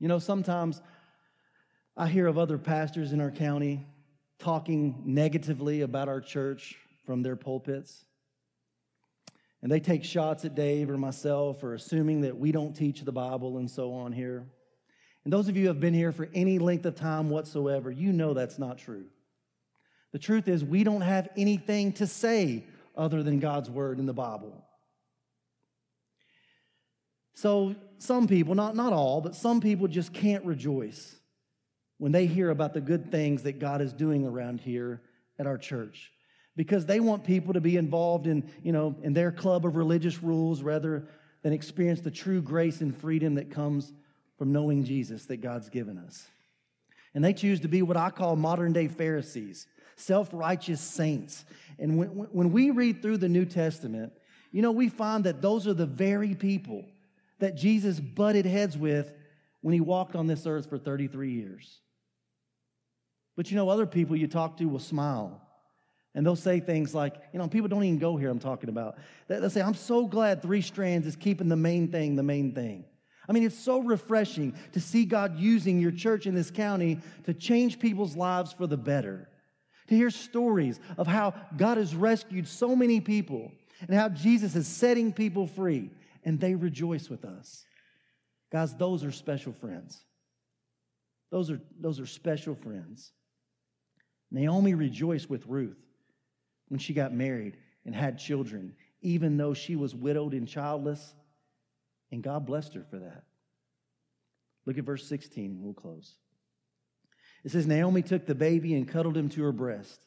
You 0.01 0.09
know, 0.09 0.19
sometimes 0.19 0.81
I 1.97 2.07
hear 2.07 2.29
of 2.29 2.39
other 2.39 2.59
pastors 2.59 3.13
in 3.13 3.21
our 3.21 3.33
county 3.33 3.85
talking 4.39 5.03
negatively 5.05 5.81
about 5.81 6.09
our 6.09 6.21
church 6.21 6.77
from 7.05 7.23
their 7.23 7.35
pulpits. 7.35 8.05
And 9.63 9.73
they 9.73 9.81
take 9.81 10.05
shots 10.05 10.45
at 10.45 10.55
Dave 10.55 10.89
or 10.89 10.97
myself 10.97 11.65
or 11.65 11.75
assuming 11.75 12.21
that 12.21 12.39
we 12.39 12.53
don't 12.53 12.75
teach 12.75 13.01
the 13.01 13.11
Bible 13.11 13.59
and 13.59 13.69
so 13.69 13.93
on 13.93 14.13
here. 14.13 14.47
And 15.25 15.33
those 15.33 15.49
of 15.49 15.57
you 15.57 15.63
who 15.63 15.69
have 15.69 15.81
been 15.81 15.95
here 15.95 16.13
for 16.13 16.29
any 16.33 16.61
length 16.61 16.87
of 16.87 16.95
time 16.95 17.29
whatsoever, 17.29 17.91
you 17.91 18.13
know 18.13 18.35
that's 18.35 18.59
not 18.59 18.79
true. 18.79 19.07
The 20.13 20.19
truth 20.19 20.47
is, 20.47 20.65
we 20.65 20.85
don't 20.85 21.01
have 21.01 21.29
anything 21.37 21.93
to 21.95 22.07
say 22.07 22.65
other 22.99 23.23
than 23.23 23.39
God's 23.39 23.71
word 23.71 23.99
in 23.99 24.07
the 24.07 24.13
Bible. 24.13 24.65
So, 27.35 27.77
some 27.99 28.27
people, 28.27 28.55
not, 28.55 28.75
not 28.75 28.93
all, 28.93 29.21
but 29.21 29.37
some 29.37 29.61
people 29.61 29.87
just 29.87 30.13
can't 30.13 30.45
rejoice 30.45 31.15
when 31.99 32.13
they 32.13 32.27
hear 32.27 32.51
about 32.51 32.75
the 32.75 32.81
good 32.81 33.11
things 33.11 33.45
that 33.45 33.61
God 33.61 33.81
is 33.81 33.93
doing 33.93 34.27
around 34.27 34.61
here 34.61 35.03
at 35.39 35.47
our 35.47 35.59
church 35.59 36.13
because 36.57 36.87
they 36.87 36.99
want 36.99 37.23
people 37.23 37.55
to 37.55 37.61
be 37.61 37.77
involved 37.77 38.27
in, 38.27 38.51
you 38.63 38.73
know, 38.73 38.97
in 39.03 39.13
their 39.13 39.31
club 39.31 39.65
of 39.65 39.77
religious 39.77 40.23
rules 40.23 40.63
rather 40.63 41.09
than 41.43 41.53
experience 41.53 42.01
the 42.01 42.11
true 42.11 42.43
grace 42.43 42.81
and 42.81 42.97
freedom 42.97 43.37
that 43.37 43.51
comes 43.51 43.93
from 44.37 44.53
knowing 44.53 44.85
Jesus 44.85 45.27
that 45.27 45.37
God's 45.37 45.69
given 45.69 45.99
us. 45.99 46.27
And 47.15 47.25
they 47.25 47.33
choose 47.33 47.61
to 47.61 47.69
be 47.69 47.83
what 47.83 47.97
I 47.97 48.11
call 48.11 48.35
modern 48.37 48.73
day 48.73 48.89
Pharisees, 48.89 49.67
self 49.99 50.31
righteous 50.33 50.81
saints. 50.81 51.45
And 51.79 51.99
when, 51.99 52.09
when 52.09 52.53
we 52.53 52.71
read 52.71 53.03
through 53.03 53.19
the 53.19 53.29
New 53.29 53.45
Testament, 53.45 54.13
you 54.51 54.63
know, 54.63 54.73
we 54.73 54.89
find 54.89 55.25
that 55.25 55.43
those 55.43 55.67
are 55.67 55.75
the 55.75 55.87
very 55.87 56.35
people 56.35 56.85
that 57.39 57.55
Jesus 57.55 58.01
butted 58.01 58.47
heads 58.47 58.77
with 58.77 59.13
when 59.61 59.75
he 59.75 59.81
walked 59.81 60.17
on 60.17 60.27
this 60.27 60.47
earth 60.47 60.69
for 60.69 60.79
33 60.79 61.33
years. 61.33 61.81
But 63.37 63.51
you 63.51 63.57
know, 63.57 63.69
other 63.69 63.87
people 63.87 64.17
you 64.17 64.27
talk 64.27 64.57
to 64.57 64.65
will 64.65 64.79
smile. 64.79 65.41
And 66.15 66.27
they'll 66.27 66.35
say 66.35 66.59
things 66.59 66.95
like, 66.95 67.15
you 67.33 67.39
know, 67.39 67.47
people 67.47 67.69
don't 67.69 67.85
even 67.85 67.99
go 67.99 68.17
here, 68.17 68.31
I'm 68.31 68.41
talking 68.41 68.71
about. 68.71 68.97
They'll 69.29 69.51
say, 69.51 69.61
I'm 69.61 69.75
so 69.75 70.07
glad 70.07 70.43
Three 70.43 70.63
Strands 70.63 71.07
is 71.07 71.15
keeping 71.15 71.49
the 71.49 71.57
main 71.57 71.93
thing 71.93 72.17
the 72.17 72.23
main 72.23 72.53
thing. 72.53 72.85
I 73.29 73.33
mean, 73.33 73.45
it's 73.45 73.59
so 73.59 73.81
refreshing 73.81 74.55
to 74.73 74.81
see 74.81 75.05
God 75.05 75.39
using 75.39 75.79
your 75.79 75.93
church 75.93 76.27
in 76.27 76.35
this 76.35 76.51
county 76.51 76.99
to 77.25 77.35
change 77.35 77.79
people's 77.79 78.17
lives 78.17 78.53
for 78.53 78.67
the 78.67 78.79
better. 78.79 79.29
To 79.89 79.95
hear 79.95 80.11
stories 80.11 80.80
of 80.97 81.07
how 81.07 81.34
God 81.57 81.78
has 81.78 81.95
rescued 81.95 82.47
so 82.47 82.76
many 82.76 83.01
people 83.01 83.51
and 83.80 83.95
how 83.95 84.09
Jesus 84.09 84.55
is 84.55 84.66
setting 84.66 85.12
people 85.12 85.47
free 85.47 85.91
and 86.24 86.39
they 86.39 86.55
rejoice 86.55 87.09
with 87.09 87.24
us. 87.24 87.64
Guys, 88.51 88.74
those 88.74 89.05
are 89.05 89.12
special 89.12 89.53
friends. 89.53 90.05
Those 91.30 91.51
are, 91.51 91.61
those 91.78 92.01
are 92.01 92.07
special 92.07 92.55
friends. 92.55 93.12
Naomi 94.30 94.74
rejoiced 94.74 95.28
with 95.28 95.47
Ruth 95.47 95.78
when 96.68 96.78
she 96.78 96.93
got 96.93 97.12
married 97.12 97.57
and 97.84 97.95
had 97.95 98.18
children, 98.18 98.74
even 99.01 99.36
though 99.36 99.55
she 99.55 99.76
was 99.76 99.95
widowed 99.95 100.34
and 100.34 100.47
childless, 100.47 101.14
and 102.11 102.22
God 102.22 102.47
blessed 102.47 102.74
her 102.74 102.84
for 102.91 102.99
that. 102.99 103.24
Look 104.66 104.78
at 104.78 104.84
verse 104.84 105.07
16, 105.07 105.53
and 105.53 105.62
we'll 105.62 105.74
close. 105.74 106.16
It 107.45 107.53
says, 107.53 107.66
Naomi 107.66 108.03
took 108.03 108.26
the 108.26 108.34
baby 108.34 108.74
and 108.74 108.89
cuddled 108.89 109.16
him 109.16 109.28
to 109.30 109.43
her 109.45 109.53
breast, 109.53 110.01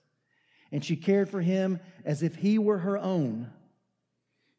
and 0.72 0.84
she 0.84 0.96
cared 0.96 1.30
for 1.30 1.42
him 1.42 1.80
as 2.06 2.24
if 2.24 2.36
he 2.36 2.58
were 2.60 2.80
her 2.80 2.98
own. 2.98 3.50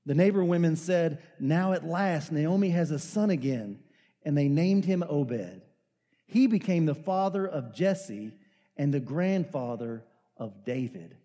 The 0.07 0.15
neighbor 0.15 0.43
women 0.43 0.77
said, 0.77 1.23
Now 1.39 1.73
at 1.73 1.87
last 1.87 2.33
Naomi 2.33 2.71
has 2.71 2.91
a 2.91 2.99
son 2.99 3.31
again, 3.31 3.81
and 4.25 4.37
they 4.37 4.49
named 4.49 4.85
him 4.85 5.05
Obed. 5.09 5.63
He 6.27 6.47
became 6.47 6.87
the 6.87 6.95
father 6.95 7.47
of 7.47 7.75
Jesse 7.75 8.33
and 8.77 8.93
the 8.93 9.01
grandfather 9.01 10.03
of 10.37 10.65
David. 10.65 11.17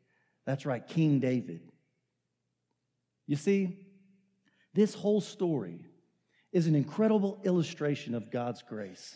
That's 0.46 0.66
right, 0.66 0.86
King 0.86 1.20
David. 1.20 1.62
You 3.26 3.36
see, 3.36 3.78
this 4.74 4.94
whole 4.94 5.22
story 5.22 5.86
is 6.52 6.68
an 6.68 6.76
incredible 6.76 7.40
illustration 7.44 8.16
of 8.16 8.32
God's 8.32 8.62
grace. 8.62 9.16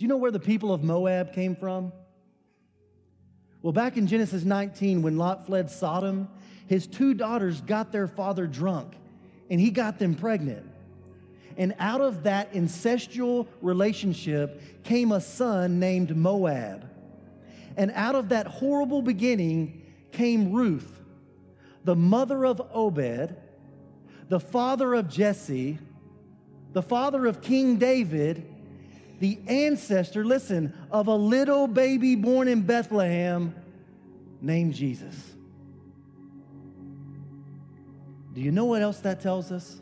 Do 0.00 0.04
you 0.04 0.08
know 0.08 0.16
where 0.16 0.30
the 0.30 0.40
people 0.40 0.72
of 0.72 0.82
Moab 0.82 1.34
came 1.34 1.54
from? 1.54 1.92
Well, 3.60 3.74
back 3.74 3.98
in 3.98 4.06
Genesis 4.06 4.44
19, 4.44 5.02
when 5.02 5.18
Lot 5.18 5.44
fled 5.44 5.70
Sodom, 5.70 6.26
his 6.66 6.86
two 6.86 7.12
daughters 7.12 7.60
got 7.60 7.92
their 7.92 8.06
father 8.06 8.46
drunk 8.46 8.94
and 9.50 9.60
he 9.60 9.70
got 9.70 9.98
them 9.98 10.14
pregnant. 10.14 10.64
And 11.58 11.74
out 11.78 12.00
of 12.00 12.22
that 12.22 12.54
incestual 12.54 13.46
relationship 13.60 14.82
came 14.84 15.12
a 15.12 15.20
son 15.20 15.78
named 15.78 16.16
Moab. 16.16 16.88
And 17.76 17.92
out 17.94 18.14
of 18.14 18.30
that 18.30 18.46
horrible 18.46 19.02
beginning 19.02 19.82
came 20.12 20.50
Ruth, 20.50 21.02
the 21.84 21.94
mother 21.94 22.46
of 22.46 22.62
Obed, 22.72 23.36
the 24.30 24.40
father 24.40 24.94
of 24.94 25.10
Jesse, 25.10 25.78
the 26.72 26.80
father 26.80 27.26
of 27.26 27.42
King 27.42 27.76
David, 27.76 28.49
the 29.20 29.38
ancestor, 29.46 30.24
listen, 30.24 30.72
of 30.90 31.06
a 31.06 31.14
little 31.14 31.68
baby 31.68 32.16
born 32.16 32.48
in 32.48 32.62
Bethlehem 32.62 33.54
named 34.40 34.74
Jesus. 34.74 35.14
Do 38.32 38.40
you 38.40 38.50
know 38.50 38.64
what 38.64 38.80
else 38.80 39.00
that 39.00 39.20
tells 39.20 39.52
us? 39.52 39.80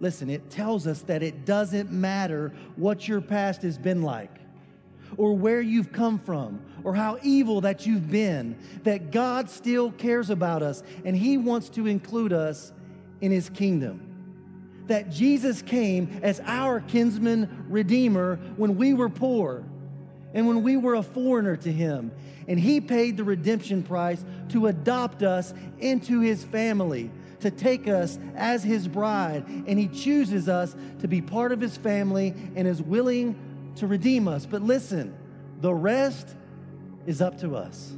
Listen, 0.00 0.28
it 0.28 0.50
tells 0.50 0.88
us 0.88 1.02
that 1.02 1.22
it 1.22 1.44
doesn't 1.44 1.92
matter 1.92 2.52
what 2.74 3.06
your 3.06 3.20
past 3.20 3.62
has 3.62 3.78
been 3.78 4.02
like, 4.02 4.40
or 5.16 5.36
where 5.36 5.60
you've 5.60 5.92
come 5.92 6.18
from, 6.18 6.60
or 6.82 6.94
how 6.94 7.16
evil 7.22 7.60
that 7.60 7.86
you've 7.86 8.10
been, 8.10 8.58
that 8.82 9.12
God 9.12 9.48
still 9.48 9.92
cares 9.92 10.30
about 10.30 10.64
us 10.64 10.82
and 11.04 11.16
He 11.16 11.36
wants 11.36 11.68
to 11.70 11.86
include 11.86 12.32
us 12.32 12.72
in 13.20 13.30
His 13.30 13.48
kingdom. 13.48 14.11
That 14.88 15.10
Jesus 15.10 15.62
came 15.62 16.20
as 16.22 16.40
our 16.44 16.80
kinsman 16.80 17.66
redeemer 17.68 18.36
when 18.56 18.76
we 18.76 18.94
were 18.94 19.08
poor 19.08 19.64
and 20.34 20.46
when 20.46 20.62
we 20.62 20.76
were 20.76 20.94
a 20.94 21.02
foreigner 21.02 21.56
to 21.56 21.72
Him 21.72 22.10
and 22.48 22.58
He 22.58 22.80
paid 22.80 23.16
the 23.16 23.24
redemption 23.24 23.82
price 23.82 24.24
to 24.50 24.66
adopt 24.66 25.22
us 25.22 25.54
into 25.78 26.20
His 26.20 26.44
family, 26.44 27.10
to 27.40 27.50
take 27.50 27.88
us 27.88 28.18
as 28.34 28.62
His 28.62 28.88
bride. 28.88 29.44
And 29.46 29.78
He 29.78 29.88
chooses 29.88 30.48
us 30.48 30.74
to 31.00 31.08
be 31.08 31.20
part 31.20 31.52
of 31.52 31.60
His 31.60 31.76
family 31.76 32.34
and 32.56 32.66
is 32.66 32.82
willing 32.82 33.36
to 33.76 33.86
redeem 33.86 34.28
us. 34.28 34.46
But 34.46 34.62
listen, 34.62 35.14
the 35.60 35.72
rest 35.72 36.34
is 37.06 37.20
up 37.20 37.38
to 37.40 37.56
us. 37.56 37.92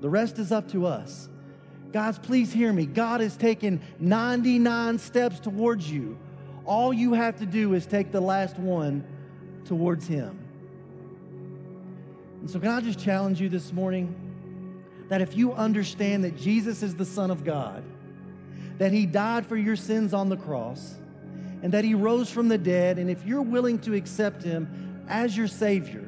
The 0.00 0.08
rest 0.08 0.38
is 0.38 0.52
up 0.52 0.70
to 0.72 0.86
us. 0.86 1.28
Guys, 1.92 2.18
please 2.18 2.52
hear 2.52 2.72
me. 2.72 2.86
God 2.86 3.20
has 3.20 3.36
taken 3.36 3.80
99 3.98 4.98
steps 4.98 5.40
towards 5.40 5.90
you. 5.90 6.18
All 6.64 6.92
you 6.92 7.14
have 7.14 7.38
to 7.38 7.46
do 7.46 7.74
is 7.74 7.86
take 7.86 8.12
the 8.12 8.20
last 8.20 8.58
one 8.58 9.04
towards 9.64 10.06
Him. 10.06 10.38
And 12.40 12.50
so, 12.50 12.60
can 12.60 12.70
I 12.70 12.80
just 12.80 12.98
challenge 12.98 13.40
you 13.40 13.48
this 13.48 13.72
morning? 13.72 14.28
that 15.08 15.22
if 15.22 15.36
you 15.36 15.52
understand 15.54 16.24
that 16.24 16.36
Jesus 16.36 16.82
is 16.82 16.94
the 16.94 17.04
Son 17.04 17.30
of 17.30 17.44
God, 17.44 17.82
that 18.76 18.92
He 18.92 19.06
died 19.06 19.46
for 19.46 19.56
your 19.56 19.76
sins 19.76 20.14
on 20.14 20.28
the 20.28 20.36
cross, 20.36 20.94
and 21.62 21.72
that 21.72 21.84
He 21.84 21.94
rose 21.94 22.30
from 22.30 22.48
the 22.48 22.58
dead, 22.58 22.98
and 22.98 23.10
if 23.10 23.24
you're 23.24 23.42
willing 23.42 23.78
to 23.80 23.94
accept 23.94 24.42
Him 24.42 25.04
as 25.08 25.36
your 25.36 25.48
Savior, 25.48 26.04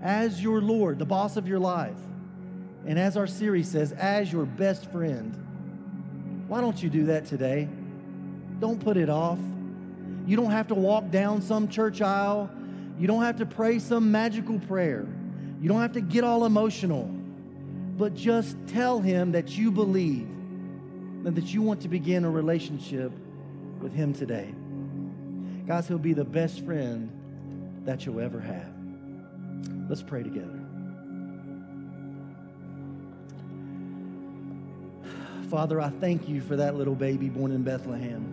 as 0.00 0.42
your 0.42 0.60
Lord, 0.60 0.98
the 0.98 1.04
boss 1.04 1.36
of 1.36 1.48
your 1.48 1.58
life, 1.58 1.98
and 2.86 2.98
as 2.98 3.16
our 3.16 3.26
series 3.26 3.68
says, 3.68 3.92
as 3.92 4.32
your 4.32 4.44
best 4.44 4.90
friend, 4.92 5.34
why 6.48 6.60
don't 6.60 6.82
you 6.82 6.90
do 6.90 7.06
that 7.06 7.26
today? 7.26 7.68
Don't 8.60 8.78
put 8.78 8.96
it 8.96 9.08
off. 9.08 9.38
You 10.26 10.36
don't 10.36 10.50
have 10.50 10.68
to 10.68 10.74
walk 10.74 11.10
down 11.10 11.42
some 11.42 11.68
church 11.68 12.00
aisle. 12.00 12.50
You 12.98 13.06
don't 13.06 13.22
have 13.22 13.38
to 13.38 13.46
pray 13.46 13.78
some 13.78 14.12
magical 14.12 14.58
prayer. 14.60 15.06
You 15.60 15.68
don't 15.68 15.80
have 15.80 15.92
to 15.92 16.00
get 16.00 16.24
all 16.24 16.44
emotional. 16.44 17.04
But 17.96 18.14
just 18.14 18.56
tell 18.66 19.00
him 19.00 19.32
that 19.32 19.56
you 19.56 19.70
believe 19.70 20.28
and 21.24 21.34
that 21.36 21.54
you 21.54 21.62
want 21.62 21.80
to 21.82 21.88
begin 21.88 22.24
a 22.24 22.30
relationship 22.30 23.12
with 23.80 23.92
him 23.92 24.12
today. 24.12 24.54
Guys, 25.66 25.88
he'll 25.88 25.98
be 25.98 26.12
the 26.12 26.24
best 26.24 26.64
friend 26.64 27.10
that 27.84 28.04
you'll 28.04 28.20
ever 28.20 28.40
have. 28.40 28.72
Let's 29.88 30.02
pray 30.02 30.22
together. 30.22 30.63
Father, 35.54 35.80
I 35.80 35.88
thank 35.88 36.28
you 36.28 36.40
for 36.40 36.56
that 36.56 36.74
little 36.74 36.96
baby 36.96 37.28
born 37.28 37.52
in 37.52 37.62
Bethlehem. 37.62 38.24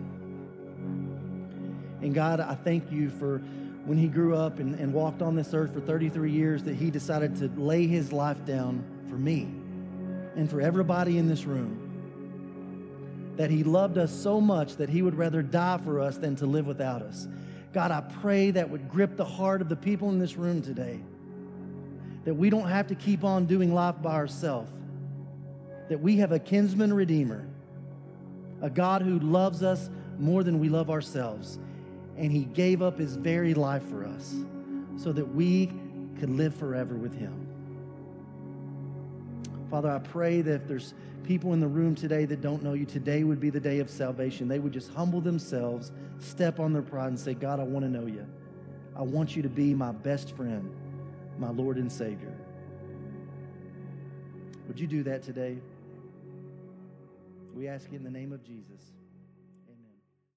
And 2.02 2.12
God, 2.12 2.40
I 2.40 2.56
thank 2.56 2.90
you 2.90 3.10
for 3.10 3.38
when 3.84 3.96
he 3.96 4.08
grew 4.08 4.34
up 4.34 4.58
and, 4.58 4.74
and 4.74 4.92
walked 4.92 5.22
on 5.22 5.36
this 5.36 5.54
earth 5.54 5.72
for 5.72 5.80
33 5.80 6.32
years 6.32 6.64
that 6.64 6.74
he 6.74 6.90
decided 6.90 7.36
to 7.36 7.46
lay 7.56 7.86
his 7.86 8.12
life 8.12 8.44
down 8.44 8.84
for 9.08 9.14
me 9.14 9.42
and 10.34 10.50
for 10.50 10.60
everybody 10.60 11.16
in 11.16 11.28
this 11.28 11.44
room. 11.44 11.78
That 13.36 13.52
he 13.52 13.62
loved 13.62 13.98
us 13.98 14.10
so 14.10 14.40
much 14.40 14.74
that 14.74 14.88
he 14.88 15.00
would 15.00 15.14
rather 15.14 15.42
die 15.42 15.78
for 15.84 16.00
us 16.00 16.16
than 16.16 16.34
to 16.34 16.46
live 16.46 16.66
without 16.66 17.02
us. 17.02 17.28
God, 17.72 17.92
I 17.92 18.00
pray 18.00 18.50
that 18.50 18.68
would 18.68 18.90
grip 18.90 19.16
the 19.16 19.24
heart 19.24 19.60
of 19.60 19.68
the 19.68 19.76
people 19.76 20.08
in 20.08 20.18
this 20.18 20.36
room 20.36 20.60
today. 20.60 20.98
That 22.24 22.34
we 22.34 22.50
don't 22.50 22.68
have 22.68 22.88
to 22.88 22.96
keep 22.96 23.22
on 23.22 23.46
doing 23.46 23.72
life 23.72 24.02
by 24.02 24.14
ourselves. 24.14 24.72
That 25.92 26.00
we 26.00 26.16
have 26.16 26.32
a 26.32 26.38
kinsman 26.38 26.90
redeemer, 26.94 27.46
a 28.62 28.70
God 28.70 29.02
who 29.02 29.18
loves 29.18 29.62
us 29.62 29.90
more 30.18 30.42
than 30.42 30.58
we 30.58 30.70
love 30.70 30.88
ourselves 30.88 31.58
and 32.16 32.32
he 32.32 32.44
gave 32.44 32.80
up 32.80 32.98
his 32.98 33.16
very 33.16 33.52
life 33.52 33.86
for 33.90 34.06
us 34.06 34.34
so 34.96 35.12
that 35.12 35.34
we 35.34 35.66
could 36.18 36.30
live 36.30 36.54
forever 36.54 36.94
with 36.94 37.14
him. 37.14 37.46
Father, 39.70 39.90
I 39.90 39.98
pray 39.98 40.40
that 40.40 40.62
if 40.62 40.66
there's 40.66 40.94
people 41.24 41.52
in 41.52 41.60
the 41.60 41.68
room 41.68 41.94
today 41.94 42.24
that 42.24 42.40
don't 42.40 42.62
know 42.62 42.72
you, 42.72 42.86
today 42.86 43.22
would 43.22 43.38
be 43.38 43.50
the 43.50 43.60
day 43.60 43.78
of 43.78 43.90
salvation. 43.90 44.48
They 44.48 44.60
would 44.60 44.72
just 44.72 44.94
humble 44.94 45.20
themselves, 45.20 45.92
step 46.20 46.58
on 46.58 46.72
their 46.72 46.80
pride, 46.80 47.08
and 47.08 47.20
say, 47.20 47.34
God, 47.34 47.60
I 47.60 47.64
want 47.64 47.84
to 47.84 47.90
know 47.90 48.06
you. 48.06 48.26
I 48.96 49.02
want 49.02 49.36
you 49.36 49.42
to 49.42 49.50
be 49.50 49.74
my 49.74 49.92
best 49.92 50.34
friend, 50.36 50.74
my 51.38 51.50
Lord 51.50 51.76
and 51.76 51.92
Savior. 51.92 52.34
Would 54.68 54.80
you 54.80 54.86
do 54.86 55.02
that 55.02 55.22
today? 55.22 55.58
We 57.54 57.68
ask 57.68 57.90
you 57.90 57.98
in 57.98 58.04
the 58.04 58.10
name 58.10 58.32
of 58.32 58.42
Jesus. 58.42 58.80